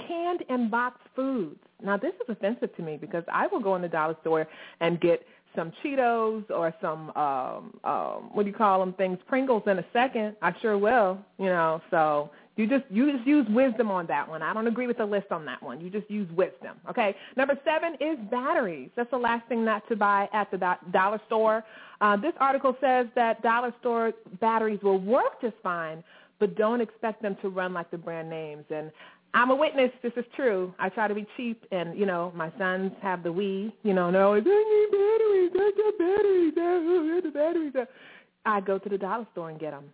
canned 0.08 0.44
and 0.50 0.72
boxed 0.72 1.04
foods. 1.16 1.60
Now 1.84 1.98
this 1.98 2.14
is 2.16 2.30
offensive 2.30 2.76
to 2.76 2.82
me 2.82 2.98
because 2.98 3.24
I 3.32 3.48
will 3.48 3.60
go 3.60 3.76
in 3.76 3.82
the 3.82 3.88
dollar 3.88 4.16
store 4.22 4.48
and 4.80 5.00
get 5.00 5.24
some 5.56 5.72
Cheetos 5.84 6.50
or 6.52 6.74
some 6.82 7.12
um 7.16 7.80
um 7.84 8.30
what 8.34 8.44
do 8.44 8.50
you 8.50 8.56
call 8.56 8.80
them 8.80 8.94
things 8.94 9.18
Pringles 9.28 9.64
in 9.68 9.80
a 9.80 9.86
second. 9.94 10.36
I 10.42 10.54
sure 10.62 10.78
will, 10.78 11.18
you 11.40 11.48
know. 11.48 11.82
So 11.92 12.32
you 12.58 12.68
just 12.68 12.84
you 12.90 13.12
just 13.12 13.26
use 13.26 13.46
wisdom 13.50 13.90
on 13.90 14.08
that 14.08 14.28
one. 14.28 14.42
I 14.42 14.54
don't 14.54 14.68
agree 14.68 14.88
with 14.88 14.98
the 14.98 15.06
list 15.06 15.28
on 15.32 15.46
that 15.46 15.62
one. 15.62 15.80
You 15.80 15.90
just 15.90 16.10
use 16.10 16.30
wisdom. 16.32 16.78
Okay. 16.90 17.16
Number 17.38 17.58
seven 17.64 17.94
is 18.02 18.18
batteries. 18.30 18.90
That's 18.96 19.12
the 19.12 19.18
last 19.18 19.48
thing 19.48 19.64
not 19.64 19.88
to 19.90 19.96
buy 19.96 20.28
at 20.34 20.50
the 20.52 20.58
do- 20.58 20.92
dollar 20.92 21.22
store. 21.28 21.64
Uh, 22.02 22.18
this 22.18 22.34
article 22.40 22.76
says 22.82 23.06
that 23.16 23.42
dollar 23.44 23.74
store 23.80 24.12
batteries 24.42 24.80
will 24.82 25.00
work 25.00 25.40
just 25.42 25.56
fine, 25.62 26.04
but 26.40 26.56
don't 26.56 26.82
expect 26.82 27.22
them 27.22 27.38
to 27.42 27.50
run 27.50 27.74
like 27.74 27.90
the 27.92 27.98
brand 27.98 28.30
names. 28.30 28.66
And 28.72 28.92
I'm 29.36 29.52
a 29.52 29.56
witness. 29.56 29.92
This 30.02 30.14
is 30.18 30.26
true. 30.36 30.74
I 30.80 30.90
try 30.90 31.08
to 31.08 31.14
be 31.14 31.28
cheap, 31.38 31.64
and 31.72 31.98
you 31.98 32.08
know 32.08 32.32
my 32.36 32.52
sons 32.58 32.92
have 33.04 33.22
the 33.22 33.30
Wii. 33.30 33.72
You 33.84 33.94
know, 33.94 34.08
and 34.08 34.16
they're 34.16 34.24
always, 34.24 34.44
I 34.46 34.50
need 34.50 34.92
batteries. 34.92 35.52
I 35.54 35.72
got 35.78 35.98
batteries. 36.00 36.54
I 36.58 37.22
got 37.22 37.34
batteries. 37.34 37.88
I 38.46 38.62
go 38.62 38.80
to 38.80 38.90
the 38.90 38.98
dollar 38.98 39.28
store 39.34 39.52
and 39.52 39.60
get 39.60 39.72
them. 39.72 39.86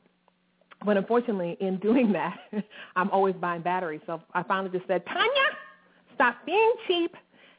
But 0.85 0.97
unfortunately, 0.97 1.57
in 1.59 1.77
doing 1.77 2.11
that, 2.13 2.39
I'm 2.95 3.09
always 3.09 3.35
buying 3.35 3.61
batteries. 3.61 4.01
So 4.05 4.21
I 4.33 4.43
finally 4.43 4.71
just 4.71 4.87
said, 4.87 5.05
Tanya, 5.05 5.47
stop 6.15 6.37
being 6.45 6.73
cheap 6.87 7.15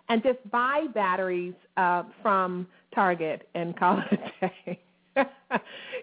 and 0.08 0.22
just 0.22 0.38
buy 0.50 0.86
batteries 0.94 1.54
uh, 1.76 2.04
from 2.22 2.66
Target 2.94 3.48
and 3.54 3.76
call 3.76 4.02
it 4.10 4.20
a 4.42 4.46
day. 4.46 4.80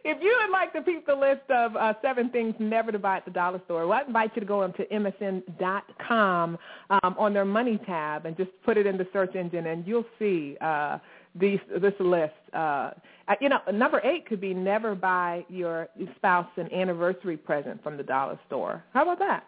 if 0.04 0.18
you 0.22 0.40
would 0.42 0.52
like 0.52 0.72
to 0.74 0.82
peep 0.82 1.06
the 1.06 1.14
list 1.14 1.50
of 1.50 1.76
uh, 1.76 1.94
seven 2.02 2.30
things 2.30 2.56
never 2.60 2.92
to 2.92 3.00
buy 3.00 3.18
at 3.18 3.26
the 3.26 3.32
dollar 3.32 3.62
store, 3.66 3.86
well, 3.86 4.00
I 4.00 4.08
invite 4.08 4.32
you 4.36 4.40
to 4.40 4.46
go 4.46 4.66
to 4.66 4.86
msn.com 4.86 6.58
um, 6.90 7.16
on 7.18 7.34
their 7.34 7.46
money 7.46 7.80
tab 7.86 8.26
and 8.26 8.38
just 8.38 8.52
put 8.64 8.78
it 8.78 8.86
in 8.86 8.98
the 8.98 9.08
search 9.12 9.36
engine, 9.36 9.68
and 9.68 9.86
you'll 9.86 10.06
see 10.18 10.58
uh, 10.62 10.98
these, 11.36 11.60
this 11.82 11.94
list. 12.00 12.34
Uh, 12.54 12.91
you 13.39 13.50
know, 13.50 13.60
number 13.74 14.02
eight 14.04 14.26
could 14.26 14.41
be 14.41 14.54
never 14.54 14.96
buy 14.96 15.46
your 15.50 15.88
spouse 16.17 16.48
an 16.58 16.72
anniversary 16.74 17.38
present 17.38 17.82
from 17.84 17.98
the 17.98 18.04
dollar 18.04 18.39
store. 18.48 18.84
How 18.94 19.04
about 19.04 19.20
that? 19.20 19.46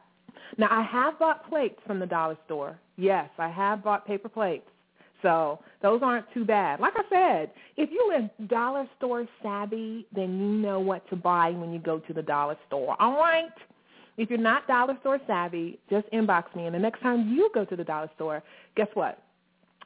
Now, 0.57 0.67
I 0.71 0.83
have 0.83 1.19
bought 1.19 1.49
plates 1.49 1.79
from 1.85 1.99
the 1.99 2.05
dollar 2.05 2.37
store. 2.45 2.79
Yes, 2.97 3.29
I 3.37 3.49
have 3.49 3.83
bought 3.83 4.07
paper 4.07 4.29
plates. 4.29 4.67
So 5.21 5.59
those 5.81 6.01
aren't 6.03 6.25
too 6.33 6.45
bad. 6.45 6.79
Like 6.79 6.93
I 6.95 7.03
said, 7.09 7.51
if 7.77 7.89
you're 7.89 8.29
dollar 8.47 8.87
store 8.97 9.25
savvy, 9.41 10.05
then 10.13 10.37
you 10.37 10.45
know 10.45 10.79
what 10.79 11.09
to 11.09 11.15
buy 11.15 11.51
when 11.51 11.71
you 11.71 11.79
go 11.79 11.99
to 11.99 12.13
the 12.13 12.21
dollar 12.21 12.57
store. 12.67 12.95
All 13.01 13.13
right? 13.13 13.45
If 14.17 14.29
you're 14.29 14.37
not 14.37 14.67
dollar 14.67 14.97
store 14.99 15.19
savvy, 15.25 15.79
just 15.89 16.05
inbox 16.11 16.53
me. 16.55 16.65
And 16.65 16.75
the 16.75 16.79
next 16.79 17.01
time 17.01 17.33
you 17.33 17.49
go 17.53 17.65
to 17.65 17.75
the 17.75 17.83
dollar 17.83 18.11
store, 18.15 18.43
guess 18.75 18.89
what? 18.93 19.23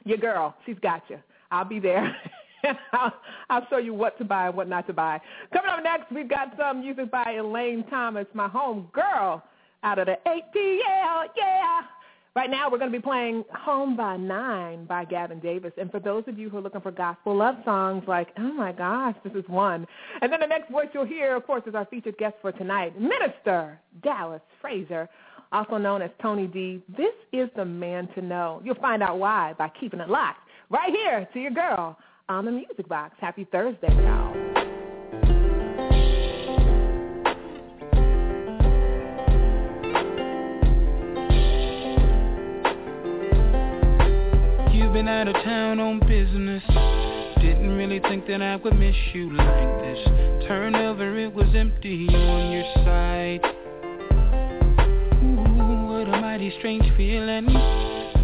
Your 0.06 0.18
girl, 0.18 0.56
she's 0.66 0.80
got 0.82 1.04
you. 1.08 1.20
I'll 1.52 1.66
be 1.66 1.80
there. 1.80 2.16
I'll, 2.94 3.14
I'll 3.50 3.68
show 3.70 3.78
you 3.78 3.94
what 3.94 4.18
to 4.18 4.26
buy 4.26 4.48
and 4.48 4.56
what 4.56 4.68
not 4.68 4.88
to 4.88 4.94
buy. 4.94 5.22
Coming 5.54 5.72
up 5.72 5.84
next, 5.84 6.12
we've 6.12 6.30
got 6.30 6.54
some 6.58 6.82
music 6.82 7.12
by 7.12 7.36
Elaine 7.40 7.86
Thomas, 7.90 8.26
my 8.34 8.48
home 8.48 8.88
girl, 8.94 9.44
out 9.84 10.00
of 10.00 10.08
the 10.08 10.18
ATL. 10.26 11.26
Yeah. 11.36 11.82
Right 12.36 12.52
now, 12.52 12.70
we're 12.70 12.78
going 12.78 12.92
to 12.92 12.98
be 12.98 13.02
playing 13.02 13.44
Home 13.52 13.96
by 13.96 14.16
Nine 14.16 14.86
by 14.86 15.06
Gavin 15.06 15.40
Davis. 15.40 15.72
And 15.76 15.90
for 15.90 16.00
those 16.00 16.24
of 16.28 16.38
you 16.38 16.50
who 16.52 16.58
are 16.58 16.62
looking 16.62 16.82
for 16.82 16.92
gospel 16.92 17.36
love 17.36 17.56
songs, 17.66 18.04
like, 18.08 18.28
oh 18.38 18.54
my 18.54 18.72
gosh, 18.72 19.16
this 19.24 19.34
is 19.34 19.44
one. 19.48 19.88
And 20.22 20.32
then 20.32 20.42
the 20.42 20.46
next 20.46 20.72
voice 20.72 20.86
you'll 20.94 21.06
hear, 21.06 21.36
of 21.36 21.48
course, 21.48 21.64
is 21.66 21.74
our 21.74 21.86
featured 21.86 22.16
guest 22.20 22.36
for 22.42 22.52
tonight, 22.52 23.00
Minister 23.00 23.80
Dallas 24.04 24.42
Frazier, 24.62 25.10
also 25.52 25.78
known 25.78 26.04
as 26.04 26.12
Tony 26.22 26.46
D. 26.46 26.84
This 26.96 27.16
is 27.34 27.50
the 27.56 27.66
man 27.66 28.08
to 28.14 28.22
know. 28.22 28.62
You'll 28.64 28.76
find 28.76 29.02
out 29.02 29.18
why 29.18 29.56
by 29.58 29.72
keeping 29.80 30.00
it 30.00 30.08
locked 30.10 30.47
right 30.70 30.92
here 30.92 31.28
to 31.34 31.40
your 31.40 31.52
girl 31.52 31.98
on 32.30 32.46
the 32.46 32.52
Music 32.52 32.88
Box. 32.88 33.16
Happy 33.20 33.48
Thursday, 33.52 33.88
y'all. 33.90 34.36
You've 44.74 44.94
been 44.94 45.08
out 45.08 45.28
of 45.28 45.36
town 45.44 45.80
on 45.80 46.00
business. 46.02 46.64
Didn't 47.42 47.72
really 47.72 48.00
think 48.02 48.28
that 48.28 48.42
I 48.42 48.58
would 48.58 48.78
miss 48.78 48.96
you 49.14 49.34
like 49.34 49.82
this. 49.82 50.48
Turn 50.48 50.76
over, 50.76 51.18
it 51.18 51.34
was 51.34 51.48
empty 51.56 52.08
on 52.10 52.52
your 52.52 52.66
side. 52.86 53.42
Ooh, 55.24 55.88
what 55.88 56.14
a 56.14 56.22
mighty 56.22 56.54
strange 56.60 56.86
feeling. 56.98 57.48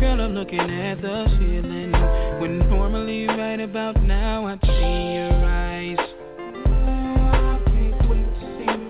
Girl, 0.03 0.19
I'm 0.19 0.33
looking 0.35 0.59
at 0.59 1.01
the 1.01 1.27
ceiling. 1.39 1.93
When 2.41 2.59
normally 2.69 3.25
right 3.25 3.61
about 3.61 3.95
now 4.03 4.45
I'd 4.47 4.59
see 4.61 5.13
your 5.15 5.31
eyes. 5.45 5.97
I 5.97 7.59
see 7.71 7.87
your. 7.87 8.83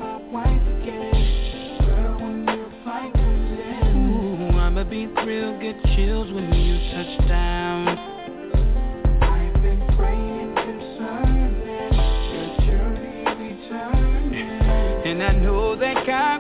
Ooh, 3.94 4.58
I'ma 4.58 4.84
be 4.86 5.06
thrilled, 5.22 5.62
get 5.62 5.76
chills 5.96 6.32
when 6.34 6.52
you 6.52 6.80
touch 6.92 7.28
down. 7.28 7.88
I've 9.22 9.54
been 9.62 9.84
praying 9.96 10.56
concerning 10.56 11.62
your 12.34 12.50
journey 12.66 13.22
returning. 13.38 14.50
And 15.06 15.22
I 15.22 15.34
know 15.34 15.76
that 15.76 16.08
God 16.08 16.33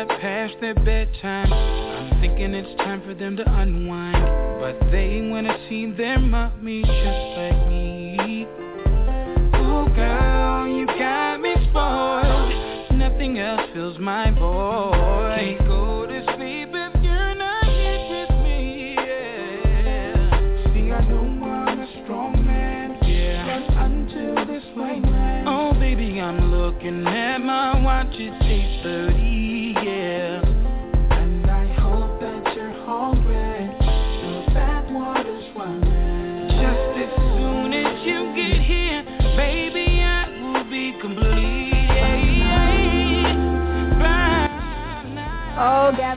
have 0.00 0.20
passed 0.20 0.54
their 0.62 0.74
bedtime. 0.74 1.52
I'm 1.52 2.20
thinking 2.22 2.54
it's 2.54 2.74
time 2.78 3.02
for 3.04 3.12
them 3.12 3.36
to 3.36 3.44
unwind. 3.46 4.24
But 4.58 4.90
they 4.90 5.28
wanna 5.30 5.58
see 5.68 5.92
their 5.92 6.18
mommy 6.18 6.80
just 6.80 7.36
like 7.36 7.68
me. 7.68 8.46
Oh, 9.52 9.86
girl, 9.94 10.66
you 10.68 10.86
got 10.86 11.40
me 11.42 11.54
spoiled. 11.68 12.96
Nothing 12.96 13.38
else 13.40 13.68
fills 13.74 13.98
my 13.98 14.30
void. 14.30 15.36
Can't 15.36 15.68
go 15.68 16.06
to 16.06 16.24
sleep 16.36 16.70
if 16.72 17.02
you're 17.02 17.34
not 17.34 17.64
here 17.64 18.06
with 18.10 18.30
me. 18.42 18.94
Yeah. 18.96 20.72
See, 20.72 20.92
I 20.92 21.04
know 21.10 21.44
I'm 21.44 21.78
a 21.78 22.04
strong 22.04 22.46
man. 22.46 22.96
Yeah. 23.04 23.60
But 23.68 23.76
until 23.84 24.46
this 24.46 24.64
late 24.76 25.02
night. 25.02 25.44
Oh 25.46 25.74
baby, 25.74 26.20
I'm 26.20 26.50
looking 26.50 27.06
at 27.06 27.38
my 27.38 27.82
watch, 27.82 28.06
it's 28.12 28.44
8.30, 28.84 29.09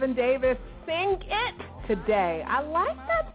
Gavin 0.03 0.15
Davis, 0.17 0.57
sing 0.85 1.17
it 1.21 1.87
today. 1.87 2.43
I 2.45 2.59
like 2.61 2.97
that 3.07 3.33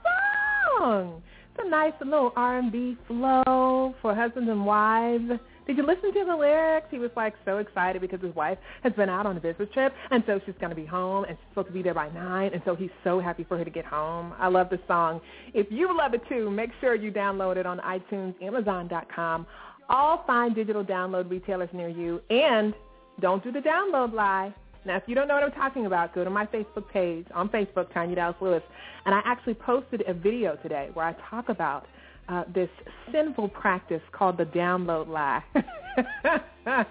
song. 0.77 1.23
It's 1.55 1.65
a 1.67 1.71
nice 1.71 1.95
little 2.05 2.31
R&B 2.37 2.99
flow 3.07 3.95
for 4.03 4.15
husbands 4.15 4.51
and 4.51 4.67
wives. 4.67 5.31
Did 5.67 5.79
you 5.79 5.87
listen 5.87 6.13
to 6.13 6.25
the 6.27 6.37
lyrics? 6.37 6.89
He 6.91 6.99
was 6.99 7.11
like 7.17 7.33
so 7.47 7.57
excited 7.57 8.03
because 8.03 8.21
his 8.21 8.35
wife 8.35 8.59
has 8.83 8.93
been 8.93 9.09
out 9.09 9.25
on 9.25 9.35
a 9.39 9.41
business 9.41 9.71
trip, 9.73 9.95
and 10.11 10.23
so 10.27 10.41
she's 10.45 10.57
going 10.61 10.69
to 10.69 10.77
be 10.77 10.85
home, 10.85 11.25
and 11.25 11.39
she's 11.39 11.49
supposed 11.53 11.69
to 11.69 11.73
be 11.73 11.81
there 11.81 11.95
by 11.95 12.11
nine, 12.11 12.51
and 12.53 12.61
so 12.67 12.77
he's 12.77 12.91
so 13.03 13.19
happy 13.19 13.45
for 13.45 13.57
her 13.57 13.65
to 13.65 13.71
get 13.71 13.87
home. 13.87 14.35
I 14.39 14.49
love 14.49 14.69
this 14.69 14.81
song. 14.87 15.23
If 15.55 15.69
you 15.71 15.97
love 15.97 16.13
it 16.13 16.21
too, 16.29 16.51
make 16.51 16.69
sure 16.83 16.95
you 16.95 17.11
download 17.11 17.57
it 17.57 17.65
on 17.65 17.79
iTunes, 17.79 18.35
Amazon.com, 18.43 19.47
all 19.89 20.23
fine 20.27 20.53
digital 20.53 20.85
download 20.85 21.31
retailers 21.31 21.71
near 21.73 21.89
you, 21.89 22.21
and 22.29 22.75
don't 23.21 23.43
do 23.43 23.53
the 23.53 23.61
download 23.61 24.13
lie. 24.13 24.53
Now, 24.89 24.97
if 24.97 25.03
you 25.07 25.15
don't 25.15 25.29
know 25.29 25.35
what 25.35 25.45
I'm 25.45 25.53
talking 25.53 25.85
about, 25.85 26.15
go 26.15 26.25
to 26.25 26.31
my 26.31 26.47
Facebook 26.47 26.89
page 26.91 27.27
on 27.35 27.51
Facebook, 27.51 27.93
Tanya 27.93 28.17
Dallas 28.17 28.37
Lewis, 28.41 28.63
and 29.05 29.15
I 29.15 29.21
actually 29.23 29.53
posted 29.53 30.03
a 30.09 30.15
video 30.15 30.57
today 30.63 30.89
where 30.95 31.05
I 31.05 31.15
talk 31.29 31.51
about 31.51 31.85
uh, 32.31 32.45
this 32.55 32.71
sinful 33.13 33.51
practice 33.51 34.01
called 34.13 34.39
the 34.39 34.47
download 34.47 35.07
lie. 35.07 35.45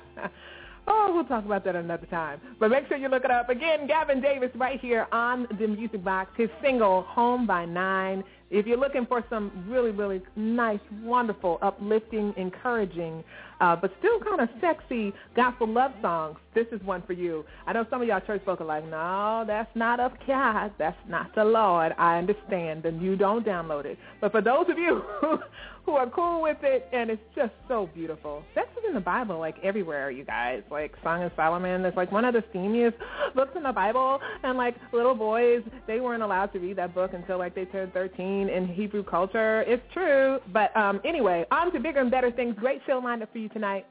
oh, 0.87 1.11
we'll 1.11 1.25
talk 1.25 1.43
about 1.43 1.65
that 1.65 1.75
another 1.75 2.05
time. 2.05 2.39
But 2.59 2.69
make 2.69 2.87
sure 2.87 2.97
you 2.97 3.09
look 3.09 3.25
it 3.25 3.31
up. 3.31 3.49
Again, 3.49 3.87
Gavin 3.87 4.21
Davis 4.21 4.51
right 4.53 4.79
here 4.79 5.07
on 5.11 5.47
the 5.59 5.65
Music 5.67 6.03
Box, 6.03 6.29
his 6.37 6.49
single, 6.61 7.01
Home 7.01 7.47
by 7.47 7.65
Nine. 7.65 8.23
If 8.49 8.65
you're 8.65 8.77
looking 8.77 9.05
for 9.05 9.25
some 9.29 9.65
really, 9.67 9.91
really 9.91 10.21
nice, 10.37 10.79
wonderful, 11.03 11.59
uplifting, 11.61 12.33
encouraging, 12.37 13.23
uh, 13.59 13.75
but 13.75 13.91
still 13.99 14.19
kind 14.19 14.39
of 14.39 14.49
sexy 14.61 15.13
gospel 15.35 15.67
love 15.67 15.91
songs, 16.01 16.37
this 16.53 16.67
is 16.71 16.81
one 16.83 17.01
for 17.05 17.13
you. 17.13 17.43
I 17.65 17.73
know 17.73 17.85
some 17.89 18.01
of 18.01 18.07
y'all 18.07 18.21
church 18.21 18.41
folk 18.45 18.61
are 18.61 18.65
like, 18.65 18.87
no, 18.89 19.43
that's 19.45 19.69
not 19.75 19.99
of 19.99 20.13
God. 20.25 20.71
That's 20.77 20.97
not 21.09 21.33
the 21.35 21.43
Lord. 21.43 21.93
I 21.97 22.17
understand, 22.17 22.85
and 22.85 23.01
you 23.01 23.15
don't 23.15 23.45
download 23.45 23.85
it. 23.85 23.97
But 24.21 24.31
for 24.31 24.41
those 24.41 24.65
of 24.69 24.77
you 24.77 25.01
who, 25.19 25.39
who 25.85 25.93
are 25.93 26.09
cool 26.09 26.41
with 26.41 26.57
it, 26.63 26.87
and 26.93 27.09
it's 27.09 27.21
just 27.35 27.53
so 27.67 27.89
beautiful. 27.93 28.43
Sex 28.53 28.67
is 28.77 28.83
in 28.87 28.93
the 28.93 28.99
Bible, 28.99 29.39
like 29.39 29.55
everywhere, 29.63 30.11
you 30.11 30.23
guys. 30.23 30.61
Like 30.69 30.93
Song 31.03 31.23
of 31.23 31.31
Solomon, 31.35 31.81
there's 31.81 31.95
like 31.95 32.11
one 32.11 32.25
of 32.25 32.33
the 32.33 32.43
steamiest 32.53 32.95
books 33.35 33.51
in 33.55 33.63
the 33.63 33.71
Bible, 33.73 34.19
and 34.43 34.57
like 34.57 34.75
little 34.93 35.15
boys, 35.15 35.63
they 35.87 35.99
weren't 35.99 36.23
allowed 36.23 36.53
to 36.53 36.59
read 36.59 36.77
that 36.77 36.93
book 36.93 37.11
until 37.13 37.37
like 37.37 37.55
they 37.55 37.65
turned 37.65 37.93
13 37.93 38.36
in 38.41 38.67
Hebrew 38.67 39.03
culture. 39.03 39.63
It's 39.67 39.83
true. 39.93 40.39
But 40.53 40.75
um, 40.75 41.01
anyway, 41.03 41.45
on 41.51 41.71
to 41.73 41.79
bigger 41.79 41.99
and 41.99 42.11
better 42.11 42.31
things. 42.31 42.55
Great 42.59 42.81
show 42.87 42.99
lined 43.03 43.23
up 43.23 43.31
for 43.31 43.39
you 43.39 43.49
tonight. 43.49 43.85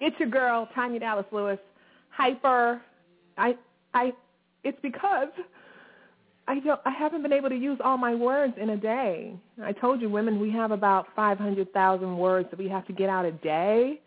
It's 0.00 0.18
your 0.18 0.30
girl, 0.30 0.68
Tanya 0.74 1.00
Dallas 1.00 1.26
Lewis. 1.30 1.58
Hyper. 2.10 2.80
I, 3.36 3.54
I, 3.94 4.12
it's 4.64 4.78
because 4.82 5.28
I 6.48 6.58
don't, 6.60 6.80
I 6.84 6.90
haven't 6.90 7.22
been 7.22 7.32
able 7.32 7.48
to 7.48 7.56
use 7.56 7.78
all 7.84 7.96
my 7.96 8.14
words 8.14 8.54
in 8.60 8.70
a 8.70 8.76
day. 8.76 9.34
I 9.62 9.72
told 9.72 10.00
you, 10.00 10.10
women, 10.10 10.40
we 10.40 10.50
have 10.52 10.70
about 10.70 11.06
500,000 11.14 12.16
words 12.16 12.48
that 12.50 12.58
we 12.58 12.68
have 12.68 12.86
to 12.86 12.92
get 12.92 13.08
out 13.08 13.24
a 13.24 13.32
day. 13.32 14.00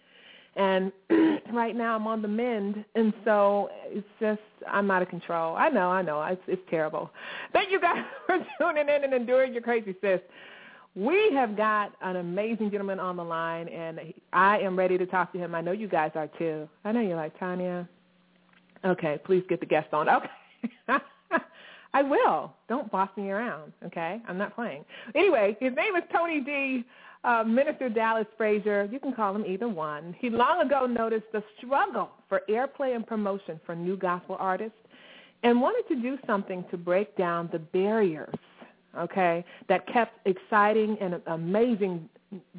And 0.56 0.92
right 1.54 1.76
now 1.76 1.96
I'm 1.96 2.06
on 2.06 2.22
the 2.22 2.28
mend, 2.28 2.86
and 2.96 3.14
so 3.26 3.70
it's 3.86 4.08
just 4.20 4.42
I'm 4.68 4.92
out 4.92 5.02
of 5.02 5.10
control. 5.10 5.56
I 5.56 5.70
know, 5.70 5.90
I 5.90 6.02
know, 6.02 6.22
it's, 6.24 6.42
it's 6.48 6.62
terrible. 6.70 7.10
Thank 7.54 7.72
you 7.72 7.82
guys 7.82 8.04
for 8.28 8.38
tuning 8.60 8.88
in 8.88 9.04
and 9.04 9.14
enduring 9.14 9.54
your 9.54 9.64
crazy 9.64 9.96
sis. 10.02 10.20
We 10.96 11.32
have 11.34 11.58
got 11.58 11.94
an 12.04 12.18
amazing 12.18 12.70
gentleman 12.70 13.00
on 13.00 13.16
the 13.16 13.24
line, 13.24 13.68
and 13.68 14.00
I 14.32 14.60
am 14.60 14.78
ready 14.78 14.96
to 15.00 15.08
talk 15.08 15.32
to 15.34 15.40
him. 15.40 15.56
I 15.56 15.62
know 15.62 15.72
you 15.72 15.88
guys 15.88 16.12
are 16.14 16.30
too. 16.38 16.70
I 16.86 16.92
know 16.92 17.02
you're 17.02 17.18
like 17.18 17.38
Tanya. 17.40 17.90
Okay, 18.86 19.20
please 19.26 19.44
get 19.50 19.60
the 19.60 19.66
guest 19.66 19.92
on. 19.92 20.08
Okay. 20.08 20.30
I 21.94 22.02
will. 22.02 22.54
Don't 22.70 22.92
boss 22.92 23.10
me 23.16 23.30
around, 23.30 23.72
okay? 23.86 24.22
I'm 24.28 24.38
not 24.38 24.56
playing. 24.56 24.84
Anyway, 25.16 25.56
his 25.60 25.74
name 25.76 25.96
is 25.96 26.04
Tony 26.12 26.42
D. 26.42 26.84
Uh, 27.24 27.42
Minister 27.44 27.88
Dallas 27.88 28.28
Frazier. 28.36 28.90
You 28.92 29.00
can 29.00 29.14
call 29.14 29.34
him 29.34 29.46
either 29.46 29.70
one. 29.70 30.14
He 30.20 30.30
long 30.30 30.60
ago 30.66 30.86
noticed 30.86 31.32
the 31.32 31.42
struggle 31.58 32.10
for 32.28 32.42
airplay 32.50 32.96
and 32.96 33.08
promotion 33.08 33.62
for 33.66 33.76
new 33.76 33.96
gospel 33.96 34.36
artists 34.40 34.78
and 35.44 35.62
wanted 35.62 35.88
to 35.94 36.02
do 36.02 36.18
something 36.28 36.66
to 36.72 36.78
break 36.78 37.16
down 37.16 37.50
the 37.52 37.60
barriers, 37.60 38.36
okay, 38.98 39.46
that 39.70 39.88
kept 39.88 40.26
exciting 40.28 40.98
and 41.00 41.22
amazing, 41.28 42.10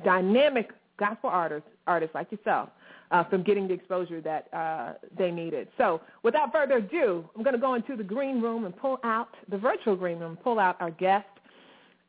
dynamic 0.02 0.70
gospel 0.98 1.28
artists, 1.30 1.68
artists 1.86 2.14
like 2.14 2.30
yourself 2.32 2.70
uh, 3.10 3.24
from 3.24 3.42
getting 3.42 3.68
the 3.68 3.74
exposure 3.74 4.20
that 4.20 4.48
uh, 4.54 4.94
they 5.16 5.30
needed. 5.30 5.68
So 5.76 6.00
without 6.22 6.52
further 6.52 6.76
ado, 6.76 7.28
I'm 7.36 7.42
going 7.42 7.54
to 7.54 7.60
go 7.60 7.74
into 7.74 7.96
the 7.96 8.04
green 8.04 8.40
room 8.40 8.64
and 8.64 8.76
pull 8.76 8.98
out, 9.04 9.28
the 9.50 9.58
virtual 9.58 9.96
green 9.96 10.18
room, 10.18 10.38
pull 10.42 10.58
out 10.58 10.76
our 10.80 10.90
guest. 10.90 11.26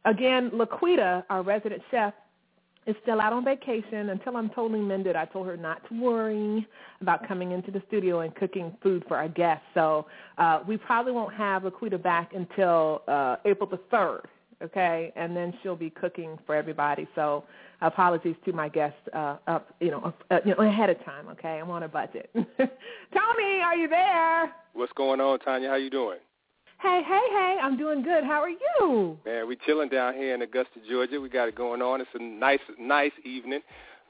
Again, 0.06 0.52
Laquita, 0.52 1.24
our 1.30 1.42
resident 1.42 1.82
chef, 1.90 2.14
is 2.86 2.96
still 3.02 3.20
out 3.20 3.34
on 3.34 3.44
vacation 3.44 4.10
until 4.10 4.38
I'm 4.38 4.50
totally 4.50 4.82
mended. 4.82 5.16
I 5.16 5.26
told 5.26 5.48
her 5.48 5.58
not 5.58 5.88
to 5.90 6.00
worry 6.00 6.68
about 7.02 7.28
coming 7.28 7.52
into 7.52 7.72
the 7.72 7.82
studio 7.88 8.20
and 8.22 8.36
cooking 8.36 8.76
food 8.82 9.04
for 9.08 9.18
our 9.18 9.28
guests. 9.28 9.66
So 9.74 10.06
uh, 10.38 10.62
we 10.68 10.78
probably 10.78 11.12
won't 11.12 11.34
have 11.34 11.64
Laquita 11.64 12.02
back 12.02 12.34
until 12.34 13.02
uh, 13.08 13.38
April 13.46 13.68
the 13.70 13.80
3rd, 13.92 14.26
okay? 14.62 15.12
And 15.16 15.36
then 15.36 15.54
she'll 15.62 15.76
be 15.76 15.90
cooking 15.90 16.38
for 16.46 16.56
everybody. 16.56 17.08
So 17.16 17.44
apologies 17.82 18.36
to 18.46 18.54
my 18.54 18.70
guests 18.70 19.00
uh, 19.14 19.38
up, 19.48 19.74
you 19.80 19.92
know, 19.92 20.14
uh, 20.30 20.40
you 20.46 20.56
know, 20.56 20.64
ahead 20.64 20.90
of 20.90 21.04
time. 21.04 21.28
Okay, 21.30 21.60
I'm 21.60 21.72
on 21.72 21.84
a 21.84 21.88
budget. 21.88 22.30
Tommy, 22.34 23.62
are 23.64 23.76
you 23.76 23.88
there? 23.88 24.54
What's 24.74 24.94
going 24.94 25.20
on, 25.22 25.40
Tanya? 25.40 25.70
How 25.70 25.76
you 25.76 25.90
doing? 25.90 26.20
Hey, 26.82 27.02
hey, 27.08 27.22
hey! 27.32 27.58
I'm 27.62 27.78
doing 27.78 28.04
good. 28.04 28.24
How 28.24 28.42
are 28.42 28.50
you? 28.50 29.18
Man, 29.26 29.48
we're 29.48 29.58
chilling 29.66 29.90
down 29.90 30.14
here 30.14 30.36
in 30.36 30.42
Augusta, 30.42 30.80
Georgia. 30.90 31.20
We 31.20 31.30
got 31.30 31.48
it 31.48 31.56
going 31.56 31.82
on. 31.82 32.02
It's 32.02 32.10
a 32.14 32.22
nice, 32.22 32.60
nice 32.80 33.12
evening. 33.24 33.62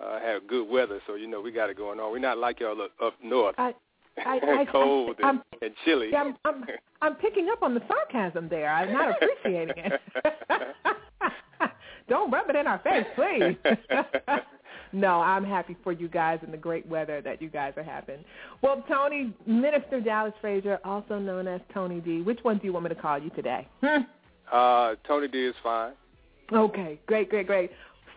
Uh, 0.04 0.20
have 0.20 0.46
good 0.48 0.68
weather, 0.70 1.00
so 1.08 1.16
you 1.16 1.28
know 1.28 1.40
we 1.40 1.52
got 1.52 1.70
it 1.70 1.78
going 1.78 2.00
on. 2.00 2.12
We're 2.12 2.20
not 2.20 2.38
like 2.38 2.60
y'all 2.60 2.82
up, 2.82 2.92
up 3.02 3.14
north. 3.24 3.56
I, 3.58 3.74
I, 4.18 4.40
I, 4.62 4.66
cold 4.72 5.16
I, 5.24 5.30
and, 5.30 5.42
and 5.62 5.72
chilly. 5.86 6.10
Yeah, 6.12 6.24
I'm, 6.24 6.36
I'm, 6.44 6.66
I'm 7.02 7.16
picking 7.16 7.50
up 7.50 7.64
on 7.64 7.74
the 7.76 7.82
sarcasm 7.88 8.50
there. 8.50 8.74
I'm 8.74 8.92
not 8.92 9.16
appreciating 9.16 9.76
it. 9.78 10.02
Don't 12.10 12.32
rub 12.32 12.50
it 12.50 12.56
in 12.56 12.68
our 12.68 12.80
face, 12.80 13.06
please. 13.16 13.58
No, 14.96 15.20
I'm 15.20 15.44
happy 15.44 15.76
for 15.84 15.92
you 15.92 16.08
guys 16.08 16.40
and 16.42 16.54
the 16.54 16.58
great 16.58 16.88
weather 16.88 17.22
that 17.22 17.42
you 17.42 17.50
guys 17.50 17.74
are 17.76 17.84
having. 17.84 18.24
Well, 18.62 18.84
Tony, 18.88 19.34
Minister 19.46 20.00
Dallas 20.00 20.34
Frazier, 20.40 20.80
also 20.86 21.20
known 21.20 21.48
as 21.48 21.60
Tony 21.74 22.00
D. 22.00 22.22
Which 22.22 22.40
one 22.44 22.60
do 22.60 22.66
you 22.66 22.74
want 22.74 22.86
me 22.86 22.90
to 22.90 22.96
call 22.96 23.20
you 23.20 23.30
today? 23.32 23.68
uh, 24.52 24.96
Tony 25.06 25.28
D 25.28 25.46
is 25.46 25.56
fine. 25.62 25.92
Okay, 26.54 26.98
great, 27.08 27.30
great, 27.30 27.46
great. 27.46 27.72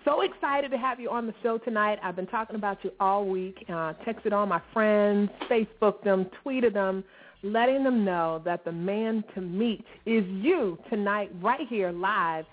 So 0.04 0.20
excited 0.20 0.70
to 0.70 0.78
have 0.78 1.00
you 1.00 1.10
on 1.10 1.26
the 1.26 1.34
show 1.42 1.58
tonight. 1.58 1.98
I've 2.02 2.14
been 2.14 2.28
talking 2.28 2.54
about 2.54 2.78
you 2.84 2.92
all 3.00 3.26
week. 3.26 3.64
Uh, 3.68 3.94
texted 4.06 4.32
all 4.32 4.46
my 4.46 4.62
friends, 4.72 5.30
Facebooked 5.50 6.04
them, 6.04 6.30
tweeted 6.44 6.74
them, 6.74 7.02
letting 7.42 7.82
them 7.82 8.04
know 8.04 8.40
that 8.44 8.64
the 8.64 8.72
man 8.72 9.24
to 9.34 9.40
meet 9.40 9.84
is 10.06 10.24
you 10.28 10.78
tonight, 10.88 11.32
right 11.42 11.66
here, 11.68 11.90
live 11.90 12.44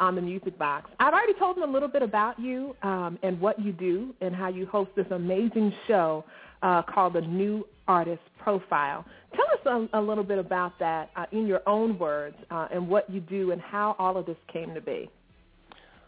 on 0.00 0.16
the 0.16 0.22
Music 0.22 0.58
Box. 0.58 0.90
I've 0.98 1.12
already 1.12 1.34
told 1.34 1.56
them 1.56 1.68
a 1.68 1.72
little 1.72 1.88
bit 1.88 2.02
about 2.02 2.38
you 2.40 2.74
um, 2.82 3.18
and 3.22 3.40
what 3.40 3.60
you 3.60 3.72
do 3.72 4.14
and 4.20 4.34
how 4.34 4.48
you 4.48 4.66
host 4.66 4.90
this 4.96 5.06
amazing 5.10 5.72
show 5.86 6.24
uh, 6.62 6.82
called 6.82 7.12
the 7.12 7.20
New 7.20 7.66
Artist 7.86 8.22
Profile. 8.38 9.04
Tell 9.34 9.76
us 9.76 9.88
a, 9.92 9.98
a 9.98 10.00
little 10.00 10.24
bit 10.24 10.38
about 10.38 10.78
that 10.78 11.10
uh, 11.16 11.26
in 11.32 11.46
your 11.46 11.60
own 11.66 11.98
words 11.98 12.36
uh, 12.50 12.68
and 12.72 12.88
what 12.88 13.08
you 13.10 13.20
do 13.20 13.52
and 13.52 13.60
how 13.60 13.94
all 13.98 14.16
of 14.16 14.26
this 14.26 14.36
came 14.52 14.74
to 14.74 14.80
be. 14.80 15.08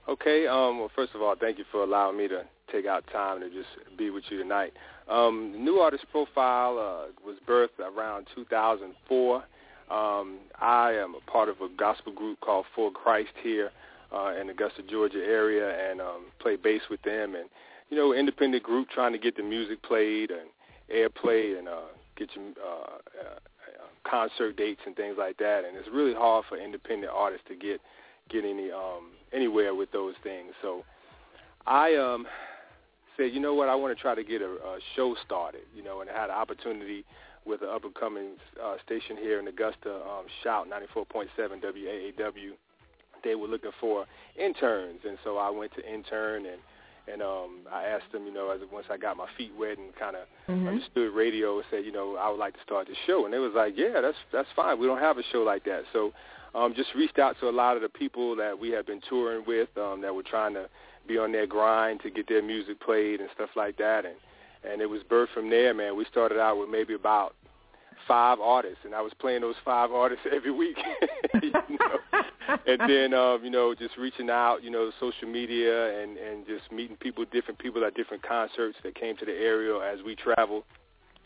Okay. 0.09 0.47
Um, 0.47 0.81
well, 0.81 0.91
first 0.97 1.15
of 1.15 1.23
all, 1.23 1.35
thank 1.39 1.59
you 1.59 1.65
for 1.71 1.85
allowing 1.85 2.17
me 2.17 2.29
to 2.29 2.43
take 2.73 2.87
out 2.87 3.05
time 3.13 3.41
to 3.41 3.49
just 3.51 3.69
be 3.99 4.11
with 4.11 4.25
you 4.31 4.39
tonight. 4.39 4.73
Um, 5.09 5.51
the 5.53 5.59
New 5.59 5.77
Artist 5.77 6.05
Profile 6.11 6.79
uh, 6.79 7.27
was 7.27 7.37
birthed 7.47 7.79
around 7.79 8.27
2004. 8.35 9.37
Um, 9.91 10.39
I 10.61 10.93
am 10.93 11.15
a 11.15 11.31
part 11.31 11.49
of 11.49 11.61
a 11.61 11.69
gospel 11.77 12.13
group 12.13 12.41
called 12.41 12.65
For 12.75 12.91
Christ 12.91 13.33
here 13.43 13.71
uh, 14.15 14.35
in 14.41 14.51
Augusta, 14.51 14.83
Georgia 14.83 15.19
area, 15.19 15.91
and 15.91 16.01
um, 16.01 16.27
play 16.41 16.57
bass 16.57 16.83
with 16.91 17.03
them. 17.03 17.35
And 17.35 17.49
you 17.91 17.97
know, 17.97 18.15
independent 18.15 18.63
group 18.63 18.89
trying 18.89 19.13
to 19.13 19.19
get 19.19 19.37
the 19.37 19.43
music 19.43 19.83
played 19.83 20.31
and 20.31 20.49
airplay 20.93 21.59
and 21.59 21.69
uh, 21.69 21.93
get 22.17 22.31
your 22.35 22.47
uh, 22.65 22.97
uh, 23.21 23.39
concert 24.09 24.57
dates 24.57 24.81
and 24.87 24.97
things 24.97 25.17
like 25.19 25.37
that. 25.39 25.65
And 25.65 25.77
it's 25.77 25.89
really 25.93 26.15
hard 26.15 26.45
for 26.49 26.57
independent 26.57 27.13
artists 27.15 27.47
to 27.49 27.55
get 27.55 27.81
get 28.31 28.45
any 28.45 28.71
um, 28.71 29.11
anywhere 29.33 29.75
with 29.75 29.91
those 29.93 30.15
things. 30.23 30.53
So 30.63 30.85
I 31.67 31.95
um, 31.95 32.27
said, 33.17 33.33
you 33.33 33.41
know 33.41 33.55
what, 33.55 33.69
I 33.69 33.75
want 33.75 33.97
to 33.97 34.01
try 34.01 34.15
to 34.15 34.25
get 34.25 34.43
a, 34.43 34.51
a 34.51 34.79
show 34.97 35.15
started, 35.25 35.63
you 35.75 35.83
know, 35.83 36.01
and 36.01 36.11
I 36.11 36.19
had 36.19 36.31
an 36.31 36.37
opportunity 36.37 37.05
with 37.45 37.63
an 37.63 37.69
up-and-coming 37.69 38.37
uh, 38.63 38.77
station 38.85 39.17
here 39.17 39.41
in 39.41 39.49
Augusta, 39.49 39.95
um, 39.97 40.27
Shout 40.43 40.69
94.7 40.71 41.27
WAAW. 41.39 42.53
They 43.25 43.35
were 43.35 43.49
looking 43.49 43.73
for 43.81 44.07
interns, 44.37 45.01
and 45.07 45.19
so 45.25 45.39
I 45.39 45.51
went 45.51 45.73
to 45.75 45.93
intern 45.93 46.47
and 46.47 46.61
and 47.13 47.21
um 47.21 47.67
I 47.73 47.85
asked 47.85 48.13
them, 48.13 48.27
you 48.27 48.33
know, 48.33 48.51
as 48.51 48.61
once 48.73 48.87
I 48.91 48.97
got 48.97 49.17
my 49.17 49.27
feet 49.37 49.53
wet 49.59 49.79
and 49.79 49.95
kind 49.97 50.17
of 50.17 50.23
Mhm. 50.49 50.69
understood 50.69 51.13
radio, 51.15 51.63
said, 51.71 51.85
you 51.85 51.93
know, 51.93 52.17
I 52.17 52.29
would 52.31 52.39
like 52.39 52.55
to 52.55 52.63
start 52.63 52.87
the 52.89 52.95
show, 53.07 53.25
and 53.25 53.33
they 53.35 53.39
was 53.39 53.53
like, 53.55 53.75
yeah, 53.77 54.01
that's 54.01 54.19
that's 54.33 54.49
fine. 54.55 54.79
We 54.79 54.87
don't 54.87 54.99
have 54.99 55.19
a 55.19 55.23
show 55.33 55.43
like 55.43 55.65
that, 55.65 55.85
so 55.93 56.13
um 56.55 56.75
just 56.75 56.95
reached 56.95 57.19
out 57.19 57.39
to 57.41 57.49
a 57.49 57.51
lot 57.51 57.77
of 57.77 57.83
the 57.83 57.89
people 57.89 58.37
that 58.37 58.59
we 58.59 58.71
had 58.71 58.87
been 58.87 59.01
touring 59.09 59.45
with, 59.47 59.69
um 59.77 60.01
that 60.03 60.15
were 60.15 60.23
trying 60.23 60.55
to 60.55 60.69
be 61.09 61.19
on 61.19 61.33
their 61.33 61.47
grind 61.47 62.01
to 62.03 62.11
get 62.11 62.29
their 62.29 62.43
music 62.43 62.79
played 62.81 63.21
and 63.21 63.29
stuff 63.35 63.51
like 63.57 63.77
that, 63.79 64.05
and 64.05 64.15
and 64.65 64.81
it 64.81 64.87
was 64.87 65.03
birthed 65.03 65.31
from 65.35 65.51
there, 65.51 65.75
man. 65.75 65.97
We 65.97 66.05
started 66.05 66.39
out 66.39 66.59
with 66.59 66.69
maybe 66.69 66.95
about 66.95 67.35
five 68.07 68.41
artists, 68.41 68.85
and 68.85 68.95
I 68.95 69.01
was 69.01 69.13
playing 69.19 69.41
those 69.41 69.57
five 69.65 69.91
artists 69.91 70.25
every 70.33 70.53
week. 70.53 70.79
you 71.43 71.51
know? 71.51 71.99
and 72.67 72.81
then 72.89 73.15
um, 73.15 73.41
you 73.45 73.51
know, 73.51 73.75
just 73.75 73.97
reaching 73.97 74.31
out, 74.31 74.63
you 74.63 74.71
know, 74.71 74.91
social 75.01 75.29
media 75.29 76.03
and 76.03 76.17
and 76.17 76.47
just 76.47 76.71
meeting 76.73 76.97
people, 76.97 77.25
different 77.33 77.59
people 77.59 77.85
at 77.85 77.95
different 77.95 78.23
concerts 78.23 78.77
that 78.83 78.95
came 78.95 79.17
to 79.17 79.25
the 79.25 79.33
area 79.33 79.77
as 79.81 80.03
we 80.05 80.15
travel, 80.17 80.65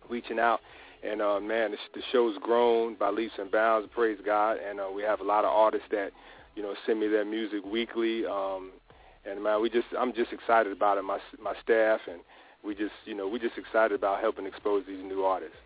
reaching 0.09 0.39
out. 0.39 0.61
And 1.03 1.21
uh, 1.21 1.41
man, 1.41 1.73
the, 1.73 1.79
the 1.95 2.03
show's 2.13 2.37
grown 2.43 2.95
by 2.95 3.11
leaps 3.11 3.35
and 3.39 3.51
bounds. 3.51 3.89
Praise 3.95 4.19
God! 4.25 4.59
And 4.59 4.81
uh, 4.81 4.89
we 4.95 5.03
have 5.03 5.21
a 5.21 5.25
lot 5.25 5.45
of 5.45 5.51
artists 5.51 5.89
that, 5.91 6.11
you 6.55 6.63
know, 6.63 6.75
send 6.87 7.01
me 7.01 7.09
their 7.09 7.25
music 7.25 7.65
weekly. 7.65 8.25
Um, 8.27 8.73
and 9.25 9.43
man, 9.43 9.61
we 9.61 9.71
just 9.71 9.87
I'm 9.99 10.13
just 10.13 10.33
excited 10.33 10.73
about 10.73 10.99
it. 10.99 11.03
My 11.03 11.19
my 11.43 11.55
staff 11.63 12.01
and 12.11 12.21
we 12.65 12.75
just 12.75 12.95
you 13.05 13.15
know 13.15 13.29
we 13.29 13.39
just 13.39 13.59
excited 13.59 13.93
about 13.93 14.21
helping 14.21 14.47
expose 14.47 14.85
these 14.87 15.03
new 15.03 15.23
artists. 15.23 15.57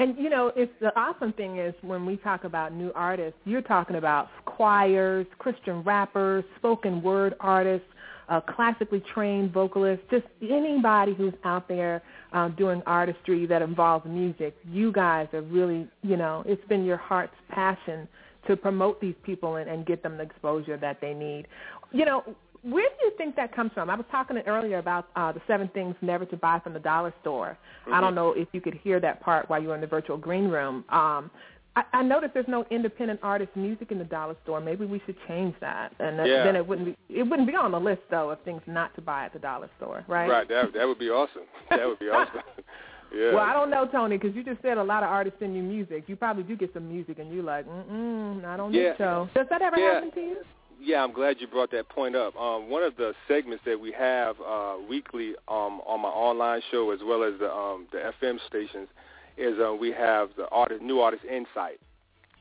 And 0.00 0.16
you 0.16 0.30
know, 0.30 0.50
it's 0.56 0.72
the 0.80 0.98
awesome 0.98 1.34
thing 1.34 1.58
is 1.58 1.74
when 1.82 2.06
we 2.06 2.16
talk 2.16 2.44
about 2.44 2.72
new 2.72 2.90
artists, 2.94 3.38
you're 3.44 3.60
talking 3.60 3.96
about 3.96 4.30
choirs, 4.46 5.26
Christian 5.38 5.82
rappers, 5.82 6.42
spoken 6.56 7.02
word 7.02 7.34
artists, 7.38 7.86
uh, 8.30 8.40
classically 8.40 9.02
trained 9.12 9.52
vocalists, 9.52 10.02
just 10.10 10.24
anybody 10.40 11.12
who's 11.12 11.34
out 11.44 11.68
there 11.68 12.00
uh, 12.32 12.48
doing 12.48 12.80
artistry 12.86 13.44
that 13.44 13.60
involves 13.60 14.06
music. 14.06 14.56
You 14.64 14.90
guys 14.90 15.28
are 15.34 15.42
really, 15.42 15.86
you 16.02 16.16
know, 16.16 16.44
it's 16.46 16.66
been 16.66 16.82
your 16.82 16.96
heart's 16.96 17.34
passion 17.50 18.08
to 18.46 18.56
promote 18.56 19.02
these 19.02 19.16
people 19.22 19.56
and, 19.56 19.68
and 19.68 19.84
get 19.84 20.02
them 20.02 20.16
the 20.16 20.22
exposure 20.22 20.78
that 20.78 21.02
they 21.02 21.12
need. 21.12 21.46
You 21.92 22.06
know, 22.06 22.24
where 22.62 22.88
do 22.88 23.04
you 23.06 23.12
think 23.16 23.36
that 23.36 23.54
comes 23.54 23.72
from? 23.72 23.88
I 23.90 23.94
was 23.94 24.06
talking 24.10 24.36
earlier 24.46 24.78
about 24.78 25.08
uh, 25.16 25.32
the 25.32 25.40
seven 25.46 25.68
things 25.68 25.94
never 26.02 26.24
to 26.26 26.36
buy 26.36 26.60
from 26.60 26.74
the 26.74 26.78
dollar 26.80 27.14
store. 27.20 27.56
I 27.92 28.00
don't 28.00 28.14
know 28.14 28.32
if 28.32 28.48
you 28.52 28.60
could 28.60 28.74
hear 28.74 29.00
that 29.00 29.20
part 29.20 29.48
while 29.48 29.60
you 29.62 29.68
were 29.68 29.74
in 29.74 29.80
the 29.80 29.86
virtual 29.86 30.16
green 30.18 30.48
room. 30.48 30.84
Um, 30.90 31.30
I, 31.76 31.84
I 31.92 32.02
noticed 32.02 32.34
there's 32.34 32.48
no 32.48 32.66
independent 32.70 33.20
artist 33.22 33.50
music 33.54 33.92
in 33.92 33.98
the 33.98 34.04
dollar 34.04 34.36
store. 34.42 34.60
Maybe 34.60 34.84
we 34.84 35.00
should 35.06 35.16
change 35.28 35.54
that, 35.60 35.92
and 36.00 36.18
that, 36.18 36.26
Yeah. 36.26 36.44
then 36.44 36.56
it 36.56 36.66
wouldn't 36.66 36.88
be 36.88 37.14
it 37.14 37.22
wouldn't 37.22 37.46
be 37.48 37.54
on 37.54 37.70
the 37.70 37.80
list 37.80 38.02
though 38.10 38.30
of 38.30 38.40
things 38.42 38.60
not 38.66 38.94
to 38.96 39.00
buy 39.00 39.24
at 39.24 39.32
the 39.32 39.38
dollar 39.38 39.70
store, 39.76 40.04
right? 40.08 40.28
Right. 40.28 40.48
That 40.48 40.72
that 40.74 40.86
would 40.86 40.98
be 40.98 41.10
awesome. 41.10 41.42
That 41.70 41.86
would 41.86 41.98
be 42.00 42.08
awesome. 42.08 42.40
yeah. 43.16 43.34
Well, 43.34 43.44
I 43.44 43.52
don't 43.52 43.70
know, 43.70 43.86
Tony, 43.86 44.18
because 44.18 44.34
you 44.34 44.42
just 44.42 44.60
said 44.62 44.78
a 44.78 44.82
lot 44.82 45.02
of 45.04 45.10
artists 45.10 45.38
send 45.38 45.54
you 45.56 45.62
music. 45.62 46.04
You 46.08 46.16
probably 46.16 46.42
do 46.42 46.56
get 46.56 46.72
some 46.74 46.88
music, 46.88 47.20
and 47.20 47.32
you're 47.32 47.44
like, 47.44 47.66
mm-mm, 47.66 48.44
I 48.44 48.56
don't 48.56 48.74
Yeah. 48.74 48.88
think 48.90 48.98
so. 48.98 49.28
Does 49.34 49.46
that 49.50 49.62
ever 49.62 49.78
Yeah. 49.78 49.94
happen 49.94 50.10
to 50.10 50.20
you? 50.20 50.36
Yeah, 50.82 51.04
I'm 51.04 51.12
glad 51.12 51.36
you 51.40 51.46
brought 51.46 51.70
that 51.72 51.88
point 51.90 52.16
up. 52.16 52.34
Um, 52.36 52.70
one 52.70 52.82
of 52.82 52.96
the 52.96 53.12
segments 53.28 53.62
that 53.66 53.78
we 53.78 53.92
have 53.92 54.36
uh, 54.40 54.76
weekly 54.88 55.34
um, 55.48 55.80
on 55.86 56.00
my 56.00 56.08
online 56.08 56.62
show, 56.70 56.90
as 56.90 57.00
well 57.04 57.22
as 57.22 57.34
the 57.38 57.52
um, 57.52 57.86
the 57.92 58.12
FM 58.22 58.38
stations, 58.46 58.88
is 59.36 59.58
uh, 59.60 59.74
we 59.74 59.92
have 59.92 60.30
the 60.36 60.48
artist, 60.48 60.82
new 60.82 61.00
artist 61.00 61.24
insight. 61.24 61.78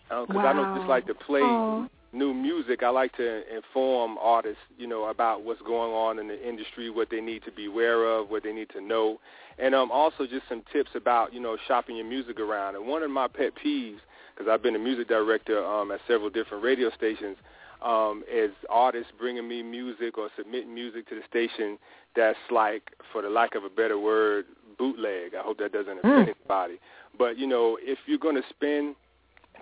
Because 0.10 0.44
I 0.44 0.54
don't 0.54 0.76
just 0.76 0.90
like 0.90 1.06
to 1.08 1.14
play 1.14 1.42
Oh. 1.42 1.88
new 2.14 2.34
music. 2.34 2.82
I 2.82 2.90
like 2.90 3.16
to 3.18 3.56
inform 3.56 4.18
artists, 4.20 4.62
you 4.78 4.88
know, 4.88 5.06
about 5.10 5.44
what's 5.44 5.62
going 5.62 5.92
on 5.92 6.18
in 6.18 6.28
the 6.28 6.48
industry, 6.48 6.90
what 6.90 7.10
they 7.12 7.22
need 7.22 7.44
to 7.44 7.52
be 7.52 7.68
aware 7.68 8.06
of, 8.06 8.30
what 8.32 8.42
they 8.42 8.52
need 8.52 8.70
to 8.70 8.82
know, 8.82 9.20
and 9.60 9.76
um, 9.76 9.92
also 9.92 10.26
just 10.26 10.48
some 10.50 10.64
tips 10.74 10.90
about, 10.96 11.32
you 11.34 11.40
know, 11.40 11.58
shopping 11.68 11.98
your 11.98 12.08
music 12.08 12.40
around. 12.40 12.76
And 12.76 12.88
one 12.88 13.04
of 13.04 13.12
my 13.12 13.28
pet 13.28 13.52
peeves, 13.64 14.00
because 14.36 14.50
I've 14.50 14.64
been 14.64 14.76
a 14.76 14.80
music 14.80 15.08
director 15.10 15.64
um, 15.64 15.92
at 15.92 16.00
several 16.08 16.32
different 16.32 16.64
radio 16.64 16.90
stations, 16.96 17.38
um, 17.82 18.24
is 18.32 18.52
artists 18.70 19.12
bringing 19.18 19.48
me 19.48 19.64
music 19.64 20.18
or 20.18 20.30
submitting 20.38 20.74
music 20.74 21.08
to 21.10 21.16
the 21.16 21.22
station 21.30 21.78
that's 22.16 22.38
like, 22.52 22.92
for 23.12 23.22
the 23.22 23.30
lack 23.30 23.56
of 23.56 23.64
a 23.64 23.70
better 23.70 23.98
word, 24.00 24.46
bootleg. 24.78 25.36
I 25.36 25.42
hope 25.42 25.58
that 25.60 25.72
doesn't 25.72 26.00
offend 26.00 26.28
Mm. 26.28 26.36
anybody. 26.36 26.80
But 27.18 27.38
you 27.38 27.48
know, 27.48 27.78
if 27.82 28.00
you're 28.06 28.18
going 28.18 28.36
to 28.36 28.48
spend 28.50 28.96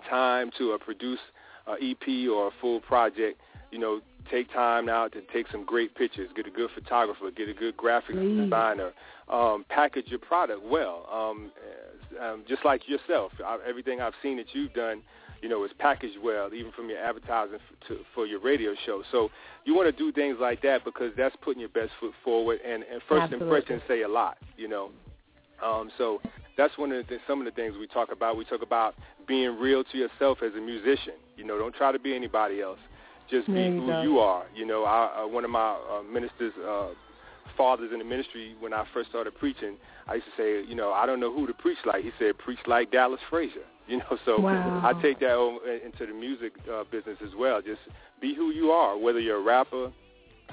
time 0.08 0.50
to 0.58 0.72
uh, 0.72 0.78
produce 0.78 1.20
an 1.66 1.76
EP 1.80 2.28
or 2.30 2.48
a 2.48 2.50
full 2.60 2.80
project, 2.80 3.40
you 3.70 3.78
know, 3.78 4.00
take 4.30 4.50
time 4.52 4.88
out 4.88 5.12
to 5.12 5.20
take 5.32 5.46
some 5.50 5.64
great 5.64 5.94
pictures, 5.94 6.28
get 6.34 6.46
a 6.46 6.50
good 6.50 6.70
photographer, 6.74 7.30
get 7.30 7.48
a 7.48 7.54
good 7.54 7.76
graphic 7.76 8.16
designer, 8.16 8.92
um, 9.28 9.64
package 9.68 10.06
your 10.08 10.18
product 10.18 10.62
well, 10.64 11.06
um, 11.12 11.50
uh, 12.20 12.24
um, 12.24 12.44
just 12.48 12.64
like 12.64 12.88
yourself. 12.88 13.32
I, 13.44 13.58
everything 13.66 14.00
I've 14.00 14.14
seen 14.22 14.36
that 14.38 14.46
you've 14.52 14.72
done, 14.72 15.02
you 15.42 15.48
know, 15.48 15.64
is 15.64 15.70
packaged 15.78 16.18
well, 16.22 16.52
even 16.52 16.72
from 16.72 16.88
your 16.90 16.98
advertising 16.98 17.58
to, 17.86 17.98
for 18.14 18.26
your 18.26 18.40
radio 18.40 18.74
show. 18.84 19.02
So 19.12 19.30
you 19.64 19.74
want 19.74 19.94
to 19.94 19.96
do 19.96 20.12
things 20.12 20.38
like 20.40 20.62
that 20.62 20.84
because 20.84 21.12
that's 21.16 21.36
putting 21.42 21.60
your 21.60 21.68
best 21.68 21.90
foot 22.00 22.12
forward, 22.24 22.58
and, 22.64 22.82
and 22.82 23.00
first 23.08 23.24
Absolutely. 23.24 23.46
impressions 23.46 23.82
say 23.88 24.02
a 24.02 24.08
lot, 24.08 24.38
you 24.56 24.68
know. 24.68 24.90
Um, 25.64 25.90
so 25.98 26.20
that's 26.56 26.76
one 26.78 26.92
of 26.92 26.98
the 26.98 27.08
th- 27.08 27.20
some 27.26 27.40
of 27.40 27.44
the 27.44 27.50
things 27.50 27.74
we 27.78 27.86
talk 27.86 28.12
about. 28.12 28.36
We 28.36 28.44
talk 28.44 28.62
about 28.62 28.94
being 29.26 29.58
real 29.58 29.84
to 29.84 29.98
yourself 29.98 30.38
as 30.42 30.52
a 30.54 30.60
musician. 30.60 31.14
You 31.36 31.44
know, 31.44 31.58
don't 31.58 31.74
try 31.74 31.92
to 31.92 31.98
be 31.98 32.14
anybody 32.14 32.60
else. 32.60 32.78
Just 33.30 33.46
be 33.46 33.68
who 33.70 33.86
go. 33.86 34.02
you 34.02 34.18
are. 34.18 34.44
You 34.54 34.66
know, 34.66 34.84
I, 34.84 35.22
uh, 35.22 35.26
one 35.26 35.44
of 35.44 35.50
my 35.50 35.72
uh, 35.72 36.02
ministers, 36.02 36.52
uh, 36.66 36.88
fathers 37.56 37.90
in 37.92 37.98
the 37.98 38.04
ministry, 38.04 38.54
when 38.58 38.72
I 38.72 38.84
first 38.94 39.10
started 39.10 39.36
preaching, 39.38 39.76
I 40.06 40.14
used 40.14 40.26
to 40.26 40.42
say, 40.42 40.66
you 40.66 40.74
know, 40.74 40.92
I 40.92 41.04
don't 41.04 41.20
know 41.20 41.32
who 41.32 41.46
to 41.46 41.52
preach 41.52 41.78
like. 41.84 42.04
He 42.04 42.10
said, 42.18 42.38
preach 42.38 42.60
like 42.66 42.90
Dallas 42.90 43.20
Frazier. 43.28 43.66
You 43.92 43.98
know, 43.98 44.18
so 44.26 44.38
Wow. 44.40 44.82
I 44.84 44.92
take 45.00 45.18
that 45.20 45.80
into 45.84 46.06
the 46.06 46.12
music 46.12 46.52
uh, 46.70 46.84
business 46.90 47.16
as 47.24 47.30
well. 47.38 47.62
Just 47.62 47.80
be 48.20 48.34
who 48.34 48.50
you 48.50 48.70
are, 48.70 48.98
whether 48.98 49.18
you're 49.18 49.38
a 49.38 49.42
rapper, 49.42 49.90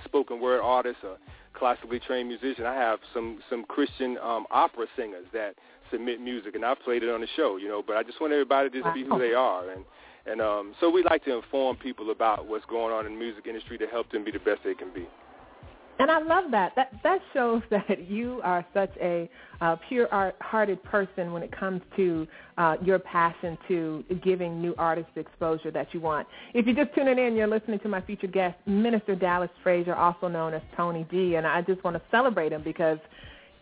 spoken 0.06 0.40
word 0.40 0.62
artist, 0.62 1.00
or 1.04 1.18
classically 1.54 2.00
trained 2.00 2.30
musician. 2.30 2.66
I 2.66 2.76
have 2.76 3.00
some 3.14 3.40
some 3.50 3.66
Christian 3.66 4.18
um, 4.20 4.46
opera 4.52 4.86
singers 4.96 5.26
that 5.34 5.56
submit 5.92 6.22
music, 6.22 6.56
and 6.56 6.64
I've 6.64 6.80
played 6.80 7.04
it 7.04 7.10
on 7.10 7.20
the 7.20 7.28
show. 7.36 7.58
You 7.58 7.68
know, 7.68 7.84
but 7.86 7.98
I 7.98 8.04
just 8.04 8.22
want 8.22 8.32
everybody 8.32 8.70
to 8.70 8.82
just 8.82 8.94
be 8.94 9.04
who 9.04 9.20
they 9.20 9.34
are, 9.34 9.70
and 9.70 9.84
and 10.26 10.40
um, 10.42 10.74
so 10.80 10.90
we 10.90 11.04
like 11.04 11.24
to 11.26 11.36
inform 11.36 11.76
people 11.76 12.12
about 12.12 12.48
what's 12.48 12.66
going 12.66 12.94
on 12.94 13.06
in 13.06 13.14
the 13.14 13.20
music 13.20 13.48
industry 13.48 13.78
to 13.80 13.88
help 13.88 14.12
them 14.12 14.24
be 14.24 14.32
the 14.32 14.40
best 14.40 14.62
they 14.64 14.74
can 14.76 14.94
be. 14.94 15.06
And 15.98 16.12
I 16.12 16.20
love 16.20 16.52
that. 16.52 16.74
That 16.76 16.92
that 17.04 17.20
shows 17.34 17.62
that 17.70 18.10
you 18.10 18.42
are 18.44 18.66
such 18.74 18.92
a 19.02 19.30
uh, 19.62 19.78
pure-hearted 19.88 20.84
person 20.84 21.32
when 21.32 21.42
it 21.42 21.58
comes 21.58 21.82
to 21.96 22.28
uh, 22.58 22.76
your 22.84 23.00
passion 23.00 23.58
to 23.68 24.04
giving 24.24 24.62
new 24.62 24.76
artists 24.78 25.12
the 25.16 25.22
exposure 25.22 25.72
that 25.72 25.94
you 25.94 26.02
want. 26.02 26.28
If 26.54 26.66
you're 26.66 26.76
just 26.76 26.94
tuning 26.96 27.18
in, 27.18 27.36
you're 27.36 27.48
listening 27.48 27.80
to 27.80 27.88
my 27.88 28.02
featured 28.02 28.34
guest, 28.34 28.58
Minister 28.66 29.16
Dallas 29.16 29.50
Frazier, 29.64 29.96
also 29.96 30.28
known 30.28 30.54
as 30.54 30.62
Tony 30.76 31.08
D, 31.10 31.36
and 31.36 31.48
I 31.48 31.62
just 31.62 31.84
want 31.84 31.96
to 31.96 32.02
celebrate 32.12 32.52
him 32.52 32.64
because 32.64 33.00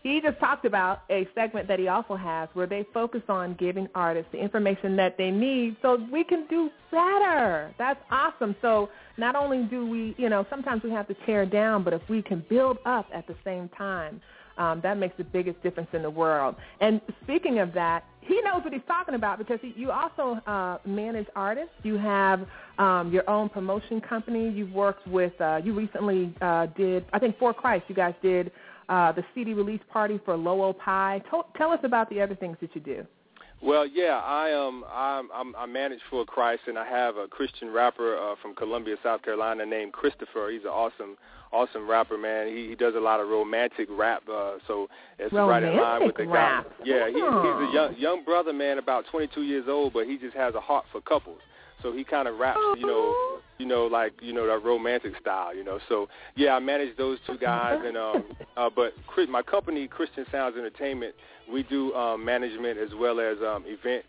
he 0.04 0.20
just 0.20 0.38
talked 0.38 0.66
about 0.66 1.00
a 1.10 1.26
segment 1.34 1.66
that 1.66 1.78
he 1.78 1.88
also 1.88 2.14
has 2.14 2.50
where 2.52 2.66
they 2.66 2.86
focus 2.92 3.22
on 3.30 3.54
giving 3.54 3.88
artists 3.94 4.30
the 4.32 4.38
information 4.38 4.96
that 4.96 5.16
they 5.16 5.30
need 5.30 5.76
so 5.80 5.98
we 6.12 6.22
can 6.22 6.46
do 6.48 6.68
better. 6.90 7.74
That's 7.78 7.98
awesome. 8.10 8.54
So 8.60 8.90
not 9.16 9.34
only 9.34 9.64
do 9.64 9.86
we, 9.86 10.14
you 10.18 10.28
know, 10.28 10.46
sometimes 10.50 10.82
we 10.82 10.90
have 10.90 11.08
to 11.08 11.16
tear 11.24 11.46
down, 11.46 11.84
but 11.84 11.94
if 11.94 12.02
we 12.10 12.20
can 12.20 12.44
build 12.50 12.76
up 12.84 13.06
at 13.14 13.26
the 13.26 13.34
same 13.44 13.70
time, 13.70 14.20
um, 14.58 14.80
that 14.82 14.98
makes 14.98 15.16
the 15.16 15.24
biggest 15.24 15.60
difference 15.62 15.88
in 15.94 16.02
the 16.02 16.10
world. 16.10 16.54
And 16.80 17.00
speaking 17.22 17.58
of 17.58 17.72
that, 17.72 18.04
he 18.20 18.40
knows 18.42 18.62
what 18.62 18.72
he's 18.72 18.82
talking 18.86 19.14
about 19.14 19.38
because 19.38 19.58
he, 19.62 19.72
you 19.76 19.90
also 19.90 20.38
uh, 20.46 20.78
manage 20.84 21.26
artists. 21.34 21.72
You 21.82 21.96
have 21.96 22.46
um, 22.78 23.10
your 23.10 23.28
own 23.28 23.48
promotion 23.48 24.00
company. 24.00 24.50
You've 24.50 24.72
worked 24.72 25.06
with, 25.08 25.38
uh, 25.40 25.60
you 25.64 25.72
recently 25.72 26.34
uh, 26.40 26.66
did, 26.76 27.06
I 27.12 27.18
think 27.18 27.38
For 27.38 27.52
Christ, 27.52 27.86
you 27.88 27.94
guys 27.94 28.14
did 28.22 28.52
uh, 28.88 29.12
the 29.12 29.24
CD 29.34 29.54
release 29.54 29.80
party 29.92 30.20
for 30.24 30.36
Lowell 30.36 30.74
Pye. 30.74 31.22
Tell, 31.30 31.46
tell 31.56 31.70
us 31.70 31.80
about 31.82 32.08
the 32.10 32.20
other 32.20 32.34
things 32.34 32.56
that 32.60 32.74
you 32.74 32.80
do. 32.80 33.06
Well, 33.62 33.86
yeah, 33.86 34.20
I 34.22 34.52
um 34.52 34.84
I'm, 34.92 35.30
I'm 35.32 35.56
I 35.56 35.64
manage 35.64 36.00
for 36.10 36.24
Christ, 36.26 36.62
and 36.66 36.78
I 36.78 36.86
have 36.86 37.16
a 37.16 37.26
Christian 37.26 37.70
rapper 37.70 38.18
uh, 38.18 38.34
from 38.42 38.54
Columbia, 38.54 38.96
South 39.02 39.22
Carolina, 39.22 39.64
named 39.64 39.94
Christopher. 39.94 40.50
He's 40.50 40.64
an 40.64 40.68
awesome 40.68 41.16
awesome 41.50 41.88
rapper, 41.88 42.18
man. 42.18 42.48
He 42.48 42.68
he 42.68 42.74
does 42.74 42.94
a 42.94 43.00
lot 43.00 43.20
of 43.20 43.28
romantic 43.28 43.88
rap, 43.90 44.22
uh, 44.30 44.56
so 44.66 44.88
it's 45.18 45.32
right 45.32 45.62
in 45.62 45.76
line 45.78 46.04
with 46.04 46.16
the 46.16 46.26
rap. 46.26 46.64
guy. 46.64 46.84
Yeah, 46.84 47.06
he, 47.06 47.14
he's 47.14 47.22
a 47.22 47.70
young 47.72 47.94
young 47.96 48.24
brother, 48.24 48.52
man, 48.52 48.76
about 48.76 49.06
22 49.10 49.42
years 49.42 49.64
old, 49.66 49.94
but 49.94 50.06
he 50.06 50.18
just 50.18 50.36
has 50.36 50.54
a 50.54 50.60
heart 50.60 50.84
for 50.92 51.00
couples. 51.00 51.40
So 51.84 51.92
he 51.92 52.02
kind 52.02 52.26
of 52.26 52.38
raps, 52.38 52.58
you 52.78 52.86
know, 52.86 53.40
you 53.58 53.66
know, 53.66 53.84
like 53.84 54.14
you 54.22 54.32
know 54.32 54.46
that 54.46 54.64
romantic 54.64 55.12
style, 55.20 55.54
you 55.54 55.62
know. 55.62 55.78
So 55.88 56.08
yeah, 56.34 56.54
I 56.54 56.58
manage 56.58 56.96
those 56.96 57.18
two 57.26 57.36
guys, 57.36 57.78
and 57.84 57.96
um, 57.96 58.24
uh, 58.56 58.70
but 58.74 58.94
Chris, 59.06 59.28
my 59.30 59.42
company, 59.42 59.86
Christian 59.86 60.24
Sounds 60.32 60.56
Entertainment, 60.56 61.14
we 61.52 61.62
do 61.62 61.92
um, 61.94 62.24
management 62.24 62.78
as 62.78 62.88
well 62.98 63.20
as 63.20 63.36
um, 63.46 63.64
events. 63.66 64.08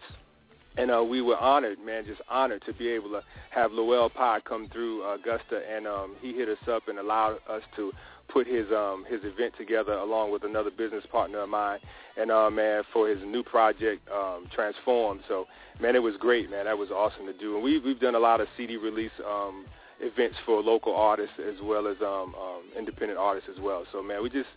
And 0.78 0.92
uh, 0.92 1.04
we 1.04 1.22
were 1.22 1.38
honored, 1.38 1.80
man, 1.80 2.06
just 2.06 2.20
honored 2.30 2.62
to 2.66 2.74
be 2.74 2.90
able 2.90 3.10
to 3.12 3.22
have 3.50 3.72
Lowell 3.72 4.10
Pye 4.10 4.40
come 4.46 4.68
through 4.74 5.06
uh, 5.06 5.16
Augusta, 5.16 5.62
and 5.74 5.88
um, 5.88 6.16
he 6.22 6.34
hit 6.34 6.50
us 6.50 6.58
up 6.70 6.90
and 6.90 7.00
allowed 7.00 7.38
us 7.50 7.62
to 7.78 7.94
put 8.28 8.48
his 8.48 8.66
um, 8.72 9.06
his 9.08 9.22
event 9.24 9.54
together 9.58 9.94
along 9.94 10.32
with 10.32 10.44
another 10.44 10.72
business 10.72 11.06
partner 11.12 11.40
of 11.40 11.50
mine, 11.50 11.80
and 12.18 12.32
uh, 12.32 12.50
man, 12.50 12.84
for 12.94 13.08
his 13.08 13.20
new 13.26 13.44
project, 13.44 14.08
um, 14.10 14.48
Transform. 14.54 15.22
So, 15.28 15.46
man, 15.80 15.96
it 15.96 16.04
was 16.04 16.16
great, 16.18 16.50
man. 16.50 16.66
That 16.66 16.78
was 16.78 16.90
awesome 16.90 17.26
to 17.26 17.34
do, 17.34 17.56
and 17.56 17.64
we 17.64 17.80
we've 17.80 18.00
done 18.00 18.16
a 18.16 18.20
lot 18.20 18.42
of 18.42 18.48
CD 18.58 18.78
release 18.78 19.12
um, 19.26 19.66
events 20.00 20.38
for 20.46 20.62
local 20.62 20.96
artists 20.96 21.36
as 21.40 21.56
well 21.64 21.88
as 21.88 21.98
um, 22.02 22.36
um, 22.36 22.64
independent 22.78 23.20
artists 23.20 23.50
as 23.54 23.62
well. 23.62 23.86
So, 23.92 24.02
man, 24.02 24.22
we 24.22 24.30
just 24.30 24.50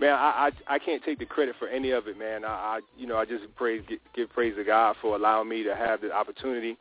man, 0.00 0.12
I, 0.12 0.50
I 0.68 0.74
I 0.74 0.78
can't 0.78 1.02
take 1.02 1.18
the 1.18 1.26
credit 1.26 1.56
for 1.58 1.68
any 1.68 1.90
of 1.90 2.08
it, 2.08 2.18
man. 2.18 2.44
I, 2.44 2.48
I 2.48 2.80
you 2.96 3.06
know 3.06 3.16
I 3.16 3.24
just 3.24 3.44
praise 3.56 3.82
give, 4.14 4.30
praise 4.30 4.54
to 4.56 4.64
God 4.64 4.96
for 5.00 5.16
allowing 5.16 5.48
me 5.48 5.62
to 5.64 5.74
have 5.74 6.00
the 6.00 6.12
opportunity 6.12 6.76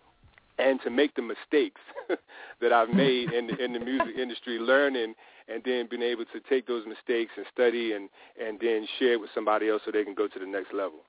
and 0.59 0.79
to 0.83 0.89
make 0.89 1.15
the 1.15 1.21
mistakes 1.21 1.81
that 2.61 2.71
I've 2.73 2.89
made 2.89 3.31
in 3.31 3.47
the, 3.47 3.63
in 3.63 3.73
the 3.73 3.79
music 3.79 4.15
industry, 4.17 4.59
learning 4.59 5.15
and 5.47 5.61
then 5.65 5.87
being 5.89 6.01
able 6.01 6.25
to 6.25 6.39
take 6.49 6.67
those 6.67 6.85
mistakes 6.87 7.31
and 7.37 7.45
study 7.53 7.93
and 7.93 8.09
and 8.41 8.59
then 8.59 8.87
share 8.99 9.13
it 9.13 9.19
with 9.19 9.29
somebody 9.33 9.69
else 9.69 9.81
so 9.85 9.91
they 9.91 10.03
can 10.03 10.13
go 10.13 10.27
to 10.27 10.39
the 10.39 10.45
next 10.45 10.73
level. 10.73 10.99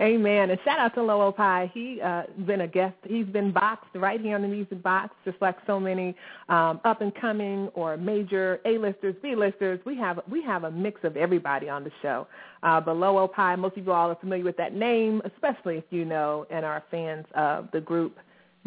Amen. 0.00 0.50
And 0.50 0.60
shout 0.64 0.78
out 0.78 0.94
to 0.94 1.02
Lowell 1.02 1.32
Pye. 1.32 1.70
He 1.74 2.00
uh 2.00 2.22
been 2.46 2.60
a 2.60 2.68
guest. 2.68 2.94
He's 3.04 3.26
been 3.26 3.50
boxed 3.50 3.90
right 3.94 4.20
here 4.20 4.36
on 4.36 4.42
the 4.42 4.48
Music 4.48 4.80
Box, 4.80 5.12
just 5.24 5.36
like 5.40 5.56
so 5.66 5.80
many 5.80 6.14
um, 6.48 6.80
up 6.84 7.00
and 7.00 7.12
coming 7.14 7.68
or 7.74 7.96
major 7.96 8.60
A-listers, 8.64 9.16
B-listers. 9.22 9.80
We 9.84 9.96
have 9.98 10.20
we 10.30 10.42
have 10.44 10.64
a 10.64 10.70
mix 10.70 11.02
of 11.02 11.16
everybody 11.16 11.68
on 11.68 11.82
the 11.82 11.90
show. 12.00 12.28
Uh, 12.62 12.80
but 12.80 12.96
Lowell 12.96 13.28
Pye, 13.28 13.56
most 13.56 13.76
of 13.76 13.86
you 13.86 13.92
all 13.92 14.10
are 14.10 14.16
familiar 14.16 14.44
with 14.44 14.56
that 14.56 14.72
name, 14.72 15.20
especially 15.24 15.78
if 15.78 15.84
you 15.90 16.04
know 16.04 16.46
and 16.50 16.64
are 16.64 16.84
fans 16.90 17.26
of 17.34 17.68
the 17.72 17.80
group 17.80 18.16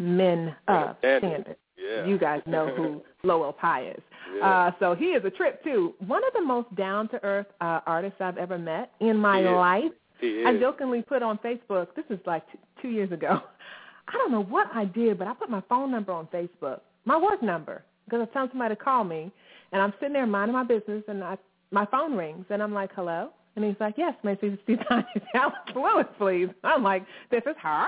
Men 0.02 0.54
of 0.68 0.96
Standard. 0.98 1.56
Yeah. 1.78 2.06
You 2.06 2.18
guys 2.18 2.42
know 2.46 2.68
who 2.68 3.02
Lowell 3.26 3.52
Pye 3.52 3.88
is. 3.88 4.02
Yeah. 4.36 4.48
Uh, 4.48 4.70
so 4.78 4.94
he 4.94 5.06
is 5.06 5.24
a 5.24 5.30
trip 5.30 5.62
too. 5.64 5.94
One 6.06 6.22
of 6.24 6.32
the 6.32 6.42
most 6.42 6.74
down 6.76 7.08
to 7.08 7.24
earth 7.24 7.46
uh, 7.60 7.80
artists 7.86 8.20
I've 8.20 8.38
ever 8.38 8.58
met 8.58 8.92
in 9.00 9.16
my 9.16 9.40
He 9.40 9.48
life. 9.48 9.92
He 10.20 10.44
I 10.46 10.56
jokingly 10.58 11.02
put 11.02 11.22
on 11.22 11.38
Facebook. 11.38 11.88
This 11.96 12.04
is 12.10 12.18
like 12.26 12.46
t- 12.52 12.58
two 12.80 12.88
years 12.88 13.10
ago. 13.12 13.40
I 14.08 14.12
don't 14.12 14.30
know 14.30 14.42
what 14.42 14.68
I 14.74 14.84
did, 14.84 15.18
but 15.18 15.28
I 15.28 15.34
put 15.34 15.50
my 15.50 15.62
phone 15.68 15.90
number 15.90 16.12
on 16.12 16.26
Facebook, 16.26 16.80
my 17.04 17.16
work 17.16 17.42
number, 17.42 17.82
because 18.04 18.18
I 18.18 18.20
was 18.20 18.28
telling 18.32 18.48
somebody 18.50 18.74
to 18.74 18.80
call 18.80 19.04
me, 19.04 19.30
and 19.72 19.80
I'm 19.80 19.92
sitting 20.00 20.12
there 20.12 20.26
minding 20.26 20.54
my 20.54 20.64
business, 20.64 21.02
and 21.08 21.22
I, 21.22 21.38
my 21.70 21.86
phone 21.86 22.14
rings, 22.14 22.44
and 22.50 22.62
I'm 22.62 22.74
like, 22.74 22.90
"Hello," 22.94 23.30
and 23.56 23.64
he's 23.64 23.76
like, 23.80 23.94
"Yes, 23.96 24.14
may 24.22 24.32
I 24.32 24.36
see 24.40 24.58
Steve 24.64 24.78
Tanya 24.88 25.06
Dallas 25.32 25.54
Lewis, 25.74 26.06
please?" 26.18 26.48
I'm 26.64 26.82
like, 26.82 27.04
"This 27.30 27.42
is 27.46 27.56
her," 27.62 27.86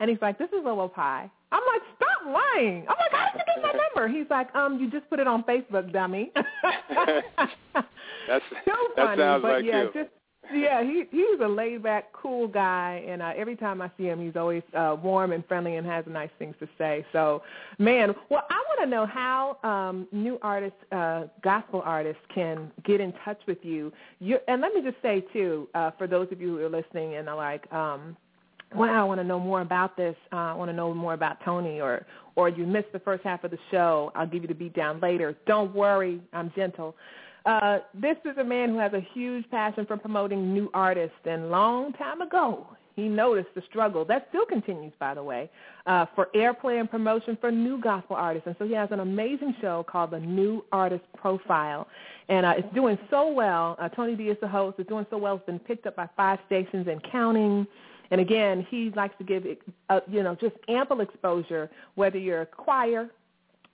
and 0.00 0.10
he's 0.10 0.20
like, 0.22 0.38
"This 0.38 0.48
is 0.48 0.64
Lowell 0.64 0.88
Pye. 0.88 1.30
I'm 1.52 1.62
like, 1.72 1.82
"Stop 1.96 2.26
lying!" 2.26 2.86
I'm 2.88 2.96
like, 2.98 3.12
"How 3.12 3.30
did 3.32 3.42
you 3.46 3.54
get 3.54 3.62
my 3.62 3.72
number?" 3.72 4.08
He's 4.08 4.28
like, 4.30 4.54
"Um, 4.54 4.78
you 4.78 4.90
just 4.90 5.08
put 5.10 5.18
it 5.20 5.26
on 5.26 5.44
Facebook, 5.44 5.92
dummy." 5.92 6.32
That's 8.26 8.44
so 8.64 8.72
that 8.96 9.04
funny, 9.06 9.20
sounds 9.22 9.42
but 9.42 9.52
like 9.52 9.64
yeah, 9.64 9.82
you. 9.84 9.90
just 9.94 10.10
yeah, 10.52 10.82
he 10.82 11.04
he's 11.10 11.40
a 11.42 11.48
laid 11.48 11.82
back, 11.82 12.12
cool 12.12 12.46
guy, 12.46 13.04
and 13.08 13.22
uh, 13.22 13.32
every 13.36 13.56
time 13.56 13.80
I 13.80 13.90
see 13.96 14.04
him, 14.04 14.24
he's 14.24 14.36
always 14.36 14.62
uh, 14.76 14.96
warm 15.02 15.32
and 15.32 15.44
friendly 15.46 15.76
and 15.76 15.86
has 15.86 16.04
nice 16.08 16.30
things 16.38 16.54
to 16.60 16.68
say. 16.76 17.04
So, 17.12 17.42
man, 17.78 18.14
well, 18.30 18.44
I 18.50 18.62
want 18.68 18.80
to 18.82 18.86
know 18.86 19.06
how 19.06 19.58
um, 19.62 20.06
new 20.12 20.38
artists, 20.42 20.78
uh, 20.92 21.24
gospel 21.42 21.82
artists, 21.84 22.22
can 22.34 22.70
get 22.84 23.00
in 23.00 23.12
touch 23.24 23.40
with 23.46 23.58
you. 23.62 23.92
you 24.18 24.38
and 24.48 24.60
let 24.60 24.74
me 24.74 24.82
just 24.82 25.00
say 25.02 25.24
too, 25.32 25.68
uh, 25.74 25.92
for 25.96 26.06
those 26.06 26.28
of 26.30 26.40
you 26.40 26.56
who 26.56 26.64
are 26.64 26.70
listening 26.70 27.16
and 27.16 27.28
are 27.28 27.36
like. 27.36 27.70
Um, 27.72 28.16
wow, 28.74 29.02
I 29.02 29.04
want 29.04 29.20
to 29.20 29.24
know 29.24 29.38
more 29.38 29.60
about 29.60 29.96
this. 29.96 30.16
Uh, 30.32 30.36
I 30.36 30.54
want 30.54 30.68
to 30.68 30.72
know 30.72 30.92
more 30.92 31.14
about 31.14 31.38
Tony, 31.44 31.80
or 31.80 32.04
or 32.36 32.48
you 32.48 32.66
missed 32.66 32.92
the 32.92 32.98
first 32.98 33.22
half 33.22 33.44
of 33.44 33.50
the 33.50 33.58
show. 33.70 34.10
I'll 34.14 34.26
give 34.26 34.42
you 34.42 34.48
the 34.48 34.54
beat 34.54 34.74
down 34.74 35.00
later. 35.00 35.36
Don't 35.46 35.74
worry, 35.74 36.20
I'm 36.32 36.52
gentle. 36.56 36.96
Uh, 37.46 37.78
this 37.92 38.16
is 38.24 38.38
a 38.38 38.44
man 38.44 38.70
who 38.70 38.78
has 38.78 38.92
a 38.94 39.06
huge 39.12 39.48
passion 39.50 39.84
for 39.84 39.96
promoting 39.96 40.54
new 40.54 40.70
artists, 40.72 41.16
and 41.26 41.50
long 41.50 41.92
time 41.92 42.22
ago 42.22 42.66
he 42.96 43.08
noticed 43.08 43.48
the 43.54 43.62
struggle 43.68 44.04
that 44.04 44.26
still 44.28 44.46
continues, 44.46 44.92
by 45.00 45.14
the 45.14 45.22
way, 45.22 45.50
uh, 45.86 46.06
for 46.14 46.28
airplay 46.34 46.78
and 46.78 46.88
promotion 46.88 47.36
for 47.40 47.50
new 47.50 47.80
gospel 47.80 48.14
artists. 48.16 48.46
And 48.46 48.54
so 48.58 48.66
he 48.66 48.72
has 48.74 48.88
an 48.92 49.00
amazing 49.00 49.56
show 49.60 49.84
called 49.88 50.12
the 50.12 50.20
New 50.20 50.64
Artist 50.70 51.04
Profile, 51.16 51.88
and 52.28 52.46
uh, 52.46 52.54
it's 52.56 52.72
doing 52.74 52.98
so 53.10 53.32
well. 53.32 53.76
Uh, 53.80 53.88
Tony 53.88 54.14
D 54.14 54.28
is 54.28 54.38
the 54.40 54.48
host. 54.48 54.78
It's 54.78 54.88
doing 54.88 55.06
so 55.10 55.18
well. 55.18 55.36
It's 55.36 55.46
been 55.46 55.58
picked 55.58 55.86
up 55.86 55.96
by 55.96 56.08
five 56.16 56.38
stations 56.46 56.86
and 56.88 57.02
counting. 57.10 57.66
And 58.10 58.20
again, 58.20 58.66
he 58.70 58.90
likes 58.94 59.16
to 59.18 59.24
give 59.24 59.44
uh, 59.90 60.00
you 60.08 60.22
know 60.22 60.34
just 60.36 60.54
ample 60.68 61.00
exposure, 61.00 61.68
whether 61.96 62.18
you're 62.18 62.42
a 62.42 62.46
choir, 62.46 63.10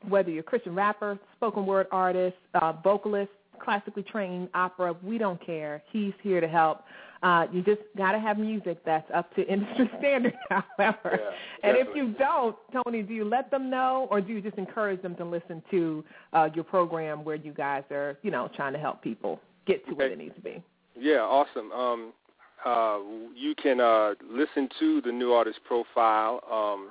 whether 0.08 0.30
you're 0.30 0.40
a 0.40 0.44
Christian 0.44 0.74
rapper, 0.74 1.18
spoken 1.36 1.66
word 1.66 1.88
artist, 1.92 2.36
uh, 2.54 2.72
vocalist, 2.82 3.30
classically 3.62 4.02
trained 4.02 4.48
opera, 4.54 4.94
we 5.02 5.18
don't 5.18 5.44
care. 5.44 5.82
He's 5.92 6.12
here 6.22 6.40
to 6.40 6.48
help. 6.48 6.82
Uh, 7.22 7.46
you 7.52 7.62
just 7.62 7.82
got 7.98 8.12
to 8.12 8.18
have 8.18 8.38
music 8.38 8.78
that's 8.84 9.08
up 9.14 9.34
to 9.34 9.46
industry 9.46 9.90
standards, 9.98 10.36
however. 10.48 11.20
and 11.62 11.76
if 11.76 11.88
you 11.94 12.14
don't, 12.18 12.56
Tony, 12.72 13.02
do 13.02 13.12
you 13.12 13.24
let 13.24 13.50
them 13.50 13.68
know 13.68 14.08
or 14.10 14.20
do 14.20 14.32
you 14.32 14.40
just 14.40 14.56
encourage 14.56 15.02
them 15.02 15.14
to 15.16 15.24
listen 15.24 15.62
to 15.70 16.02
uh, 16.32 16.48
your 16.54 16.64
program 16.64 17.22
where 17.22 17.36
you 17.36 17.52
guys 17.52 17.84
are, 17.90 18.16
you 18.22 18.30
know, 18.30 18.48
trying 18.56 18.72
to 18.72 18.78
help 18.78 19.02
people 19.02 19.38
get 19.66 19.86
to 19.86 19.94
where 19.94 20.08
they 20.08 20.16
need 20.16 20.34
to 20.34 20.40
be? 20.40 20.62
Yeah, 20.98 21.20
awesome. 21.20 21.70
Um, 21.72 22.12
uh, 22.64 22.98
you 23.34 23.54
can 23.54 23.80
uh, 23.80 24.14
listen 24.28 24.68
to 24.78 25.02
the 25.02 25.12
new 25.12 25.32
artist 25.32 25.60
profile. 25.64 26.40
Um, 26.50 26.90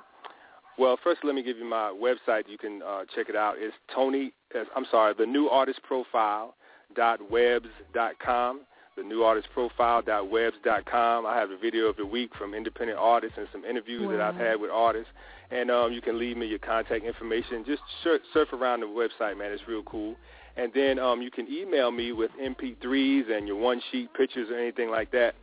well, 0.78 0.96
first, 1.02 1.20
let 1.24 1.34
me 1.34 1.42
give 1.42 1.58
you 1.58 1.64
my 1.64 1.92
website. 1.92 2.44
You 2.48 2.56
can 2.56 2.82
uh, 2.82 3.02
check 3.14 3.28
it 3.28 3.36
out. 3.36 3.56
It's 3.58 3.74
Tony. 3.94 4.32
I'm 4.74 4.86
sorry, 4.90 5.14
the 5.18 5.26
new 5.26 5.48
artist 5.48 5.82
profile 5.82 6.54
dot 6.94 7.30
webs 7.30 7.68
dot 7.94 8.18
com. 8.18 8.60
The 8.96 9.02
new 9.02 9.22
artist 9.22 9.48
profile 9.54 10.02
dot 10.02 10.30
webs 10.30 10.56
dot 10.64 10.84
com. 10.84 11.24
I 11.24 11.36
have 11.36 11.50
a 11.50 11.56
video 11.56 11.86
of 11.86 11.96
the 11.96 12.04
week 12.04 12.32
from 12.36 12.54
independent 12.54 12.98
artists 12.98 13.38
and 13.38 13.48
some 13.52 13.64
interviews 13.64 14.08
that 14.10 14.20
I've 14.20 14.34
had 14.34 14.60
with 14.60 14.70
artists. 14.70 15.10
And 15.50 15.70
um, 15.70 15.92
you 15.92 16.00
can 16.00 16.18
leave 16.18 16.36
me 16.36 16.46
your 16.46 16.58
contact 16.58 17.04
information. 17.04 17.64
Just 17.66 17.82
surf, 18.04 18.20
surf 18.32 18.52
around 18.52 18.80
the 18.80 18.86
website, 18.86 19.38
man. 19.38 19.52
It's 19.52 19.62
real 19.66 19.82
cool. 19.84 20.16
And 20.56 20.72
then 20.74 20.98
um, 20.98 21.22
you 21.22 21.30
can 21.30 21.46
email 21.50 21.90
me 21.90 22.12
with 22.12 22.30
MP3s 22.40 23.30
and 23.30 23.46
your 23.46 23.56
one 23.56 23.80
sheet 23.90 24.12
pictures 24.14 24.50
or 24.50 24.58
anything 24.58 24.90
like 24.90 25.10
that 25.12 25.34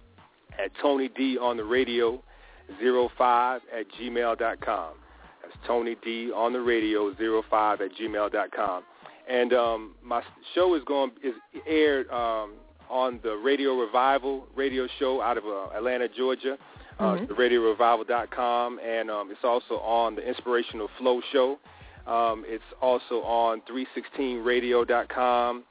at 0.64 0.72
Tony 0.82 1.10
D 1.10 1.38
on 1.38 1.58
the 1.58 1.64
radio 1.64 2.22
05 2.80 3.62
at 3.78 3.86
gmail 4.00 4.38
dot 4.38 4.60
com. 4.62 4.94
That's 5.42 5.56
Tony 5.66 5.96
D 6.04 6.32
on 6.32 6.54
the 6.54 6.60
radio 6.60 7.14
05 7.50 7.82
at 7.82 7.92
gmail 7.96 8.32
dot 8.32 8.52
com. 8.52 8.84
And 9.30 9.54
um, 9.54 9.96
my 10.04 10.22
show 10.56 10.76
is 10.76 10.84
going 10.86 11.12
is 11.24 11.34
aired 11.68 12.10
um, 12.10 12.54
on 12.90 13.20
the 13.24 13.36
Radio 13.36 13.76
Revival 13.78 14.48
radio 14.56 14.88
show 15.00 15.22
out 15.22 15.38
of 15.38 15.46
uh, 15.46 15.76
Atlanta, 15.76 16.08
Georgia. 16.08 16.58
Uh, 17.00 17.14
Mhm. 17.16 17.28
the 17.28 17.34
RadioRevival.com, 17.36 18.80
and 18.80 19.12
um, 19.12 19.30
it's 19.30 19.44
also 19.44 19.76
on 19.82 20.16
the 20.16 20.28
Inspirational 20.28 20.90
Flow 20.98 21.22
show. 21.32 21.60
Um, 22.08 22.44
it's 22.48 22.64
also 22.82 23.22
on 23.22 23.62
316radio.com. 23.70 25.64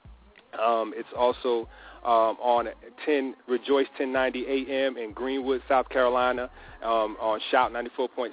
Um, 0.57 0.95
it's 0.97 1.09
also 1.19 1.69
um, 2.05 2.37
on 2.41 2.69
10 3.05 3.35
Rejoice 3.49 3.89
1090 3.99 4.47
AM 4.71 4.97
in 4.97 5.13
Greenwood, 5.13 5.63
South 5.69 5.89
Carolina, 5.89 6.49
um, 6.85 7.17
on 7.21 7.41
Shout 7.51 7.73
94.7 7.73 8.31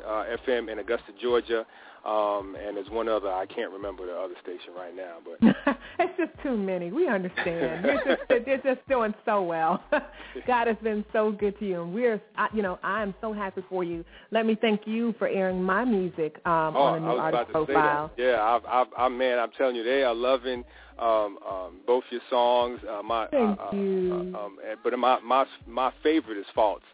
uh, 0.00 0.36
FM 0.48 0.72
in 0.72 0.78
Augusta, 0.78 1.12
Georgia, 1.20 1.66
um, 2.04 2.56
and 2.56 2.76
there's 2.76 2.88
one 2.88 3.08
other 3.08 3.28
I 3.28 3.46
can't 3.46 3.70
remember 3.70 4.06
the 4.06 4.14
other 4.14 4.34
station 4.42 4.72
right 4.74 4.94
now, 4.96 5.18
but 5.24 5.76
it's 5.98 6.16
just 6.16 6.30
too 6.42 6.56
many. 6.56 6.90
We 6.90 7.08
understand. 7.08 7.84
You're 7.84 8.16
just, 8.16 8.22
they're 8.46 8.74
just 8.74 8.88
doing 8.88 9.14
so 9.24 9.42
well. 9.42 9.82
God 10.46 10.66
has 10.66 10.76
been 10.82 11.04
so 11.12 11.32
good 11.32 11.58
to 11.58 11.66
you, 11.66 11.82
and 11.82 11.92
we're, 11.92 12.20
I, 12.36 12.48
you 12.54 12.62
know, 12.62 12.78
I 12.82 13.02
am 13.02 13.14
so 13.20 13.32
happy 13.32 13.62
for 13.68 13.84
you. 13.84 14.04
Let 14.30 14.46
me 14.46 14.56
thank 14.60 14.86
you 14.86 15.14
for 15.18 15.28
airing 15.28 15.62
my 15.62 15.84
music 15.84 16.40
um, 16.46 16.74
oh, 16.76 16.82
on 16.82 17.02
the 17.02 17.08
I 17.08 17.10
new 17.10 17.14
was 17.16 17.20
artist 17.20 17.50
about 17.50 17.60
to 17.60 17.66
profile. 17.66 18.10
Yeah, 18.16 18.42
I've, 18.42 18.64
I've, 18.64 18.86
I 18.96 19.08
man, 19.08 19.38
I'm 19.38 19.50
telling 19.58 19.76
you, 19.76 19.84
they 19.84 20.02
are 20.02 20.14
loving 20.14 20.64
um, 20.98 21.38
um, 21.48 21.80
both 21.86 22.04
your 22.10 22.20
songs. 22.30 22.80
Uh, 22.88 23.02
my, 23.02 23.26
Thank 23.28 23.58
uh, 23.60 23.76
you. 23.76 24.32
Uh, 24.34 24.38
um, 24.38 24.58
but 24.82 24.98
my 24.98 25.18
my 25.20 25.44
my 25.66 25.92
favorite 26.02 26.38
is 26.38 26.46
Faults. 26.54 26.84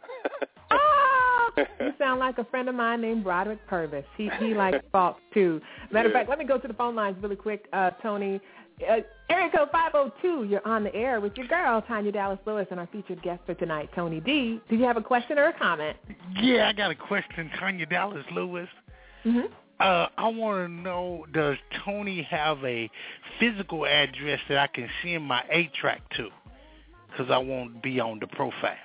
You 1.57 1.93
sound 1.99 2.21
like 2.21 2.39
a 2.39 2.45
friend 2.45 2.69
of 2.69 2.75
mine 2.75 3.01
named 3.01 3.25
Broderick 3.25 3.67
Purvis. 3.67 4.05
He 4.17 4.31
he 4.39 4.55
likes 4.55 4.79
Falk 4.93 5.19
too. 5.33 5.61
Matter 5.91 6.09
of 6.09 6.13
Yeah. 6.13 6.21
fact, 6.21 6.29
let 6.31 6.39
me 6.39 6.45
go 6.45 6.59
to 6.59 6.69
the 6.69 6.75
phone 6.75 6.95
lines 6.95 7.17
really 7.23 7.37
quick, 7.37 7.67
uh, 7.73 7.91
Tony. 8.03 8.41
Uh, 8.87 8.97
area 9.31 9.51
code 9.51 9.69
502, 9.73 10.45
you're 10.45 10.67
on 10.69 10.85
the 10.85 10.95
air 10.95 11.19
with 11.19 11.35
your 11.39 11.47
girl, 11.47 11.81
Tanya 11.81 12.13
Dallas 12.13 12.39
Lewis, 12.45 12.67
and 12.71 12.79
our 12.79 12.87
featured 12.89 13.23
guest 13.23 13.41
for 13.47 13.55
tonight, 13.55 13.89
Tony 13.95 14.21
D. 14.21 14.61
Do 14.69 14.77
you 14.77 14.85
have 14.85 14.99
a 14.99 15.03
question 15.03 15.39
or 15.39 15.47
a 15.47 15.53
comment? 15.59 15.97
Yeah, 16.43 16.69
I 16.69 16.75
got 16.75 16.91
a 16.91 16.95
question, 16.95 17.51
Tanya 17.59 17.87
Dallas 17.87 18.27
Lewis. 18.33 18.69
Mm-hmm. 19.25 19.47
Uh, 19.81 20.07
I 20.19 20.29
want 20.29 20.67
to 20.67 20.69
know: 20.69 21.25
Does 21.33 21.57
Tony 21.87 22.23
have 22.31 22.63
a 22.65 22.91
physical 23.41 23.87
address 23.87 24.41
that 24.51 24.59
I 24.59 24.67
can 24.67 24.89
send 25.03 25.25
my 25.25 25.43
eight 25.51 25.73
track 25.75 26.03
to? 26.17 26.29
Because 27.11 27.31
I 27.31 27.39
won't 27.39 27.83
be 27.83 27.99
on 27.99 28.19
the 28.21 28.27
profile. 28.27 28.77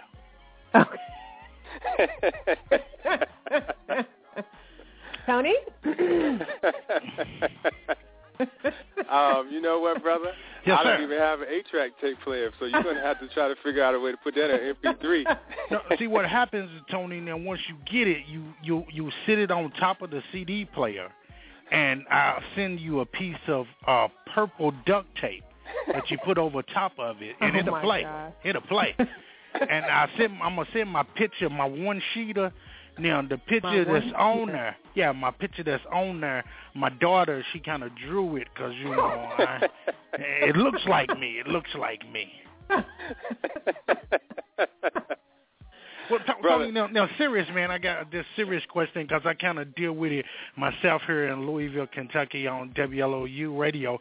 Tony? 5.26 5.56
um, 9.10 9.50
you 9.52 9.62
know 9.62 9.80
what, 9.80 10.02
brother? 10.02 10.32
Yes, 10.66 10.78
I 10.80 10.84
don't 10.84 10.98
sir. 11.00 11.04
even 11.04 11.18
have 11.20 11.42
an 11.42 11.48
eight-track 11.50 11.92
tape 12.02 12.18
player, 12.24 12.52
so 12.60 12.66
you're 12.66 12.84
gonna 12.84 13.02
have 13.02 13.20
to 13.20 13.28
try 13.30 13.48
to 13.48 13.56
figure 13.64 13.84
out 13.84 13.96
a 13.96 14.00
way 14.00 14.12
to 14.12 14.18
put 14.18 14.36
that 14.36 14.50
in 14.50 14.76
MP3. 14.76 15.38
no, 15.72 15.82
see 15.98 16.08
what 16.08 16.28
happens, 16.28 16.70
Tony. 16.90 17.20
Now, 17.20 17.38
once 17.38 17.62
you 17.68 17.76
get 17.92 18.08
it, 18.08 18.26
you 18.28 18.44
you 18.64 18.84
you 18.92 19.12
sit 19.26 19.40
it 19.40 19.52
on 19.52 19.72
top 19.74 20.02
of 20.02 20.12
the 20.12 20.22
CD 20.32 20.66
player, 20.66 21.10
and 21.72 22.04
I'll 22.10 22.42
send 22.56 22.80
you 22.80 23.02
a 23.02 23.06
piece 23.06 23.36
of 23.48 23.66
uh, 23.88 24.08
purple 24.34 24.74
duct 24.86 25.08
tape 25.20 25.44
that 25.94 26.10
you 26.10 26.18
put 26.26 26.38
over 26.38 26.62
top 26.62 26.94
of 27.00 27.22
it, 27.22 27.36
and 27.42 27.56
Oh, 27.56 27.60
it'll 27.60 27.72
my 27.72 27.82
play. 27.82 28.04
God. 28.04 28.34
It'll 28.44 28.62
play. 28.64 28.96
And 29.60 29.86
I 29.86 30.10
send 30.18 30.34
I'm 30.42 30.56
gonna 30.56 30.68
send 30.74 30.90
my 30.90 31.04
picture, 31.04 31.50
my 31.50 31.66
one 31.66 32.02
sheeter. 32.16 32.52
Now 33.00 33.22
the 33.22 33.38
picture 33.38 33.86
that's 33.86 34.14
on 34.18 34.48
there, 34.48 34.76
yeah, 34.96 35.12
my 35.12 35.32
picture 35.32 35.64
that's 35.64 35.84
on 35.92 36.22
there. 36.22 36.44
My 36.76 36.90
daughter, 36.90 37.44
she 37.54 37.60
kind 37.60 37.84
of 37.84 37.92
drew 37.96 38.36
it 38.36 38.48
because 38.54 38.74
you 38.76 38.90
know, 38.90 39.00
I, 39.00 39.68
it 40.14 40.56
looks 40.56 40.82
like 40.88 41.18
me. 41.18 41.40
It 41.40 41.48
looks 41.48 41.72
like 41.78 42.02
me. 42.12 42.32
Well, 46.12 46.20
T- 46.20 46.34
Brother. 46.42 46.66
Tony, 46.66 46.72
now, 46.74 46.88
now, 46.88 47.10
serious 47.18 47.48
man, 47.54 47.72
I 47.72 47.78
got 47.78 48.12
this 48.12 48.26
serious 48.36 48.64
question 48.70 49.04
because 49.04 49.22
I 49.24 49.34
kind 49.34 49.60
of 49.60 49.74
deal 49.76 49.94
with 49.94 50.12
it 50.12 50.26
myself 50.58 51.02
here 51.08 51.30
in 51.30 51.48
Louisville, 51.48 51.88
Kentucky, 51.88 52.48
on 52.48 52.72
WLOU 52.72 53.58
radio. 53.58 53.98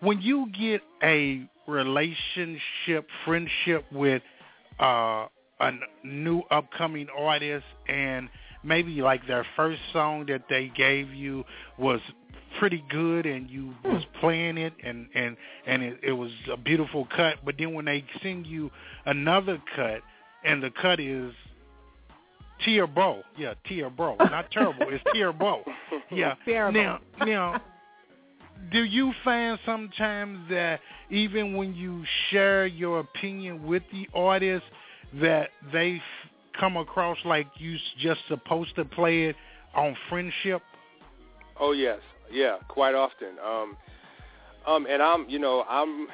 When 0.00 0.20
you 0.20 0.50
get 0.52 0.82
a 1.02 1.48
relationship, 1.66 3.08
friendship 3.24 3.86
with 3.90 4.22
uh, 4.80 5.26
a 5.60 5.70
new 6.02 6.40
upcoming 6.50 7.08
artist, 7.16 7.64
and 7.88 8.28
maybe 8.62 9.02
like 9.02 9.26
their 9.26 9.46
first 9.56 9.80
song 9.92 10.26
that 10.26 10.44
they 10.48 10.70
gave 10.76 11.12
you 11.12 11.44
was 11.78 12.00
pretty 12.58 12.84
good, 12.90 13.26
and 13.26 13.50
you 13.50 13.74
was 13.84 14.02
playing 14.20 14.58
it, 14.58 14.72
and 14.82 15.08
and 15.14 15.36
and 15.66 15.82
it, 15.82 16.00
it 16.02 16.12
was 16.12 16.30
a 16.52 16.56
beautiful 16.56 17.06
cut, 17.14 17.36
but 17.44 17.56
then 17.58 17.74
when 17.74 17.84
they 17.84 18.04
sing 18.22 18.44
you 18.44 18.70
another 19.06 19.60
cut, 19.76 20.00
and 20.44 20.62
the 20.62 20.70
cut 20.70 21.00
is 21.00 21.32
Tier 22.64 22.86
Bro. 22.86 23.22
Yeah, 23.36 23.54
Tier 23.66 23.90
Bro. 23.90 24.16
Not 24.18 24.50
terrible. 24.50 24.86
It's 24.88 25.04
Tier 25.12 25.32
Bro. 25.32 25.64
Yeah. 26.10 26.34
Terrible. 26.44 26.80
Now, 26.80 27.00
now, 27.24 27.62
do 28.70 28.84
you 28.84 29.12
find 29.24 29.58
sometimes 29.64 30.38
that 30.50 30.80
even 31.10 31.56
when 31.56 31.74
you 31.74 32.04
share 32.30 32.66
your 32.66 33.00
opinion 33.00 33.66
with 33.66 33.82
the 33.92 34.08
artist, 34.14 34.64
that 35.20 35.50
they 35.72 35.96
f- 35.96 36.30
come 36.58 36.76
across 36.76 37.18
like 37.24 37.46
you 37.58 37.76
s- 37.76 37.80
just 38.00 38.20
supposed 38.28 38.74
to 38.76 38.84
play 38.84 39.24
it 39.24 39.36
on 39.74 39.96
friendship? 40.08 40.62
Oh 41.60 41.72
yes, 41.72 42.00
yeah, 42.32 42.56
quite 42.68 42.94
often. 42.94 43.38
Um, 43.44 43.76
um, 44.66 44.86
and 44.88 45.02
I'm, 45.02 45.28
you 45.28 45.38
know, 45.38 45.64
I'm, 45.68 46.08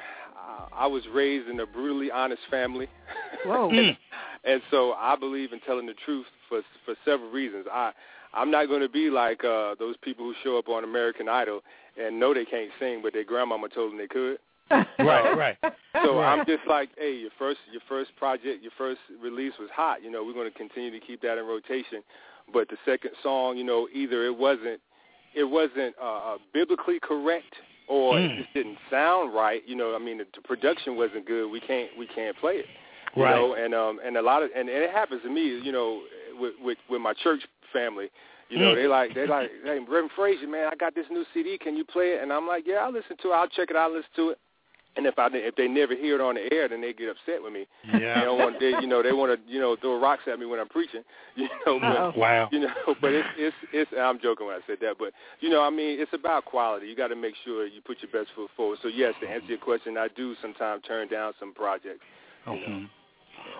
I 0.73 0.87
was 0.87 1.03
raised 1.13 1.47
in 1.49 1.59
a 1.59 1.65
brutally 1.65 2.11
honest 2.11 2.41
family. 2.49 2.87
Whoa. 3.45 3.69
Mm. 3.71 3.97
and 4.43 4.61
so 4.71 4.93
I 4.93 5.15
believe 5.15 5.53
in 5.53 5.59
telling 5.61 5.85
the 5.85 5.95
truth 6.05 6.25
for 6.47 6.61
for 6.85 6.95
several 7.05 7.29
reasons. 7.31 7.65
I 7.71 7.91
I'm 8.33 8.51
not 8.51 8.67
going 8.67 8.81
to 8.81 8.89
be 8.89 9.09
like 9.09 9.43
uh 9.43 9.75
those 9.79 9.95
people 10.03 10.25
who 10.25 10.33
show 10.43 10.57
up 10.57 10.69
on 10.69 10.83
American 10.83 11.27
Idol 11.27 11.61
and 11.99 12.19
know 12.19 12.33
they 12.33 12.45
can't 12.45 12.71
sing, 12.79 13.01
but 13.01 13.13
their 13.13 13.23
grandmama 13.23 13.69
told 13.69 13.91
them 13.91 13.97
they 13.97 14.07
could. 14.07 14.37
Right, 14.71 14.87
right. 15.35 15.57
So 16.03 16.17
Right. 16.19 16.33
I'm 16.33 16.45
just 16.45 16.65
like, 16.67 16.89
hey, 16.97 17.13
your 17.15 17.31
first 17.37 17.59
your 17.71 17.81
first 17.89 18.15
project, 18.17 18.61
your 18.61 18.71
first 18.77 18.99
release 19.21 19.53
was 19.59 19.69
hot. 19.73 20.03
You 20.03 20.09
know, 20.11 20.23
we're 20.23 20.33
going 20.33 20.49
to 20.51 20.57
continue 20.57 20.91
to 20.91 21.05
keep 21.05 21.21
that 21.21 21.37
in 21.37 21.45
rotation. 21.45 22.01
But 22.53 22.69
the 22.69 22.77
second 22.85 23.11
song, 23.21 23.57
you 23.57 23.63
know, 23.63 23.87
either 23.93 24.25
it 24.25 24.37
wasn't 24.37 24.79
it 25.35 25.43
wasn't 25.43 25.95
uh, 26.01 26.33
uh, 26.33 26.37
biblically 26.53 26.99
correct 27.01 27.53
or 27.87 28.15
Mm. 28.15 28.25
it 28.31 28.37
just 28.37 28.53
didn't 28.53 28.77
sound 28.89 29.33
right. 29.33 29.61
You 29.67 29.75
know, 29.75 29.95
I 29.95 29.99
mean, 29.99 30.17
the, 30.19 30.25
the 30.35 30.41
production 30.41 30.95
wasn't 30.95 31.25
good. 31.25 31.49
We 31.49 31.59
can't 31.59 31.89
we 31.97 32.07
can't 32.07 32.37
play 32.37 32.53
it. 32.55 32.65
You 33.15 33.23
Right. 33.23 33.35
know, 33.35 33.55
and 33.55 33.73
um 33.75 33.99
and 34.05 34.15
a 34.17 34.21
lot 34.21 34.43
of 34.43 34.49
and, 34.55 34.69
and 34.69 34.83
it 34.83 34.91
happens 34.91 35.21
to 35.23 35.29
me. 35.29 35.59
You 35.59 35.71
know, 35.71 36.01
with 36.39 36.53
with, 36.61 36.77
with 36.89 37.01
my 37.01 37.13
church 37.13 37.41
family. 37.73 38.09
You 38.51 38.59
know, 38.59 38.73
Mm. 38.73 38.75
they 38.75 38.87
like 38.87 39.15
they 39.15 39.25
like, 39.25 39.49
hey, 39.63 39.79
Reverend 39.79 40.11
Frazier, 40.13 40.45
man, 40.47 40.67
I 40.71 40.75
got 40.75 40.93
this 40.93 41.05
new 41.09 41.23
CD. 41.33 41.57
Can 41.57 41.77
you 41.77 41.85
play 41.85 42.15
it? 42.15 42.21
And 42.21 42.33
I'm 42.33 42.45
like, 42.45 42.65
yeah, 42.67 42.83
I'll 42.83 42.91
listen 42.91 43.15
to 43.21 43.29
it. 43.29 43.33
I'll 43.33 43.47
check 43.47 43.69
it 43.71 43.77
out. 43.77 43.91
Listen 43.93 44.11
to 44.17 44.29
it. 44.31 44.39
And 44.97 45.05
if 45.05 45.17
I 45.17 45.29
if 45.31 45.55
they 45.55 45.69
never 45.69 45.95
hear 45.95 46.15
it 46.15 46.21
on 46.21 46.35
the 46.35 46.51
air, 46.53 46.67
then 46.67 46.81
they 46.81 46.91
get 46.91 47.07
upset 47.07 47.41
with 47.41 47.53
me. 47.53 47.65
Yeah. 47.87 48.19
They 48.19 48.25
don't 48.25 48.37
want 48.37 48.59
they 48.59 48.71
you 48.83 48.87
know 48.87 49.01
they 49.01 49.13
want 49.13 49.31
to 49.31 49.39
you 49.51 49.61
know 49.61 49.77
throw 49.79 49.97
rocks 49.97 50.23
at 50.27 50.37
me 50.37 50.45
when 50.45 50.59
I'm 50.59 50.67
preaching. 50.67 51.03
You 51.37 51.47
know, 51.65 51.79
but 51.79 52.17
Wow. 52.17 52.49
you 52.51 52.59
know, 52.59 52.73
but 53.01 53.13
it's 53.13 53.29
it's 53.37 53.55
it's 53.71 53.91
I'm 53.97 54.19
joking 54.19 54.47
when 54.47 54.55
I 54.57 54.59
said 54.67 54.79
that, 54.81 54.97
but 54.99 55.13
you 55.39 55.49
know, 55.49 55.61
I 55.63 55.69
mean, 55.69 55.97
it's 56.01 56.11
about 56.11 56.43
quality. 56.43 56.87
You 56.87 56.95
got 56.97 57.07
to 57.07 57.15
make 57.15 57.35
sure 57.45 57.65
you 57.65 57.79
put 57.79 57.99
your 58.03 58.11
best 58.11 58.35
foot 58.35 58.49
forward. 58.57 58.79
So 58.81 58.89
yes, 58.89 59.13
to 59.21 59.29
answer 59.29 59.47
your 59.47 59.59
question, 59.59 59.97
I 59.97 60.09
do 60.09 60.35
sometimes 60.41 60.83
turn 60.85 61.07
down 61.07 61.31
some 61.39 61.53
projects. 61.53 62.03
Mhm. 62.45 62.89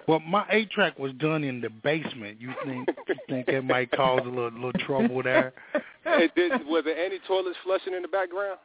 Well, 0.07 0.19
my 0.19 0.45
eight 0.49 0.69
track 0.71 0.97
was 0.99 1.13
done 1.13 1.43
in 1.43 1.61
the 1.61 1.69
basement. 1.69 2.39
You 2.41 2.51
think 2.65 2.89
you 3.07 3.15
think 3.29 3.47
it 3.47 3.63
might 3.63 3.91
cause 3.91 4.21
a 4.25 4.29
little 4.29 4.51
little 4.51 4.73
trouble 4.85 5.21
there? 5.23 5.53
Hey, 6.03 6.29
did, 6.35 6.51
was 6.65 6.83
there 6.83 6.97
any 6.97 7.19
toilets 7.27 7.57
flushing 7.63 7.93
in 7.93 8.01
the 8.01 8.07
background? 8.07 8.57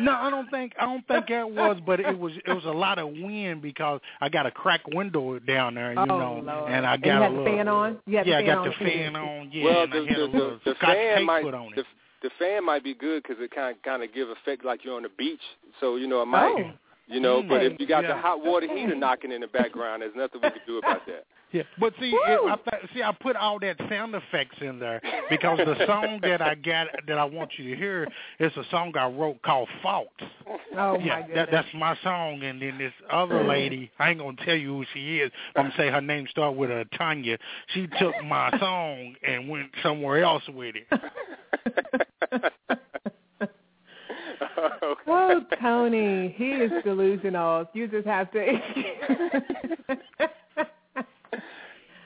No, 0.00 0.12
I 0.12 0.28
don't 0.30 0.50
think 0.50 0.72
I 0.80 0.84
don't 0.86 1.06
think 1.06 1.28
that 1.28 1.48
was, 1.48 1.78
but 1.86 2.00
it 2.00 2.18
was 2.18 2.32
it 2.44 2.52
was 2.52 2.64
a 2.64 2.70
lot 2.72 2.98
of 2.98 3.08
wind 3.10 3.62
because 3.62 4.00
I 4.20 4.28
got 4.28 4.46
a 4.46 4.50
crack 4.50 4.80
window 4.88 5.38
down 5.38 5.76
there, 5.76 5.92
you 5.92 5.98
Oh, 6.00 6.04
know, 6.04 6.42
Lord. 6.44 6.70
and 6.72 6.84
I 6.84 6.94
And 6.94 7.02
got 7.04 7.06
you 7.06 7.12
a 7.12 7.22
had 7.22 7.32
the 7.32 7.36
little 7.38 7.56
fan 7.56 7.68
on? 7.68 7.98
You 8.06 8.16
had 8.18 8.26
yeah, 8.26 8.38
fan 8.40 8.42
I 8.42 8.46
got 8.46 8.58
on, 8.58 8.64
the 8.68 8.74
too. 8.74 8.84
fan 8.84 9.16
on. 9.16 9.50
Yeah, 9.52 9.64
well, 9.64 9.86
the 9.86 10.04
had 10.08 10.18
a 10.18 10.26
the, 10.26 10.32
the, 10.32 10.60
the 10.70 10.74
fan 10.80 11.24
might 11.24 11.42
put 11.44 11.54
on 11.54 11.66
it. 11.72 11.76
the, 11.76 11.84
the 12.28 12.30
fan 12.40 12.64
might 12.66 12.82
be 12.82 12.94
good 12.94 13.22
because 13.22 13.36
it 13.40 13.52
kind 13.54 13.76
of 13.76 13.82
kind 13.84 14.02
of 14.02 14.12
give 14.12 14.28
effect 14.30 14.64
like 14.64 14.84
you're 14.84 14.96
on 14.96 15.04
the 15.04 15.10
beach. 15.16 15.40
So 15.78 15.94
you 15.96 16.08
know 16.08 16.22
it 16.22 16.26
might. 16.26 16.52
Oh. 16.58 16.72
You 17.08 17.20
know, 17.20 17.42
but 17.42 17.62
if 17.62 17.78
you 17.78 17.86
got 17.86 18.02
the 18.02 18.16
hot 18.16 18.44
water 18.44 18.66
heater 18.66 18.94
knocking 18.94 19.32
in 19.32 19.40
the 19.40 19.46
background, 19.46 20.02
there's 20.02 20.14
nothing 20.16 20.40
we 20.42 20.50
can 20.50 20.60
do 20.66 20.78
about 20.78 21.04
that. 21.06 21.24
Yeah, 21.52 21.64
but 21.78 21.92
see, 22.00 22.08
it, 22.10 22.40
I 22.50 22.56
th- 22.70 22.90
see, 22.94 23.02
I 23.02 23.12
put 23.12 23.36
all 23.36 23.58
that 23.60 23.76
sound 23.90 24.14
effects 24.14 24.56
in 24.62 24.78
there 24.78 25.02
because 25.28 25.58
the 25.58 25.86
song 25.86 26.18
that 26.22 26.40
I 26.40 26.54
got 26.54 26.86
that 27.06 27.18
I 27.18 27.24
want 27.24 27.50
you 27.58 27.70
to 27.70 27.76
hear 27.76 28.08
is 28.40 28.52
a 28.56 28.62
song 28.70 28.96
I 28.96 29.06
wrote 29.06 29.42
called 29.42 29.68
"Fault." 29.82 30.08
Oh 30.78 30.98
yeah, 30.98 31.20
my 31.20 31.20
goodness. 31.20 31.34
that, 31.34 31.48
that's 31.52 31.68
my 31.74 31.94
song, 32.02 32.42
and 32.42 32.62
then 32.62 32.78
this 32.78 32.94
other 33.12 33.44
lady, 33.44 33.90
I 33.98 34.10
ain't 34.10 34.18
gonna 34.18 34.36
tell 34.46 34.56
you 34.56 34.78
who 34.78 34.84
she 34.94 35.18
is. 35.18 35.30
I'm 35.54 35.64
gonna 35.64 35.74
say 35.76 35.90
her 35.90 36.00
name 36.00 36.26
start 36.30 36.56
with 36.56 36.70
a 36.70 36.86
Tanya. 36.96 37.36
She 37.74 37.86
took 37.98 38.14
my 38.24 38.50
song 38.58 39.14
and 39.22 39.50
went 39.50 39.70
somewhere 39.82 40.24
else 40.24 40.44
with 40.48 40.76
it. 40.76 40.86
Oh, 45.06 45.40
Tony, 45.60 46.34
he 46.36 46.50
is 46.52 46.70
delusional. 46.84 47.68
You 47.74 47.88
just 47.88 48.06
have 48.06 48.30
to. 48.32 48.60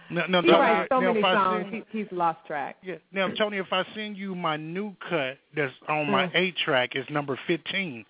No, 0.08 0.24
no, 0.26 0.40
he 0.40 0.46
no, 0.52 0.58
writes 0.60 0.88
so 0.88 1.00
now, 1.00 1.08
many 1.12 1.20
songs, 1.22 1.66
send- 1.68 1.84
he, 1.90 1.98
he's 1.98 2.06
lost 2.12 2.38
track. 2.46 2.76
Yeah. 2.80 2.94
Now, 3.12 3.28
Tony, 3.36 3.56
if 3.56 3.72
I 3.72 3.84
send 3.92 4.16
you 4.16 4.36
my 4.36 4.56
new 4.56 4.94
cut 5.10 5.36
that's 5.56 5.72
on 5.88 6.08
my 6.08 6.26
Mm. 6.28 6.30
eight 6.36 6.56
track, 6.64 6.90
it's 6.94 7.10
number 7.10 7.36
fifteen. 7.48 8.04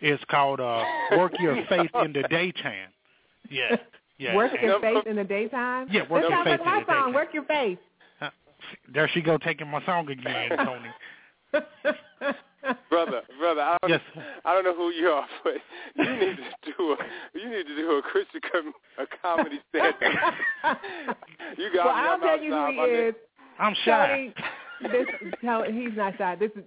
It's 0.00 0.22
called 0.30 0.60
uh, 0.60 0.84
"Work 1.18 1.32
Your 1.40 1.56
Faith 1.68 1.90
in 2.04 2.12
the 2.12 2.22
Daytime." 2.30 2.90
Yeah. 3.50 3.76
Yeah. 4.18 4.36
Work 4.36 4.52
your 4.62 4.80
face 4.80 5.02
in 5.04 5.16
the 5.16 5.24
daytime. 5.24 5.88
Yeah, 5.90 6.02
work 6.08 6.22
your 6.22 6.30
sounds 6.30 6.44
face 6.44 6.60
like 6.60 6.64
my 6.64 6.76
in 6.78 6.84
the 6.86 6.86
song. 6.86 6.94
daytime. 6.96 7.14
Work 7.14 7.34
your 7.34 7.44
face. 7.44 7.78
There 8.94 9.08
she 9.12 9.20
go 9.20 9.36
taking 9.36 9.66
my 9.66 9.84
song 9.84 10.08
again, 10.08 10.50
Tony. 10.56 10.88
brother, 12.90 13.22
brother, 13.38 13.60
I 13.60 13.76
don't, 13.82 13.90
Yes. 13.90 14.00
I 14.44 14.54
don't 14.54 14.64
know 14.64 14.74
who 14.74 14.90
you 14.90 15.08
are, 15.08 15.26
but 15.44 15.54
you 15.96 16.04
need 16.12 16.36
to 16.36 16.72
do 16.76 16.92
a 16.92 17.38
you 17.38 17.48
need 17.50 17.66
to 17.66 17.76
do 17.76 17.90
a 17.92 18.02
Christian 18.02 18.40
com- 18.50 18.72
a 18.98 19.04
comedy 19.22 19.60
stand. 19.70 19.94
you 21.58 21.70
got 21.74 21.86
well, 21.86 21.94
me. 21.96 22.00
I'll 22.00 22.14
I'm 22.14 22.20
tell 22.20 22.40
you 22.42 22.50
who 22.52 22.56
my 22.56 22.70
he 22.70 22.76
neck. 22.76 23.08
is. 23.08 23.14
I'm 23.58 23.74
shy. 23.84 24.34
This, 24.82 25.06
Tony, 25.44 25.72
he's 25.86 25.96
not 25.96 26.14
shy. 26.18 26.34
This 26.36 26.50
is 26.56 26.64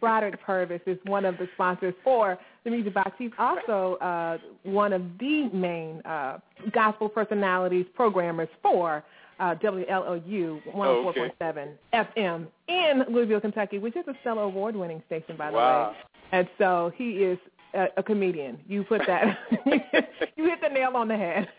Broderick 0.00 0.40
Purvis 0.42 0.80
is 0.86 0.96
one 1.04 1.24
of 1.26 1.36
the 1.36 1.48
sponsors 1.54 1.94
for 2.02 2.38
the 2.64 2.70
Music 2.70 2.94
Box. 2.94 3.10
He's 3.18 3.30
also 3.38 3.96
uh, 4.00 4.38
one 4.62 4.92
of 4.94 5.02
the 5.18 5.50
main 5.52 6.00
uh, 6.06 6.38
gospel 6.72 7.08
personalities, 7.10 7.84
programmers 7.94 8.48
for 8.62 9.04
uh, 9.42 9.54
WLOU 9.56 10.62
104.7 10.74 11.68
FM 11.92 12.46
in 12.68 13.04
Louisville, 13.12 13.40
Kentucky, 13.40 13.78
which 13.78 13.96
is 13.96 14.04
a 14.06 14.14
Stellar 14.20 14.42
Award-winning 14.42 15.02
station, 15.06 15.36
by 15.36 15.50
the 15.50 15.56
Wow. 15.56 15.90
way. 15.90 15.96
And 16.32 16.48
so 16.58 16.92
he 16.96 17.24
is 17.24 17.38
a, 17.74 17.86
a 17.96 18.02
comedian. 18.02 18.58
You 18.68 18.84
put 18.84 19.02
that, 19.06 19.36
you 19.66 20.44
hit 20.46 20.60
the 20.62 20.68
nail 20.72 20.92
on 20.96 21.08
the 21.08 21.16
head. 21.16 21.48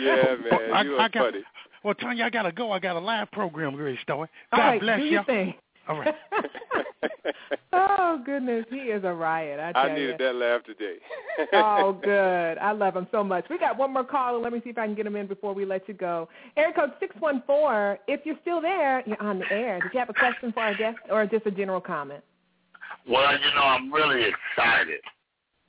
Yeah, 0.00 0.36
man, 0.50 0.72
I- 0.74 0.82
you 0.82 0.96
I 0.96 1.04
are 1.04 1.08
got- 1.08 1.24
funny. 1.32 1.42
Well, 1.84 1.94
Tanya, 1.94 2.24
I 2.26 2.30
gotta 2.30 2.52
go. 2.52 2.70
I 2.70 2.78
got 2.78 2.94
a 2.94 3.00
live 3.00 3.28
program, 3.32 3.74
Grace 3.74 3.98
Story. 4.02 4.28
All 4.52 4.58
God 4.58 4.64
right, 4.66 4.80
bless 4.80 4.98
do 5.00 5.04
you. 5.06 5.10
your 5.10 5.24
thing. 5.24 5.54
All 5.88 5.98
right. 5.98 6.14
oh 7.72 8.22
goodness, 8.24 8.64
he 8.70 8.76
is 8.76 9.04
a 9.04 9.12
riot. 9.12 9.58
I 9.58 9.72
tell 9.72 9.90
I 9.90 9.94
needed 9.94 10.16
you. 10.20 10.26
that 10.26 10.34
laugh 10.34 10.62
today. 10.64 10.96
oh, 11.54 11.92
good. 12.02 12.58
I 12.58 12.72
love 12.72 12.96
him 12.96 13.06
so 13.10 13.24
much. 13.24 13.46
We 13.50 13.58
got 13.58 13.76
one 13.76 13.92
more 13.92 14.04
caller. 14.04 14.38
Let 14.38 14.52
me 14.52 14.60
see 14.62 14.70
if 14.70 14.78
I 14.78 14.86
can 14.86 14.94
get 14.94 15.06
him 15.06 15.16
in 15.16 15.26
before 15.26 15.54
we 15.54 15.64
let 15.64 15.88
you 15.88 15.94
go. 15.94 16.28
Area 16.56 16.72
code 16.74 16.92
six 17.00 17.14
one 17.18 17.42
four. 17.46 17.98
If 18.06 18.20
you're 18.24 18.38
still 18.42 18.60
there, 18.60 19.02
you're 19.06 19.22
on 19.22 19.40
the 19.40 19.50
air. 19.50 19.80
Did 19.80 19.92
you 19.92 20.00
have 20.00 20.10
a 20.10 20.14
question 20.14 20.52
for 20.52 20.60
our 20.60 20.74
guest, 20.74 20.98
or 21.10 21.26
just 21.26 21.46
a 21.46 21.50
general 21.50 21.80
comment? 21.80 22.22
Well, 23.08 23.32
you 23.32 23.54
know, 23.54 23.62
I'm 23.62 23.92
really 23.92 24.22
excited 24.22 25.00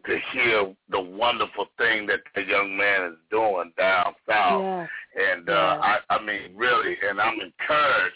to 0.05 0.20
hear 0.34 0.74
the 0.89 0.99
wonderful 0.99 1.68
thing 1.78 2.05
that 2.07 2.20
the 2.36 2.43
young 2.43 2.76
man 2.76 3.11
is 3.11 3.18
doing 3.32 3.72
down 3.78 4.14
south. 4.28 4.61
Yes. 4.61 4.89
And 5.16 5.49
uh, 5.49 5.80
I, 5.82 5.97
I 6.09 6.24
mean, 6.24 6.55
really, 6.55 6.97
and 7.07 7.20
I'm 7.22 7.39
encouraged. 7.39 8.16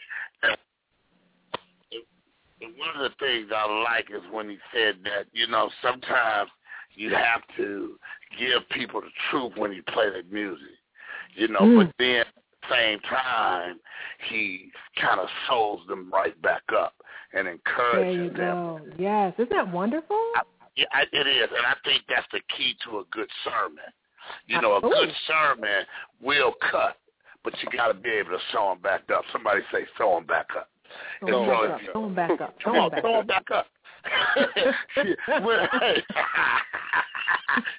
One 2.59 2.89
of 2.95 3.11
the 3.11 3.15
things 3.19 3.49
I 3.55 3.65
like 3.83 4.09
is 4.09 4.23
when 4.31 4.49
he 4.49 4.57
said 4.73 4.95
that, 5.03 5.25
you 5.33 5.47
know, 5.47 5.69
sometimes 5.81 6.49
you 6.95 7.11
have 7.13 7.41
to 7.57 7.99
give 8.39 8.67
people 8.69 9.01
the 9.01 9.11
truth 9.29 9.53
when 9.57 9.71
you 9.71 9.83
play 9.83 10.09
the 10.09 10.23
music, 10.33 10.77
you 11.35 11.47
know, 11.47 11.59
Mm. 11.59 11.85
but 11.85 11.95
then 11.99 12.15
at 12.21 12.27
the 12.63 12.67
same 12.69 12.99
time, 13.01 13.79
he 14.29 14.71
kind 14.95 15.19
of 15.19 15.29
souls 15.47 15.85
them 15.87 16.09
right 16.11 16.39
back 16.41 16.63
up 16.75 16.95
and 17.33 17.47
encourages 17.47 18.33
them. 18.33 18.37
go. 18.37 18.81
Yes, 18.97 19.33
isn't 19.37 19.49
that 19.51 19.67
wonderful? 19.67 20.19
Yeah, 20.75 20.85
it 21.11 21.27
is, 21.27 21.49
and 21.55 21.65
I 21.65 21.75
think 21.83 22.03
that's 22.07 22.27
the 22.31 22.41
key 22.55 22.75
to 22.85 22.99
a 22.99 23.03
good 23.05 23.29
sermon. 23.43 23.91
You 24.47 24.61
know, 24.61 24.75
a 24.75 24.81
good 24.81 25.13
sermon 25.25 25.85
will 26.21 26.53
cut, 26.69 26.97
but 27.43 27.53
you 27.61 27.69
got 27.69 27.87
to 27.87 27.93
be 27.93 28.09
able 28.09 28.31
to 28.31 28.39
sew 28.51 28.69
them 28.69 28.81
back 28.81 29.09
up. 29.09 29.23
Somebody 29.31 29.61
say 29.71 29.87
sew 29.97 30.15
them 30.15 30.25
back 30.25 30.47
up. 30.55 30.69
And 31.21 31.29
Throw 31.29 31.45
so 31.45 31.51
back 31.51 31.71
up. 31.71 31.79
Throw 31.91 32.05
him 32.05 32.15
back 32.15 32.41
up. 32.41 32.55
Come 32.63 32.73
Throw 32.73 32.75
him 32.75 32.81
on, 32.83 32.89
back 32.91 33.01
throw 33.01 33.13
up. 33.19 33.19
them 33.19 33.27
back 33.27 33.51
up. 33.51 33.65
Well, 35.27 35.67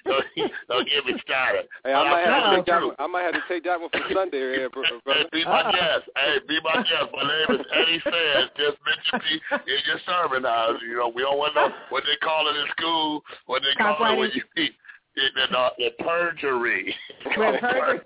don't, 0.05 0.25
don't 0.67 0.87
get 0.89 1.05
me 1.05 1.13
started. 1.23 1.65
Hey, 1.83 1.93
I 1.93 2.03
might 2.09 2.25
have 2.25 2.43
to 2.51 2.55
take 2.57 2.65
the 2.65 2.71
that 2.71 2.79
truth. 2.79 2.93
one. 2.97 2.99
I 2.99 3.07
might 3.07 3.23
have 3.23 3.33
to 3.33 3.41
take 3.47 3.63
that 3.63 3.79
one 3.79 3.89
for 3.91 4.01
Sunday, 4.13 4.37
here, 4.37 4.69
bro- 4.69 4.83
Hey, 5.05 5.25
be 5.31 5.45
my 5.45 5.71
guest. 5.71 6.09
Hey, 6.15 6.37
be 6.47 6.59
my 6.63 6.75
guest. 6.83 7.09
My 7.13 7.23
name 7.23 7.59
is 7.61 7.65
Eddie 7.73 8.01
Sands. 8.03 8.51
Just 8.57 8.77
mention 8.85 9.19
me 9.25 9.41
in 9.73 9.79
your 9.87 9.99
sermon 10.05 10.43
house. 10.43 10.79
You 10.85 10.97
know, 10.97 11.09
we 11.13 11.21
don't 11.21 11.37
want 11.37 11.53
to 11.55 11.61
know 11.61 11.69
what 11.89 12.03
they 12.05 12.15
call 12.25 12.47
it 12.49 12.57
in 12.59 12.67
school, 12.77 13.23
what 13.45 13.61
they 13.61 13.73
call 13.81 14.13
it 14.13 14.17
when 14.17 14.31
you 14.33 14.43
eat. 14.57 14.73
It, 15.15 15.33
the, 15.35 15.57
uh, 15.57 15.69
the 15.77 15.89
perjury. 16.03 16.95
It's 17.25 17.35
perjury. 17.35 17.99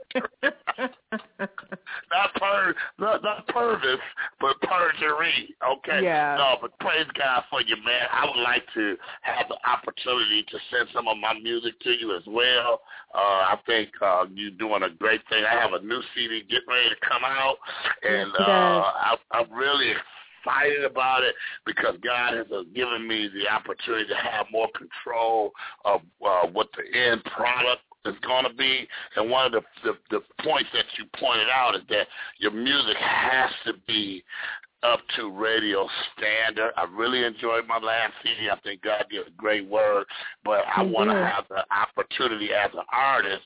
Not 3.04 3.24
not, 3.24 3.48
pervis, 3.48 3.98
but 4.40 4.60
perjury. 4.62 5.56
Okay. 5.66 6.04
Yeah. 6.04 6.36
No, 6.38 6.58
but 6.62 6.78
praise 6.80 7.08
God 7.18 7.44
for 7.50 7.62
you, 7.62 7.76
man. 7.78 8.08
I 8.12 8.26
would 8.26 8.42
like 8.42 8.64
to 8.74 8.96
have 9.22 9.48
the 9.50 9.58
opportunity 9.70 10.44
to 10.50 10.58
send 10.72 10.90
some 10.94 11.08
of 11.08 11.18
my 11.18 11.34
music 11.40 11.80
to 11.82 11.92
you 11.92 12.16
as 12.16 12.24
well. 12.28 12.82
Uh, 13.14 13.54
I 13.54 13.60
think 13.66 13.90
uh, 14.02 14.26
you're 14.34 14.52
doing 14.52 14.84
a 14.84 14.90
great 14.90 15.22
thing. 15.30 15.44
I 15.44 15.60
have 15.60 15.74
a 15.74 15.86
new 15.86 16.02
CD 16.16 16.42
getting 16.50 16.68
ready 16.68 16.90
to 16.90 17.08
come 17.08 17.24
out, 17.24 17.58
and 18.04 18.32
uh. 18.40 18.84
I, 18.94 19.16
I'm 19.32 19.52
really 19.52 19.94
excited 20.44 20.84
about 20.84 21.24
it 21.24 21.36
because 21.66 21.96
God 22.04 22.36
has 22.36 22.48
uh, 22.52 22.64
given 22.74 23.08
me 23.08 23.30
the 23.34 23.50
opportunity 23.50 24.08
to 24.10 24.16
have 24.16 24.46
more 24.52 24.68
control 24.76 25.52
of 25.86 26.02
uh, 26.26 26.48
what 26.48 26.70
the 26.74 27.00
end 27.00 27.24
product 27.26 27.82
is 28.06 28.16
going 28.26 28.46
to 28.46 28.54
be. 28.54 28.88
And 29.16 29.30
one 29.30 29.46
of 29.46 29.52
the, 29.52 29.62
the 29.84 29.94
the 30.10 30.44
points 30.44 30.70
that 30.74 30.86
you 30.98 31.06
pointed 31.20 31.48
out 31.50 31.76
is 31.76 31.82
that 31.90 32.08
your 32.38 32.52
music 32.52 32.98
has 32.98 33.52
to 33.66 33.74
be 33.88 34.24
up 34.84 35.00
to 35.16 35.32
radio 35.32 35.88
standard. 36.16 36.74
I 36.76 36.86
really 36.94 37.24
enjoyed 37.24 37.66
my 37.68 37.78
last 37.78 38.14
CD. 38.22 38.50
I 38.50 38.60
think 38.60 38.82
God 38.82 39.06
did 39.10 39.28
a 39.28 39.32
great 39.32 39.68
work, 39.68 40.08
but 40.44 40.64
I 40.76 40.82
want 40.84 41.10
to 41.10 41.16
have 41.16 41.46
the 41.50 41.64
opportunity 41.74 42.50
as 42.54 42.70
an 42.74 42.84
artist 42.92 43.44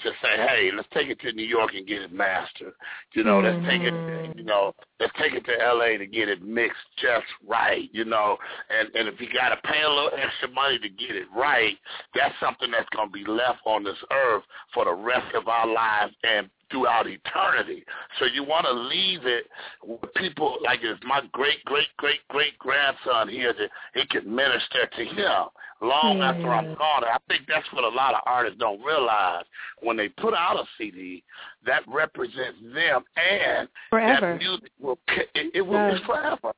to 0.00 0.10
say, 0.22 0.36
hey, 0.36 0.70
let's 0.74 0.88
take 0.92 1.08
it 1.08 1.20
to 1.20 1.32
New 1.32 1.44
York 1.44 1.74
and 1.74 1.86
get 1.86 2.02
it 2.02 2.12
mastered. 2.12 2.74
You 3.14 3.24
know, 3.24 3.40
let's 3.40 3.58
take 3.66 3.82
Mm-hmm. 3.82 3.86
it, 3.86 3.94
you 4.36 4.44
know, 4.44 4.74
let's 5.00 5.12
take 5.18 5.34
it 5.34 5.44
to 5.46 5.60
L.A. 5.62 5.96
to 5.98 6.06
get 6.06 6.28
it 6.28 6.42
mixed 6.42 6.76
just 6.98 7.26
right. 7.46 7.88
You 7.92 8.04
know, 8.04 8.36
and 8.70 8.94
and 8.94 9.08
if 9.08 9.20
you 9.20 9.28
got 9.32 9.50
to 9.50 9.56
pay 9.68 9.82
a 9.82 9.88
little 9.88 10.10
extra 10.16 10.48
money 10.50 10.78
to 10.78 10.88
get 10.88 11.16
it 11.16 11.26
right, 11.34 11.76
that's 12.14 12.34
something 12.40 12.70
that's 12.70 12.88
going 12.94 13.08
to 13.08 13.12
be 13.12 13.24
left 13.30 13.60
on 13.64 13.84
this 13.84 13.98
earth 14.12 14.42
for 14.74 14.84
the 14.84 14.94
rest 14.94 15.34
of 15.34 15.48
our 15.48 15.66
lives 15.66 16.14
and 16.22 16.50
throughout 16.70 17.06
eternity. 17.06 17.84
So 18.18 18.26
you 18.26 18.44
want 18.44 18.66
to 18.66 18.72
leave 18.72 19.24
it 19.24 19.46
with 19.84 20.12
people 20.14 20.58
like 20.64 20.80
if 20.82 20.98
my 21.04 21.22
great 21.32 21.64
great 21.64 21.88
great 21.96 22.20
great 22.28 22.58
grandson 22.58 23.28
here 23.28 23.52
that 23.52 23.70
it 24.00 24.08
can 24.10 24.34
minister 24.34 24.86
to 24.96 25.04
him 25.04 25.48
long 25.82 26.20
after 26.20 26.48
I'm 26.52 26.74
gone. 26.74 27.04
And 27.04 27.12
I 27.12 27.18
think 27.28 27.42
that's 27.48 27.66
what 27.72 27.84
a 27.84 27.88
lot 27.88 28.14
of 28.14 28.20
artists 28.26 28.58
don't 28.58 28.82
realize 28.82 29.44
when 29.80 29.96
they 29.96 30.08
put 30.08 30.34
out 30.34 30.56
a 30.56 30.64
CD 30.78 31.22
that 31.64 31.82
represents 31.86 32.58
them 32.74 33.04
and 33.16 33.68
Forever. 33.90 34.32
that 34.32 34.38
music 34.38 34.70
will 34.80 34.98
it, 35.08 35.50
it 35.54 35.62
will 35.62 35.94
it's 35.94 36.04
forever. 36.04 36.52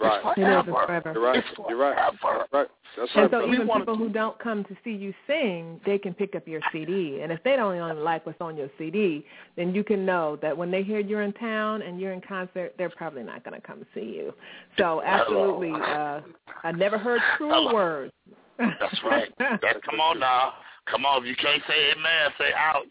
Right. 0.00 0.20
It's 0.24 0.38
It 0.38 0.42
is 0.42 0.46
forever. 0.46 0.72
forever. 0.86 1.12
You're 1.14 1.22
right. 1.24 1.36
It's 1.38 1.46
You're 1.68 1.76
right. 1.78 2.18
forever. 2.20 2.46
Right. 2.52 2.66
That's 2.96 3.10
And 3.14 3.22
right. 3.22 3.30
so 3.30 3.38
brother. 3.38 3.52
even 3.52 3.66
wanna- 3.66 3.84
people 3.84 3.96
who 3.96 4.08
don't 4.08 4.38
come 4.38 4.64
to 4.64 4.76
see 4.84 4.90
you 4.92 5.12
sing, 5.26 5.80
they 5.84 5.98
can 5.98 6.14
pick 6.14 6.34
up 6.34 6.46
your 6.48 6.60
CD. 6.72 7.20
And 7.22 7.30
if 7.32 7.42
they 7.42 7.56
don't 7.56 7.76
even 7.76 8.02
like 8.04 8.24
what's 8.26 8.40
on 8.40 8.56
your 8.56 8.70
CD, 8.78 9.24
then 9.56 9.74
you 9.74 9.84
can 9.84 10.04
know 10.06 10.36
that 10.36 10.56
when 10.56 10.70
they 10.70 10.82
hear 10.82 10.98
you're 11.00 11.22
in 11.22 11.32
town 11.34 11.82
and 11.82 12.00
you're 12.00 12.12
in 12.12 12.20
concert, 12.20 12.74
they're 12.78 12.90
probably 12.90 13.22
not 13.22 13.44
going 13.44 13.60
to 13.60 13.66
come 13.66 13.84
see 13.94 14.00
you. 14.16 14.34
So 14.78 15.02
absolutely, 15.02 15.72
uh, 15.72 16.20
I 16.64 16.72
never 16.72 16.98
heard 16.98 17.20
cruel 17.36 17.52
Hello. 17.52 17.74
words. 17.74 18.12
That's 18.58 19.02
right. 19.04 19.28
That, 19.38 19.82
come 19.88 20.00
on 20.00 20.18
now. 20.18 20.54
Come 20.86 21.04
on. 21.04 21.22
If 21.22 21.28
you 21.28 21.36
can't 21.36 21.62
say 21.68 21.92
amen, 21.92 22.30
say 22.38 22.50
ouch. 22.56 22.86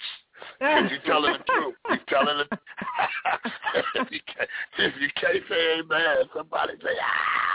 Because 0.60 0.92
you're 0.92 1.00
telling 1.06 1.34
the 1.34 1.44
truth. 1.44 1.76
You're 1.90 2.00
telling 2.10 2.38
the 2.38 2.58
if, 3.96 4.12
you 4.12 4.20
can't, 4.26 4.50
if 4.80 4.94
you 5.02 5.10
can't 5.20 5.44
say 5.50 5.80
amen, 5.80 6.18
somebody 6.36 6.74
say 6.84 6.96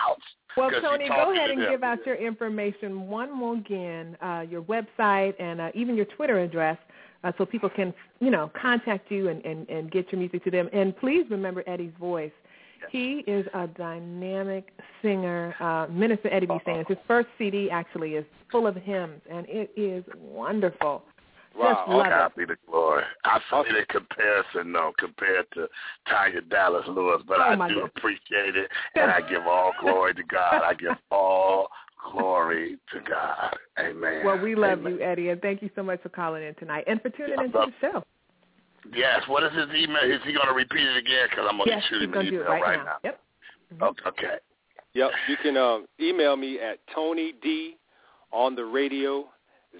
ouch. 0.09 0.19
Well, 0.57 0.71
Tony, 0.83 1.09
go 1.09 1.33
ahead 1.33 1.51
and 1.51 1.63
them. 1.63 1.71
give 1.71 1.83
out 1.83 2.05
your 2.05 2.17
information 2.17 3.09
one 3.09 3.35
more 3.35 3.55
again, 3.55 4.17
uh, 4.21 4.45
your 4.49 4.63
website 4.63 5.35
and 5.41 5.61
uh, 5.61 5.71
even 5.75 5.97
your 5.97 6.05
Twitter 6.05 6.41
address, 6.41 6.77
uh, 7.25 7.33
so 7.39 7.47
people 7.47 7.71
can, 7.71 7.95
you 8.21 8.31
know, 8.31 8.51
contact 8.61 9.11
you 9.11 9.29
and, 9.29 9.45
and, 9.47 9.69
and 9.71 9.91
get 9.91 10.13
your 10.13 10.19
music 10.19 10.45
to 10.45 10.51
them. 10.51 10.69
And 10.73 10.97
please 10.97 11.25
remember 11.31 11.63
Eddie's 11.67 11.93
voice. 11.99 12.33
He 12.91 13.23
is 13.27 13.47
a 13.55 13.69
dynamic 13.69 14.71
singer. 15.01 15.55
Uh, 15.61 15.87
Minister 15.91 16.29
Eddie 16.33 16.47
B. 16.47 16.59
Sanders. 16.65 16.87
His 16.89 16.99
first 17.07 17.29
CD 17.39 17.71
actually 17.71 18.15
is 18.15 18.25
full 18.51 18.67
of 18.67 18.77
hymns, 18.77 19.23
and 19.31 19.47
it 19.49 19.71
is 19.77 20.05
wonderful. 20.19 21.05
Wow. 21.57 21.75
Just 21.75 21.89
love 21.89 22.07
God 22.07 22.27
it. 22.27 22.37
be 22.37 22.45
the 22.47 22.57
glory. 22.69 23.05
I 23.25 23.39
see 23.51 23.73
the 23.73 23.85
comparison, 23.89 24.73
though, 24.73 24.93
compared 24.99 25.47
to 25.55 25.69
Tanya 26.09 26.41
Dallas 26.43 26.85
Lewis, 26.89 27.23
but 27.27 27.39
Oh, 27.41 27.43
I 27.43 27.69
do 27.69 27.75
goodness. 27.75 27.91
appreciate 27.97 28.57
it, 28.57 28.71
and 28.95 29.11
I 29.11 29.21
give 29.29 29.47
all 29.47 29.73
glory 29.81 30.15
to 30.15 30.23
God. 30.25 30.63
I 30.65 30.75
give 30.75 30.97
all 31.11 31.69
glory 32.11 32.79
to 32.93 33.01
God. 33.01 33.57
Amen. 33.79 34.23
Well, 34.25 34.39
we 34.39 34.55
love 34.55 34.81
Amen. 34.81 34.95
you, 34.95 35.01
Eddie, 35.03 35.29
and 35.29 35.41
thank 35.41 35.63
you 35.63 35.71
so 35.77 35.83
much 35.83 36.03
for 36.03 36.09
calling 36.09 36.43
in 36.43 36.55
tonight 36.57 36.85
and 36.87 37.01
for 37.01 37.11
tuning 37.11 37.39
I 37.39 37.45
into 37.45 37.59
the 37.59 37.73
show. 37.81 38.05
Yes. 38.93 39.23
What 39.29 39.45
is 39.45 39.53
his 39.53 39.69
email? 39.77 40.03
Is 40.03 40.21
he 40.25 40.33
going 40.33 40.49
to 40.49 40.55
repeat 40.55 40.83
it 40.83 40.97
again? 40.97 41.29
Because 41.31 41.47
I'm 41.49 41.57
going 41.57 41.69
to 41.69 41.75
Yes, 41.77 41.85
shoot 41.89 42.01
he's 42.01 42.05
him 42.07 42.13
going 42.13 42.27
an 42.27 42.33
to 42.33 42.39
do 42.39 42.43
email 42.43 42.53
it 42.53 42.61
right, 42.61 42.79
right 42.79 42.85
now. 42.85 42.97
Yep. 43.05 43.21
Okay. 43.81 44.09
okay. 44.09 44.35
Yep. 44.95 45.11
You 45.29 45.37
can 45.43 45.57
um, 45.57 45.87
email 46.01 46.37
me 46.37 46.59
at 46.61 46.79
Tony 46.95 47.33
D 47.43 47.77
on 48.33 48.55
the 48.57 48.65
radio 48.65 49.27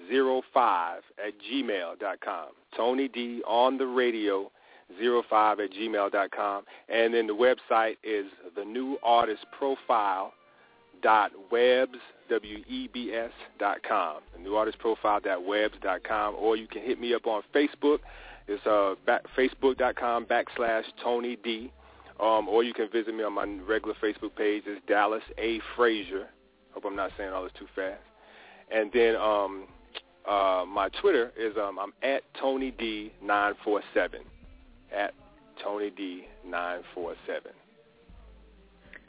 zero 0.09 0.41
five 0.53 1.01
at 1.25 1.33
gmail 1.49 1.99
dot 1.99 2.19
com. 2.21 2.49
Tony 2.75 3.07
D 3.07 3.41
on 3.47 3.77
the 3.77 3.85
radio 3.85 4.51
zero 4.99 5.23
five 5.29 5.59
at 5.59 5.71
gmail 5.71 6.11
dot 6.11 6.31
com. 6.31 6.63
And 6.89 7.13
then 7.13 7.27
the 7.27 7.33
website 7.33 7.97
is 8.03 8.25
the 8.55 8.65
new 8.65 8.97
artist 9.03 9.45
profile 9.57 10.33
dot 11.01 11.31
webs 11.51 11.97
w 12.29 12.63
e 12.67 12.89
b 12.91 13.13
s 13.13 13.31
dot 13.59 13.83
com. 13.83 14.21
The 14.35 14.41
new 14.41 14.55
artist 14.55 14.79
profile 14.79 15.19
dot 15.19 15.45
webs 15.45 15.75
dot 15.81 16.03
com. 16.03 16.35
Or 16.35 16.55
you 16.55 16.67
can 16.67 16.81
hit 16.81 16.99
me 16.99 17.13
up 17.13 17.27
on 17.27 17.43
Facebook. 17.53 17.99
It's 18.47 18.65
uh 18.65 18.95
back, 19.05 19.23
facebook 19.37 19.77
dot 19.77 19.95
com 19.95 20.25
backslash 20.25 20.83
Tony 21.03 21.37
D. 21.43 21.71
Um, 22.19 22.47
or 22.47 22.63
you 22.63 22.73
can 22.73 22.89
visit 22.89 23.13
me 23.15 23.23
on 23.23 23.33
my 23.33 23.45
regular 23.67 23.95
Facebook 24.01 24.35
page. 24.35 24.63
It's 24.67 24.79
Dallas 24.87 25.23
A. 25.37 25.59
Frazier. 25.75 26.27
Hope 26.71 26.85
I'm 26.85 26.95
not 26.95 27.11
saying 27.17 27.33
all 27.33 27.43
this 27.43 27.51
too 27.57 27.67
fast. 27.75 28.01
And 28.71 28.91
then 28.93 29.15
um, 29.15 29.63
uh, 30.27 30.65
my 30.67 30.89
Twitter 31.01 31.31
is 31.37 31.55
um, 31.57 31.79
I'm 31.79 31.93
at 32.01 32.23
Tony 32.39 32.71
D 32.71 33.11
nine 33.21 33.53
four 33.63 33.81
seven. 33.93 34.21
At 34.95 35.13
Tony 35.63 35.89
D 35.89 36.25
nine 36.45 36.81
four 36.93 37.15
seven. 37.27 37.51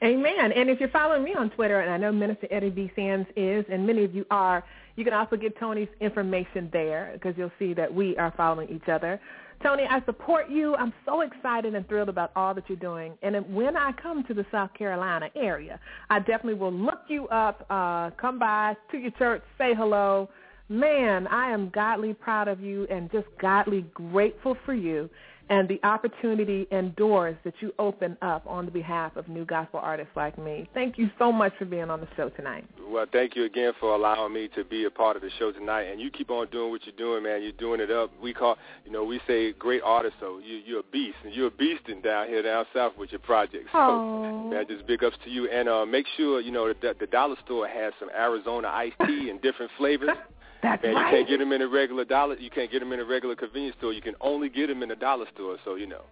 Amen. 0.03 0.53
And 0.53 0.69
if 0.69 0.81
you're 0.81 0.91
following 0.91 1.25
me 1.25 1.35
on 1.35 1.51
Twitter, 1.51 1.81
and 1.81 1.91
I 1.91 1.97
know 1.97 2.13
Minister 2.13 2.47
Eddie 2.51 2.71
B. 2.71 2.93
Sands 2.95 3.29
is, 3.37 3.65
and 3.71 3.87
many 3.87 4.05
of 4.05 4.15
you 4.15 4.27
are, 4.31 4.63
you 4.97 5.05
can 5.05 5.15
also 5.15 5.37
get 5.37 5.59
Tony's 5.59 5.89
information 6.01 6.69
there 6.73 7.11
because 7.15 7.35
you'll 7.39 7.53
see 7.59 7.73
that 7.75 7.93
we 7.93 8.17
are 8.19 8.33
following 8.37 8.69
each 8.69 8.89
other. 8.89 9.21
Tony, 9.63 9.85
I 9.89 10.05
support 10.05 10.51
you. 10.51 10.75
I'm 10.77 10.93
so 11.07 11.23
excited 11.23 11.75
and 11.75 11.89
thrilled 11.89 12.11
about 12.11 12.33
all 12.37 12.53
that 12.55 12.65
you're 12.69 12.77
doing. 12.77 13.17
And 13.23 13.55
when 13.55 13.77
I 13.77 13.93
come 13.93 14.25
to 14.25 14.35
the 14.35 14.45
South 14.53 14.75
Carolina 14.75 15.31
area, 15.37 15.81
I 16.11 16.19
definitely 16.19 16.55
will 16.55 16.73
look 16.73 17.01
you 17.09 17.27
up, 17.29 17.65
uh, 17.71 18.11
come 18.21 18.39
by 18.39 18.77
to 18.91 18.99
your 18.99 19.13
church, 19.13 19.43
say 19.57 19.75
hello. 19.75 20.29
Man, 20.69 21.27
I 21.27 21.51
am 21.51 21.69
godly 21.71 22.15
proud 22.15 22.49
of 22.49 22.61
you 22.61 22.87
and 22.91 23.11
just 23.13 23.27
godly 23.41 23.83
grateful 23.95 24.57
for 24.65 24.73
you 24.75 25.11
and 25.51 25.69
the 25.69 25.79
opportunity 25.85 26.67
and 26.71 26.97
doors 26.97 27.37
that 27.45 27.53
you 27.61 27.73
open 27.79 28.17
up 28.23 28.43
on 28.47 28.65
the 28.65 28.71
behalf 28.71 29.15
of 29.17 29.29
new 29.29 29.45
gospel 29.45 29.79
artists 29.83 30.13
like 30.17 30.39
me. 30.39 30.69
Thank 30.73 30.97
you 30.97 31.11
so 31.19 31.31
much 31.31 31.53
for 31.59 31.67
being 31.67 31.91
on 31.91 32.01
the 32.01 32.09
show 32.17 32.31
tonight. 32.31 32.65
Well, 32.89 33.05
thank 33.13 33.37
you 33.37 33.45
again 33.45 33.73
for 33.79 33.95
allowing 33.95 34.33
me 34.33 34.49
to 34.57 34.65
be 34.65 34.85
a 34.85 34.91
part 34.91 35.17
of 35.17 35.23
the 35.23 35.29
show 35.39 35.53
tonight. 35.53 35.83
And 35.83 36.01
you 36.01 36.11
keep 36.11 36.31
on 36.31 36.49
doing 36.49 36.71
what 36.71 36.81
you're 36.87 36.97
doing, 36.97 37.25
man. 37.25 37.43
You're 37.43 37.53
doing 37.53 37.81
it 37.81 37.91
up. 37.91 38.11
We 38.23 38.33
call, 38.33 38.57
you 38.87 38.93
know, 38.93 39.05
we 39.05 39.21
say 39.27 39.53
great 39.53 39.83
artist. 39.85 40.15
So 40.19 40.39
you, 40.39 40.63
you're 40.65 40.81
a 40.81 40.91
beast, 40.93 41.17
and 41.25 41.35
you're 41.35 41.49
a 41.49 41.51
beast 41.51 41.83
in 41.89 42.01
down 42.01 42.29
here 42.29 42.43
down 42.43 42.65
south 42.73 42.95
with 42.97 43.11
your 43.13 43.21
projects. 43.21 43.69
So, 43.73 43.79
Oh. 43.79 44.49
man, 44.51 44.65
just 44.67 44.87
big 44.87 45.05
ups 45.05 45.17
to 45.25 45.31
you. 45.31 45.49
And 45.51 45.69
uh, 45.69 45.85
make 45.85 46.07
sure 46.17 46.41
you 46.41 46.53
know 46.53 46.73
that 46.73 46.99
the 46.99 47.07
dollar 47.07 47.37
store 47.45 47.69
has 47.69 47.93
some 48.01 48.09
Arizona 48.17 48.69
iced 48.69 48.97
tea 49.07 49.29
in 49.29 49.39
different 49.43 49.71
flavors. 49.77 50.09
That's 50.65 50.83
Man, 50.83 50.95
right. 50.95 51.11
you 51.11 51.19
can't 51.19 51.29
get 51.29 51.39
them 51.41 51.53
in 51.53 51.61
a 51.61 51.69
regular 51.69 52.07
dollar. 52.07 52.37
You 52.37 52.49
can't 52.49 52.73
get 52.73 52.79
them 52.79 52.91
in 52.93 52.99
a 52.99 53.05
regular 53.05 53.37
convenience 53.37 53.77
store. 53.77 53.93
You 53.93 54.01
can 54.01 54.15
only 54.23 54.49
get 54.49 54.69
them 54.69 54.83
in 54.83 54.91
a 54.91 54.97
dollar 54.97 55.27
store. 55.35 55.59
So 55.63 55.75
you 55.75 55.87
know, 55.87 56.05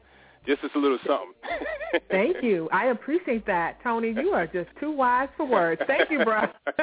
just 0.47 0.63
as 0.63 0.71
a 0.75 0.79
little 0.79 0.99
something. 1.07 1.33
Thank 2.11 2.43
you. 2.43 2.69
I 2.71 2.89
appreciate 2.89 3.47
that. 3.47 3.79
Tony, 3.83 4.09
you 4.15 4.33
are 4.33 4.47
just 4.47 4.69
too 4.79 4.93
wise 4.93 5.31
for 5.39 5.47
words. 5.47 5.81
Thank 5.87 6.11
you, 6.11 6.23
bro. 6.23 6.43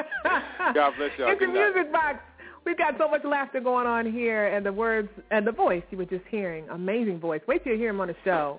God 0.74 0.92
bless 0.98 1.12
y'all. 1.16 1.30
It's 1.30 1.40
night. 1.40 1.52
music 1.52 1.92
box. 1.92 2.18
We've 2.66 2.76
got 2.76 2.94
so 2.98 3.08
much 3.08 3.22
laughter 3.24 3.60
going 3.60 3.86
on 3.86 4.10
here, 4.10 4.48
and 4.48 4.66
the 4.66 4.72
words 4.72 5.08
and 5.30 5.46
the 5.46 5.52
voice 5.52 5.84
you 5.92 5.98
were 5.98 6.06
just 6.06 6.24
hearing. 6.28 6.68
Amazing 6.70 7.20
voice. 7.20 7.40
Wait 7.46 7.62
till 7.62 7.74
you 7.74 7.78
hear 7.78 7.90
him 7.90 8.00
on 8.00 8.08
the 8.08 8.16
show. 8.24 8.58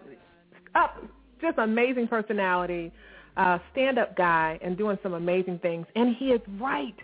Up, 0.74 1.04
just 1.42 1.58
amazing 1.58 2.08
personality, 2.08 2.94
uh, 3.36 3.60
stand-up 3.74 4.16
guy, 4.16 4.58
and 4.62 4.78
doing 4.78 4.98
some 5.04 5.16
amazing 5.16 5.60
things. 5.60 5.86
And 5.98 6.16
he 6.16 6.28
is 6.28 6.40
right. 6.62 6.96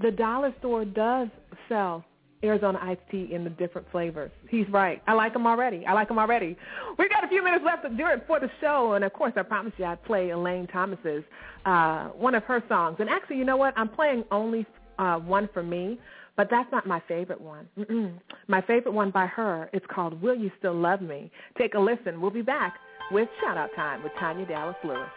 The 0.00 0.10
dollar 0.10 0.54
store 0.58 0.84
does 0.84 1.28
sell 1.68 2.04
Arizona 2.42 2.78
iced 2.82 3.00
tea 3.10 3.28
in 3.32 3.44
the 3.44 3.50
different 3.50 3.86
flavors. 3.92 4.30
He's 4.48 4.66
right. 4.70 5.02
I 5.06 5.12
like 5.12 5.34
him 5.34 5.46
already. 5.46 5.84
I 5.86 5.92
like 5.92 6.10
him 6.10 6.18
already. 6.18 6.56
We've 6.98 7.10
got 7.10 7.22
a 7.22 7.28
few 7.28 7.44
minutes 7.44 7.64
left 7.64 7.84
it 7.84 8.24
for 8.26 8.40
the 8.40 8.50
show, 8.60 8.94
and 8.94 9.04
of 9.04 9.12
course, 9.12 9.32
I 9.36 9.42
promise 9.42 9.72
you 9.76 9.84
I'd 9.84 10.02
play 10.04 10.30
Elaine 10.30 10.66
Thomas's 10.66 11.22
uh, 11.66 12.08
one 12.08 12.34
of 12.34 12.42
her 12.44 12.62
songs. 12.68 12.96
And 12.98 13.10
actually, 13.10 13.36
you 13.36 13.44
know 13.44 13.58
what? 13.58 13.74
I'm 13.76 13.88
playing 13.88 14.24
only 14.30 14.66
uh, 14.98 15.16
one 15.18 15.50
for 15.52 15.62
me, 15.62 15.98
but 16.36 16.48
that's 16.50 16.70
not 16.72 16.86
my 16.86 17.02
favorite 17.06 17.40
one. 17.40 17.68
Mm-mm. 17.78 18.14
My 18.48 18.62
favorite 18.62 18.92
one 18.92 19.10
by 19.10 19.26
her. 19.26 19.68
It's 19.74 19.86
called 19.92 20.20
"Will 20.22 20.36
You 20.36 20.50
Still 20.58 20.74
Love 20.74 21.02
Me." 21.02 21.30
Take 21.58 21.74
a 21.74 21.78
listen. 21.78 22.20
We'll 22.20 22.30
be 22.30 22.42
back 22.42 22.74
with 23.10 23.28
shout 23.42 23.58
out 23.58 23.68
time 23.76 24.02
with 24.02 24.12
Tanya 24.18 24.46
Dallas 24.46 24.76
Lewis. 24.82 25.08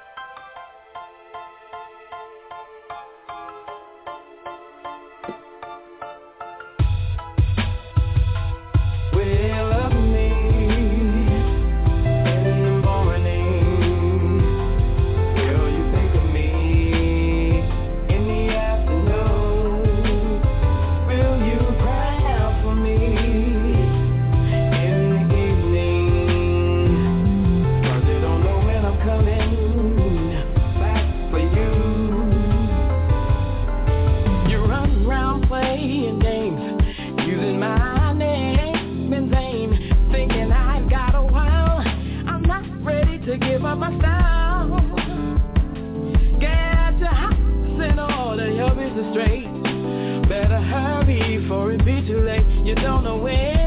It 51.74 51.86
be 51.86 52.06
too 52.08 52.20
late. 52.20 52.46
You 52.66 52.76
don't 52.76 53.04
know 53.04 53.18
when 53.18 53.63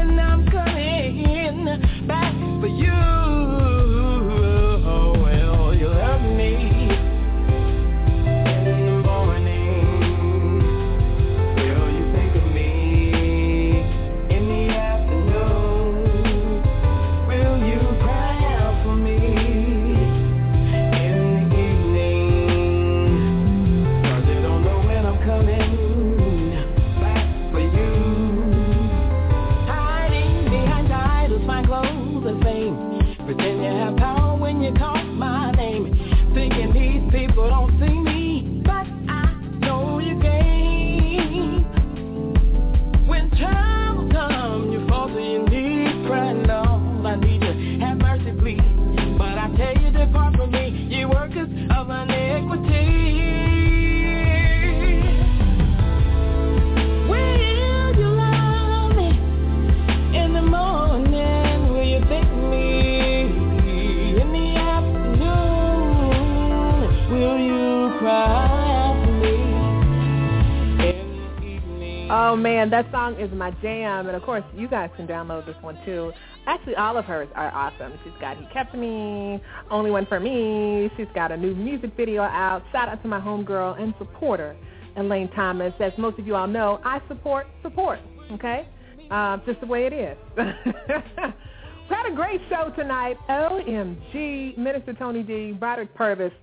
my 73.47 73.61
jam, 73.61 74.07
and 74.07 74.15
of 74.15 74.23
course 74.23 74.43
you 74.55 74.67
guys 74.67 74.89
can 74.95 75.07
download 75.07 75.45
this 75.45 75.55
one 75.61 75.77
too. 75.85 76.11
Actually, 76.45 76.75
all 76.75 76.97
of 76.97 77.05
hers 77.05 77.29
are 77.35 77.51
awesome. 77.51 77.97
She's 78.03 78.13
got 78.19 78.37
"He 78.37 78.45
Kept 78.53 78.75
Me," 78.75 79.41
"Only 79.71 79.91
One 79.91 80.05
for 80.05 80.19
Me." 80.19 80.89
She's 80.97 81.07
got 81.15 81.31
a 81.31 81.37
new 81.37 81.55
music 81.55 81.95
video 81.95 82.23
out. 82.23 82.63
Shout 82.71 82.89
out 82.89 83.01
to 83.03 83.07
my 83.07 83.19
homegirl 83.19 83.81
and 83.81 83.93
supporter, 83.97 84.55
Elaine 84.95 85.29
Thomas. 85.29 85.73
As 85.79 85.93
most 85.97 86.19
of 86.19 86.27
you 86.27 86.35
all 86.35 86.47
know, 86.47 86.79
I 86.83 87.01
support 87.07 87.47
support. 87.61 87.99
Okay, 88.33 88.67
uh, 89.09 89.37
just 89.45 89.61
the 89.61 89.67
way 89.67 89.85
it 89.85 89.93
is. 89.93 90.17
we 90.37 91.95
had 91.95 92.11
a 92.11 92.15
great 92.15 92.41
show 92.49 92.71
tonight. 92.75 93.17
OMG, 93.29 94.57
Minister 94.57 94.93
Tony 94.93 95.23
D, 95.23 95.53
Broderick 95.53 95.95
Purvis, 95.95 96.33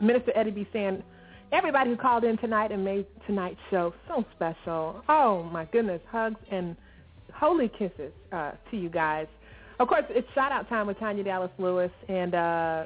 Minister 0.00 0.32
Eddie 0.36 0.52
B. 0.52 0.68
Sand, 0.72 1.02
everybody 1.54 1.90
who 1.90 1.96
called 1.96 2.24
in 2.24 2.36
tonight 2.38 2.72
and 2.72 2.84
made 2.84 3.06
tonight's 3.26 3.60
show 3.70 3.94
so 4.08 4.24
special. 4.34 5.02
Oh 5.08 5.44
my 5.44 5.64
goodness, 5.66 6.00
hugs 6.10 6.40
and 6.50 6.76
holy 7.32 7.68
kisses 7.68 8.12
uh, 8.32 8.52
to 8.70 8.76
you 8.76 8.88
guys. 8.88 9.26
Of 9.78 9.88
course, 9.88 10.04
it's 10.10 10.26
shout 10.34 10.52
out 10.52 10.68
time 10.68 10.86
with 10.86 10.98
Tanya 10.98 11.22
Dallas 11.22 11.50
Lewis, 11.58 11.90
and 12.08 12.34
uh, 12.34 12.84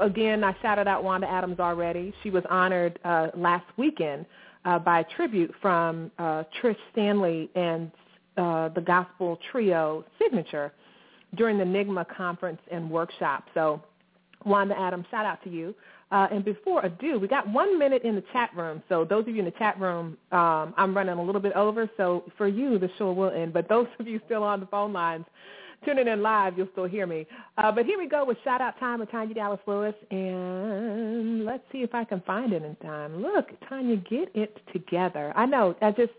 again, 0.00 0.44
I 0.44 0.54
shouted 0.62 0.86
out 0.86 1.02
Wanda 1.02 1.28
Adams 1.28 1.60
already. 1.60 2.12
She 2.22 2.30
was 2.30 2.44
honored 2.50 2.98
uh, 3.04 3.28
last 3.34 3.66
weekend 3.76 4.26
uh, 4.64 4.78
by 4.78 5.00
a 5.00 5.04
tribute 5.16 5.52
from 5.60 6.10
uh, 6.18 6.44
Trish 6.60 6.76
Stanley 6.92 7.50
and 7.54 7.90
uh, 8.36 8.68
the 8.68 8.80
Gospel 8.80 9.38
Trio 9.50 10.04
Signature 10.18 10.72
during 11.36 11.58
the 11.58 11.64
NIGMA 11.64 12.06
conference 12.14 12.60
and 12.70 12.90
workshop. 12.90 13.44
So, 13.54 13.82
Wanda 14.44 14.78
Adams, 14.78 15.06
shout 15.10 15.26
out 15.26 15.42
to 15.44 15.50
you. 15.50 15.74
Uh, 16.10 16.26
and 16.32 16.44
before 16.44 16.84
ado, 16.84 17.20
we 17.20 17.28
got 17.28 17.48
one 17.48 17.78
minute 17.78 18.02
in 18.02 18.16
the 18.16 18.24
chat 18.32 18.50
room. 18.56 18.82
So 18.88 19.04
those 19.04 19.22
of 19.22 19.28
you 19.28 19.38
in 19.38 19.44
the 19.44 19.52
chat 19.52 19.78
room, 19.80 20.16
um, 20.32 20.74
I'm 20.76 20.94
running 20.94 21.16
a 21.16 21.22
little 21.22 21.40
bit 21.40 21.52
over. 21.52 21.88
So 21.96 22.24
for 22.36 22.48
you, 22.48 22.78
the 22.78 22.90
show 22.98 23.12
will 23.12 23.30
end. 23.30 23.52
But 23.52 23.68
those 23.68 23.86
of 24.00 24.08
you 24.08 24.20
still 24.26 24.42
on 24.42 24.58
the 24.60 24.66
phone 24.66 24.92
lines, 24.92 25.24
tuning 25.84 26.08
in 26.08 26.20
live, 26.22 26.58
you'll 26.58 26.68
still 26.72 26.84
hear 26.84 27.06
me. 27.06 27.26
Uh, 27.58 27.70
but 27.72 27.86
here 27.86 27.98
we 27.98 28.08
go 28.08 28.24
with 28.24 28.38
shout 28.44 28.60
out 28.60 28.78
time 28.80 29.00
with 29.00 29.10
Tanya 29.10 29.34
Dallas 29.34 29.60
Lewis, 29.66 29.94
and 30.10 31.44
let's 31.44 31.62
see 31.72 31.78
if 31.78 31.94
I 31.94 32.04
can 32.04 32.20
find 32.22 32.52
it 32.52 32.62
in 32.62 32.76
time. 32.76 33.22
Look, 33.22 33.48
Tanya, 33.68 33.96
get 33.96 34.30
it 34.34 34.58
together. 34.72 35.32
I 35.36 35.46
know. 35.46 35.74
I 35.80 35.92
just, 35.92 36.12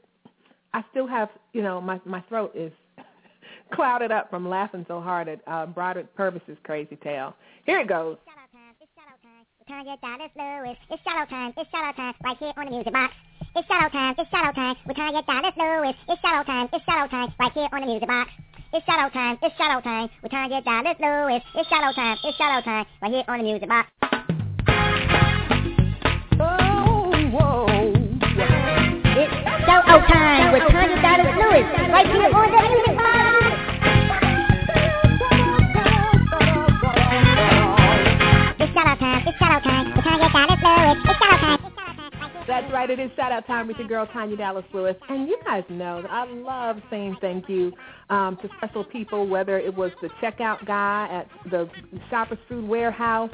I 0.74 0.84
still 0.92 1.08
have, 1.08 1.30
you 1.54 1.62
know, 1.62 1.82
my 1.82 2.00
my 2.06 2.22
throat 2.30 2.54
is 2.56 2.72
clouded 3.74 4.12
up 4.12 4.30
from 4.30 4.48
laughing 4.48 4.86
so 4.88 5.02
hard 5.02 5.28
at 5.28 5.42
uh, 5.48 5.66
Broderick 5.66 6.16
Purvis's 6.16 6.58
crazy 6.64 6.96
tale. 6.98 7.36
Here 7.66 7.80
it 7.80 7.88
goes. 7.88 8.18
Tanya 9.72 9.96
Dallas 10.04 10.32
Lewis. 10.36 10.78
It's 10.92 11.02
shadow 11.02 11.24
time. 11.30 11.54
It's 11.56 11.72
shadow 11.72 11.96
time. 11.96 12.14
Right 12.26 12.36
here 12.38 12.52
on 12.58 12.66
the 12.66 12.72
music 12.72 12.92
box. 12.92 13.14
It's 13.56 13.66
shadow 13.70 13.88
time. 13.88 14.16
It's 14.20 14.30
shadow 14.30 14.52
time. 14.52 14.76
With 14.86 14.98
Tanya 14.98 15.24
Dallas 15.24 15.56
Lewis. 15.56 15.96
It's 16.10 16.20
shadow 16.20 16.44
time. 16.44 16.68
It's 16.74 16.84
shadow 16.84 17.08
time. 17.08 17.34
Right 17.40 17.54
here 17.54 17.70
on 17.72 17.80
the 17.80 17.88
music 17.88 18.08
box. 18.10 18.32
It's 18.74 18.86
shadow 18.86 19.08
time. 19.14 19.38
It's 19.42 19.56
shadow 19.56 19.80
time. 19.80 20.10
With 20.22 20.32
Tanya 20.34 20.62
Dallas 20.62 20.98
Lewis. 21.00 21.42
It's 21.56 21.70
shadow 21.70 21.94
time. 21.96 22.18
It's 22.22 22.38
shadow 22.38 22.60
time. 22.68 22.86
Right 23.02 23.14
here 23.14 23.24
on 23.30 23.38
the 23.38 23.44
music 23.46 23.70
box. 23.70 23.88
Oh. 26.36 27.16
It's 29.16 29.32
shadow 29.64 30.04
time 30.04 30.52
with 30.52 30.68
Tanya 30.68 31.00
Dallas 31.00 31.32
Lewis. 31.40 31.64
Right 31.96 32.12
here 32.12 32.28
on 32.28 32.52
the 32.52 32.60
music 32.76 32.98
box. 33.00 33.21
That's 42.52 42.70
right. 42.74 42.90
It 42.90 43.00
is 43.00 43.10
shout 43.16 43.32
out 43.32 43.48
time 43.48 43.68
with 43.70 43.78
your 43.78 43.88
girl 43.88 44.06
Tanya 44.08 44.36
Dallas 44.36 44.66
Lewis, 44.74 44.98
and 45.08 45.26
you 45.26 45.38
guys 45.46 45.64
know 45.70 46.02
that 46.02 46.12
I 46.12 46.26
love 46.26 46.82
saying 46.90 47.16
thank 47.22 47.48
you 47.48 47.72
um, 48.10 48.38
to 48.42 48.50
special 48.58 48.84
people, 48.84 49.26
whether 49.26 49.58
it 49.58 49.74
was 49.74 49.90
the 50.02 50.10
checkout 50.22 50.66
guy 50.68 51.08
at 51.10 51.50
the 51.50 51.70
Shoppers 52.10 52.40
Food 52.50 52.68
Warehouse 52.68 53.32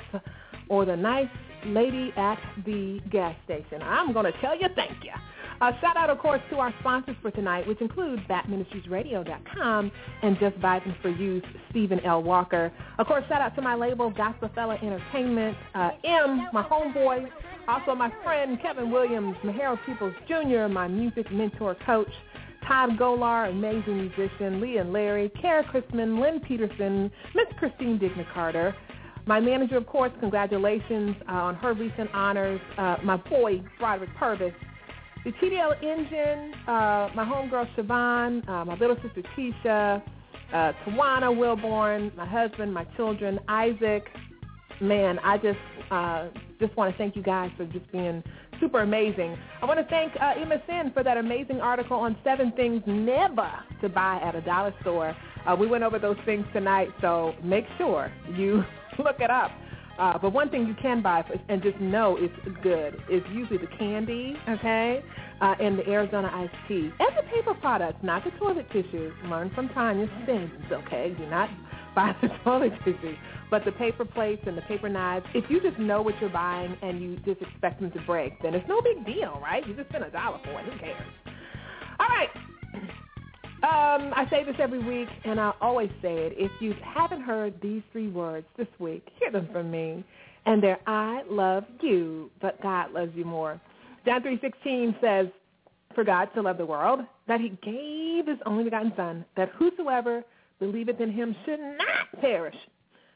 or 0.69 0.85
the 0.85 0.95
nice 0.95 1.31
lady 1.65 2.13
at 2.15 2.37
the 2.63 2.99
gas 3.09 3.35
station. 3.45 3.81
I'm 3.81 4.13
going 4.13 4.31
to 4.31 4.39
tell 4.39 4.55
you 4.55 4.67
thank 4.75 5.03
you. 5.03 5.13
Uh, 5.61 5.71
shout 5.81 5.97
out, 5.97 6.11
of 6.11 6.19
course, 6.19 6.41
to 6.51 6.57
our 6.57 6.71
sponsors 6.81 7.15
for 7.23 7.31
tonight, 7.31 7.67
which 7.67 7.81
include 7.81 8.19
BatMinistriesRadio.com 8.29 9.91
and 10.21 10.37
Just 10.39 10.55
Vibing 10.57 11.01
for 11.01 11.09
You, 11.09 11.41
Stephen 11.71 11.99
L. 12.01 12.21
Walker. 12.21 12.71
Of 12.99 13.07
course, 13.07 13.23
shout 13.27 13.41
out 13.41 13.55
to 13.55 13.63
my 13.63 13.73
label, 13.73 14.11
Gospel 14.11 14.51
Fella 14.53 14.75
Entertainment, 14.75 15.57
uh, 15.73 15.89
M, 16.03 16.49
my 16.53 16.61
homeboy, 16.61 17.27
also 17.67 17.95
my 17.95 18.11
friend 18.23 18.59
Kevin 18.61 18.91
Williams, 18.91 19.35
Maharo 19.43 19.77
Peoples 19.85 20.15
Jr., 20.27 20.67
my 20.67 20.87
music 20.87 21.31
mentor 21.31 21.75
coach, 21.85 22.11
Todd 22.67 22.97
Golar, 22.97 23.49
amazing 23.49 23.97
musician, 23.97 24.59
Lee 24.59 24.77
and 24.77 24.91
Larry, 24.91 25.29
Kara 25.41 25.63
Chrisman, 25.63 26.19
Lynn 26.19 26.39
Peterson, 26.41 27.11
Miss 27.35 27.47
Christine 27.57 27.97
Digna 27.97 28.25
Carter, 28.33 28.75
my 29.27 29.41
manager, 29.41 29.75
of 29.75 29.85
course, 29.87 30.11
congratulations 30.21 31.13
uh, 31.27 31.33
on 31.33 31.55
her 31.55 31.73
recent 31.73 32.09
honors, 32.13 32.61
uh, 32.77 32.95
my 33.03 33.17
boy, 33.17 33.61
Broderick 33.77 34.09
Purvis, 34.15 34.53
the 35.25 35.31
TDL 35.33 35.75
engine, 35.83 36.53
uh, 36.65 37.09
my 37.13 37.25
homegirl 37.25 37.67
Siobhan, 37.75 38.47
uh, 38.47 38.63
my 38.63 38.75
little 38.75 38.95
sister 39.03 39.21
Keisha, 39.35 40.01
uh, 40.53 40.71
Tawana 40.85 41.29
Wilborn, 41.35 42.15
my 42.15 42.25
husband, 42.25 42.73
my 42.73 42.85
children, 42.95 43.37
Isaac. 43.49 44.05
Man, 44.79 45.19
I 45.19 45.37
just 45.37 45.59
uh, 45.91 46.27
just 46.59 46.75
want 46.75 46.91
to 46.91 46.97
thank 46.97 47.15
you 47.15 47.23
guys 47.23 47.51
for 47.57 47.65
just 47.65 47.89
being 47.91 48.23
super 48.59 48.81
amazing. 48.81 49.37
I 49.61 49.65
want 49.65 49.79
to 49.79 49.85
thank 49.85 50.13
uh, 50.15 50.33
MSN 50.35 50.93
for 50.93 51.03
that 51.03 51.17
amazing 51.17 51.61
article 51.61 51.97
on 51.97 52.17
seven 52.23 52.51
things 52.53 52.81
never 52.85 53.51
to 53.81 53.89
buy 53.89 54.19
at 54.23 54.35
a 54.35 54.41
dollar 54.41 54.73
store. 54.81 55.15
Uh, 55.45 55.55
we 55.55 55.67
went 55.67 55.83
over 55.83 55.99
those 55.99 56.17
things 56.25 56.45
tonight, 56.53 56.89
so 57.01 57.33
make 57.43 57.65
sure 57.77 58.11
you 58.35 58.63
look 58.99 59.19
it 59.19 59.29
up. 59.29 59.51
Uh, 59.99 60.17
but 60.19 60.31
one 60.31 60.49
thing 60.49 60.67
you 60.67 60.75
can 60.79 61.01
buy 61.01 61.23
and 61.49 61.61
just 61.63 61.79
know 61.79 62.17
it's 62.19 62.59
good 62.61 63.01
is 63.09 63.23
usually 63.33 63.57
the 63.57 63.67
candy, 63.79 64.35
okay, 64.47 65.03
uh, 65.41 65.55
and 65.59 65.79
the 65.79 65.89
Arizona 65.89 66.29
iced 66.33 66.53
tea. 66.67 66.91
And 66.99 67.17
the 67.17 67.23
paper 67.33 67.55
products, 67.55 67.97
not 68.03 68.23
the 68.23 68.29
toilet 68.31 68.69
tissue. 68.71 69.11
Learn 69.25 69.49
from 69.55 69.69
Tanya's 69.69 70.09
sins, 70.27 70.51
okay? 70.71 71.15
Do 71.17 71.25
not 71.27 71.49
the 72.21 72.29
toilet 72.43 72.73
tissue. 72.85 73.15
But 73.49 73.65
the 73.65 73.71
paper 73.71 74.05
plates 74.05 74.43
and 74.45 74.57
the 74.57 74.61
paper 74.63 74.89
knives, 74.89 75.25
if 75.33 75.49
you 75.49 75.61
just 75.61 75.79
know 75.79 76.01
what 76.01 76.15
you're 76.19 76.29
buying 76.29 76.77
and 76.81 77.01
you 77.01 77.17
just 77.25 77.41
expect 77.41 77.81
them 77.81 77.91
to 77.91 77.99
break, 78.01 78.41
then 78.41 78.53
it's 78.53 78.67
no 78.67 78.81
big 78.81 79.05
deal, 79.05 79.39
right? 79.41 79.65
You 79.67 79.73
just 79.73 79.89
spent 79.89 80.05
a 80.05 80.11
dollar 80.11 80.39
for 80.43 80.59
it. 80.59 80.65
Who 80.65 80.79
cares? 80.79 81.01
All 81.99 82.07
right. 82.07 82.29
Um, 83.63 84.13
I 84.15 84.27
say 84.29 84.43
this 84.43 84.55
every 84.59 84.79
week, 84.79 85.09
and 85.25 85.39
I 85.39 85.51
always 85.61 85.89
say 86.01 86.13
it. 86.13 86.33
If 86.37 86.51
you 86.61 86.75
haven't 86.83 87.21
heard 87.21 87.59
these 87.61 87.81
three 87.91 88.09
words 88.09 88.45
this 88.55 88.67
week, 88.77 89.07
hear 89.19 89.31
them 89.31 89.49
from 89.51 89.71
me. 89.71 90.05
And 90.45 90.61
they're, 90.61 90.79
I 90.85 91.23
love 91.27 91.63
you, 91.81 92.29
but 92.39 92.61
God 92.61 92.91
loves 92.91 93.11
you 93.15 93.25
more. 93.25 93.59
John 94.05 94.21
3.16 94.21 95.01
says, 95.01 95.27
For 95.95 96.03
God 96.03 96.29
to 96.35 96.41
love 96.41 96.57
the 96.57 96.65
world, 96.65 96.99
that 97.27 97.41
he 97.41 97.49
gave 97.63 98.27
his 98.27 98.37
only 98.45 98.63
begotten 98.63 98.93
Son, 98.95 99.25
that 99.35 99.49
whosoever 99.57 100.23
believeth 100.59 100.99
in 100.99 101.11
him 101.11 101.35
should 101.45 101.59
not 101.59 102.21
perish, 102.21 102.55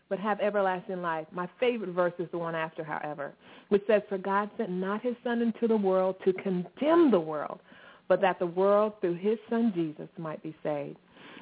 but 0.09 0.19
have 0.19 0.39
everlasting 0.39 1.01
life. 1.01 1.27
My 1.31 1.49
favorite 1.59 1.91
verse 1.91 2.13
is 2.19 2.27
the 2.31 2.37
one 2.37 2.55
after, 2.55 2.83
however, 2.83 3.33
which 3.69 3.83
says, 3.87 4.01
For 4.09 4.17
God 4.17 4.49
sent 4.57 4.69
not 4.69 5.01
his 5.01 5.15
Son 5.23 5.41
into 5.41 5.67
the 5.67 5.77
world 5.77 6.15
to 6.25 6.33
condemn 6.33 7.11
the 7.11 7.19
world, 7.19 7.59
but 8.07 8.21
that 8.21 8.39
the 8.39 8.45
world 8.45 8.93
through 8.99 9.15
his 9.15 9.37
son 9.49 9.71
Jesus 9.73 10.09
might 10.17 10.43
be 10.43 10.53
saved. 10.63 10.97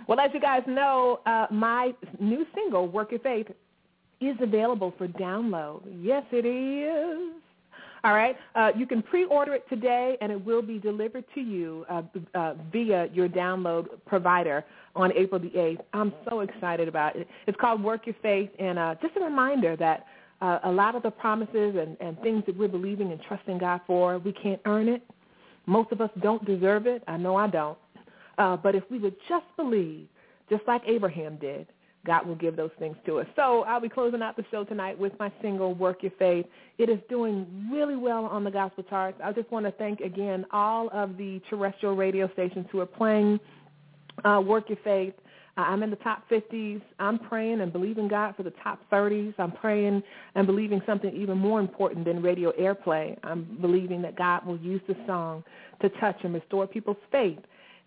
Well, 0.08 0.20
as 0.20 0.30
you 0.34 0.40
guys 0.40 0.62
know, 0.68 1.20
uh, 1.26 1.48
my 1.52 1.94
new 2.20 2.46
single, 2.54 2.88
Work 2.88 3.12
Your 3.12 3.20
Faith, 3.22 3.48
is 4.22 4.36
available 4.40 4.94
for 4.98 5.08
download. 5.08 5.82
Yes, 6.00 6.24
it 6.32 6.46
is. 6.46 7.42
All 8.04 8.14
right. 8.14 8.38
Uh, 8.56 8.72
you 8.76 8.86
can 8.86 9.02
pre-order 9.02 9.54
it 9.54 9.68
today, 9.70 10.18
and 10.22 10.32
it 10.32 10.46
will 10.46 10.62
be 10.62 10.80
delivered 10.80 11.26
to 11.36 11.42
you 11.42 11.86
uh, 11.90 12.02
uh, 12.34 12.54
via 12.72 13.08
your 13.14 13.28
download 13.28 13.88
provider 14.06 14.64
on 14.96 15.12
April 15.14 15.40
the 15.40 15.50
8th. 15.50 15.82
I'm 15.94 16.14
so 16.30 16.40
excited 16.42 16.88
about 16.88 17.16
it. 17.16 17.28
It's 17.48 17.58
called 17.60 17.84
Work 17.84 18.06
Your 18.06 18.16
Faith, 18.22 18.50
and 18.58 18.80
uh, 18.80 18.96
just 19.02 19.18
a 19.18 19.24
reminder 19.24 19.76
that 19.76 20.06
uh, 20.42 20.60
a 20.64 20.72
lot 20.72 20.96
of 20.96 21.04
the 21.04 21.12
promises 21.12 21.76
and, 21.76 21.98
and 22.00 22.18
things 22.22 22.44
that 22.46 22.58
we're 22.58 22.70
believing 22.70 23.12
and 23.12 23.20
trusting 23.28 23.58
God 23.58 23.82
for, 23.86 24.18
we 24.20 24.32
can't 24.32 24.62
earn 24.66 24.88
it. 24.88 25.04
Most 25.66 25.92
of 25.92 26.00
us 26.00 26.10
don't 26.22 26.44
deserve 26.46 26.88
it. 26.88 27.04
I 27.08 27.18
know 27.18 27.36
I 27.36 27.48
don't. 27.48 27.78
Uh, 28.38 28.56
but 28.56 28.74
if 28.76 28.84
we 28.90 29.00
would 29.00 29.16
just 29.28 29.46
believe, 29.58 30.08
just 30.50 30.64
like 30.68 30.82
Abraham 30.88 31.38
did, 31.38 31.68
God 32.10 32.26
will 32.26 32.34
give 32.34 32.56
those 32.56 32.72
things 32.80 32.98
to 33.06 33.20
us. 33.20 33.28
So 33.36 33.64
I'll 33.66 33.80
be 33.80 33.88
closing 33.88 34.24
out 34.24 34.36
the 34.36 34.44
show 34.50 34.64
tonight 34.64 34.98
with 34.98 35.14
my 35.20 35.32
single, 35.44 35.76
Work 35.76 36.02
Your 36.02 36.12
Faith. 36.18 36.48
It 36.80 36.90
is 36.90 36.98
doing 37.08 37.46
really 37.72 37.96
well 37.96 38.26
on 38.26 38.44
the 38.44 38.50
gospel 38.50 38.84
charts. 38.84 39.20
I 39.24 39.32
just 39.32 39.52
want 39.52 39.68
to 39.68 39.72
thank 39.74 40.00
again 40.00 40.44
all 40.50 40.90
of 40.92 41.18
the 41.18 41.40
terrestrial 41.52 41.96
radio 41.96 42.28
stations 42.34 42.66
who 42.72 42.80
are 42.80 42.88
playing 42.88 43.40
uh, 44.26 44.42
Work 44.44 44.70
Your 44.70 44.80
Faith. 44.84 45.14
Uh, 45.56 45.62
I'm 45.62 45.84
in 45.84 45.92
the 45.92 45.98
top 45.98 46.28
50s. 46.32 46.82
I'm 46.98 47.20
praying 47.20 47.62
and 47.62 47.72
believing 47.72 48.08
God 48.08 48.36
for 48.36 48.42
the 48.42 48.54
top 48.64 48.80
30s. 48.92 49.36
I'm 49.38 49.52
praying 49.52 50.02
and 50.34 50.48
believing 50.48 50.82
something 50.88 51.16
even 51.16 51.38
more 51.38 51.60
important 51.60 52.06
than 52.06 52.24
radio 52.24 52.52
airplay. 52.54 53.20
I'm 53.24 53.56
believing 53.62 54.02
that 54.02 54.16
God 54.16 54.48
will 54.48 54.58
use 54.58 54.82
the 54.88 54.96
song 55.06 55.44
to 55.84 55.90
touch 56.02 56.18
and 56.24 56.34
restore 56.34 56.66
people's 56.66 56.98
faith 57.12 57.38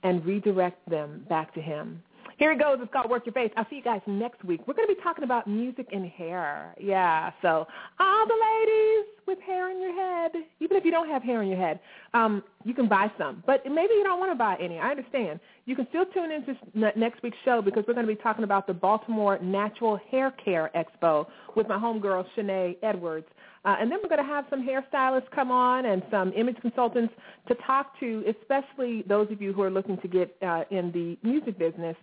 and 0.05 0.25
redirect 0.25 0.89
them 0.89 1.27
back 1.29 1.53
to 1.55 1.61
him. 1.61 2.01
Here 2.39 2.53
it 2.53 2.59
goes. 2.59 2.79
It's 2.81 2.93
called 2.93 3.11
Work 3.11 3.27
Your 3.27 3.33
Faith. 3.33 3.53
I'll 3.57 3.67
see 3.69 3.77
you 3.77 3.83
guys 3.83 4.01
next 4.07 4.45
week. 4.45 4.61
We're 4.67 4.75
going 4.75 4.89
to 4.89 4.95
be 4.95 5.03
talking 5.03 5.25
about 5.25 5.47
music 5.47 5.89
and 5.93 6.07
hair. 6.07 6.75
Yeah, 6.81 7.31
so 7.43 7.67
all 8.01 8.27
the 8.27 8.35
ladies 8.35 9.07
with 9.27 9.39
hair 9.41 9.71
in 9.71 9.81
your 9.81 9.95
head, 9.95 10.33
even 10.61 10.77
if 10.77 10.85
you 10.85 10.91
don't 10.91 11.09
have 11.09 11.23
hair 11.23 11.43
in 11.43 11.49
your 11.49 11.59
head, 11.59 11.81
um, 12.15 12.43
you 12.65 12.75
can 12.75 12.89
buy 12.89 13.11
some. 13.19 13.43
But 13.47 13.65
maybe 13.65 13.95
you 13.95 14.03
don't 14.05 14.19
want 14.19 14.33
to 14.33 14.37
buy 14.37 14.57
any. 14.61 14.79
I 14.79 14.91
understand. 14.91 15.41
You 15.65 15.77
can 15.77 15.87
still 15.91 16.07
tune 16.07 16.31
into 16.33 16.99
next 16.99 17.23
week's 17.23 17.37
show 17.45 17.63
because 17.63 17.85
we're 17.87 17.95
going 17.95 18.07
to 18.07 18.15
be 18.15 18.21
talking 18.21 18.45
about 18.45 18.67
the 18.67 18.75
Baltimore 18.75 19.39
Natural 19.41 19.99
Hair 20.11 20.33
Care 20.45 20.71
Expo 20.75 21.27
with 21.55 21.69
my 21.69 21.77
homegirl, 21.77 22.25
Shanae 22.37 22.77
Edwards. 22.83 23.27
Uh, 23.65 23.77
and 23.81 23.91
then 23.91 23.99
we're 24.03 24.09
going 24.09 24.23
to 24.23 24.33
have 24.33 24.45
some 24.51 24.67
hairstylists 24.67 25.31
come 25.33 25.51
on 25.53 25.87
and 25.87 26.03
some 26.11 26.33
image 26.33 26.57
consultants 26.61 27.15
to 27.47 27.55
talk 27.67 27.99
to, 28.01 28.25
especially 28.29 29.03
those 29.09 29.31
of 29.31 29.41
you 29.41 29.53
who 29.53 29.63
are 29.63 29.71
looking 29.71 29.97
to 29.99 30.09
get 30.09 30.37
uh, 30.43 30.65
in 30.71 30.91
the 30.93 31.17
music 31.27 31.59
business 31.59 31.97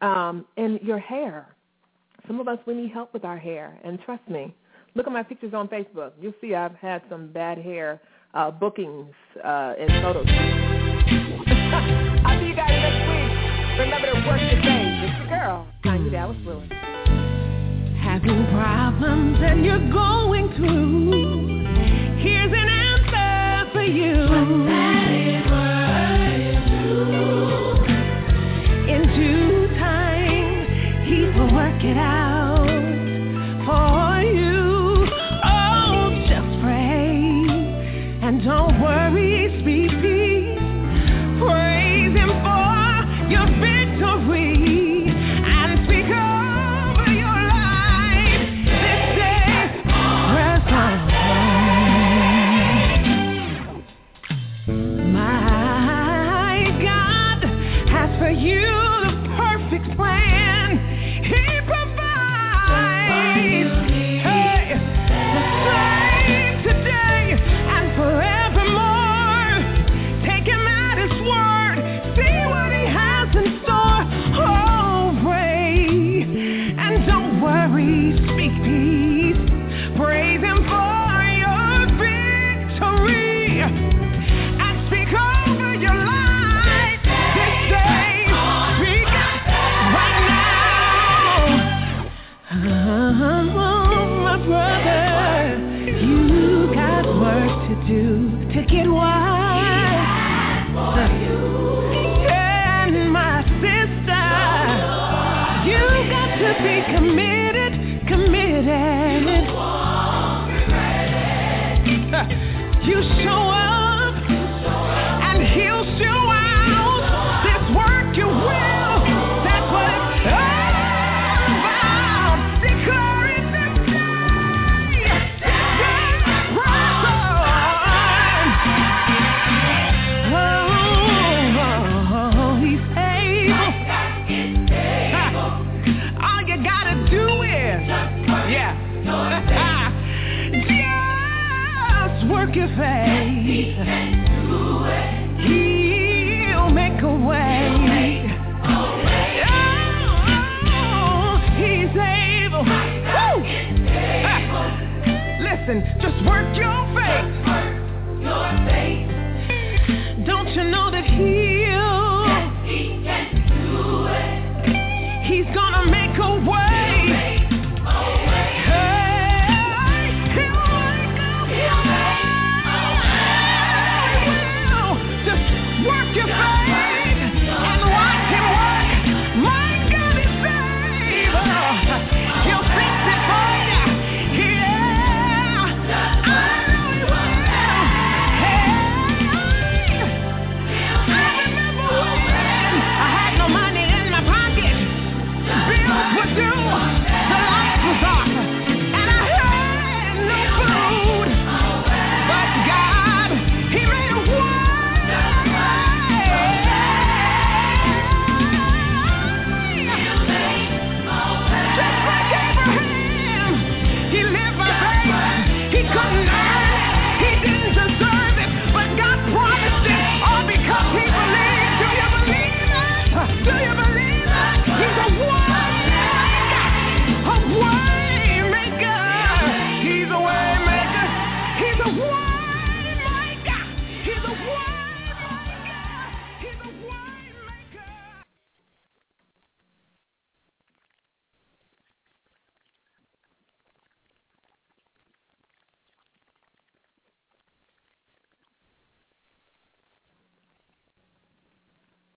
um, 0.00 0.44
and 0.56 0.80
your 0.80 0.98
hair. 0.98 1.46
Some 2.28 2.38
of 2.38 2.46
us, 2.46 2.58
we 2.66 2.74
need 2.74 2.92
help 2.92 3.12
with 3.12 3.24
our 3.24 3.38
hair. 3.38 3.76
And 3.82 3.98
trust 4.04 4.28
me, 4.28 4.54
look 4.94 5.08
at 5.08 5.12
my 5.12 5.24
pictures 5.24 5.54
on 5.54 5.66
Facebook. 5.66 6.12
You'll 6.20 6.34
see 6.40 6.54
I've 6.54 6.76
had 6.76 7.02
some 7.10 7.32
bad 7.32 7.58
hair 7.58 8.00
uh, 8.34 8.52
bookings 8.52 9.12
uh, 9.44 9.74
and 9.78 9.90
photos. 10.04 10.26
I'll 12.24 12.38
see 12.38 12.46
you 12.46 12.54
guys 12.54 12.70
next 12.70 13.08
week. 13.08 13.32
Remember 13.80 14.12
to 14.12 14.26
work 14.28 14.40
your. 14.40 14.60
It's 14.60 15.18
your 15.18 15.28
girl, 15.28 15.66
Tanya 15.82 16.10
Dallas 16.10 16.36
Lewis 16.44 16.91
having 18.22 18.46
problems 18.52 19.40
that 19.40 19.58
you're 19.58 19.90
going 19.90 20.52
through, 20.56 22.22
here's 22.22 22.52
an 22.52 22.68
answer 22.68 23.72
for 23.72 23.82
you. 23.82 24.91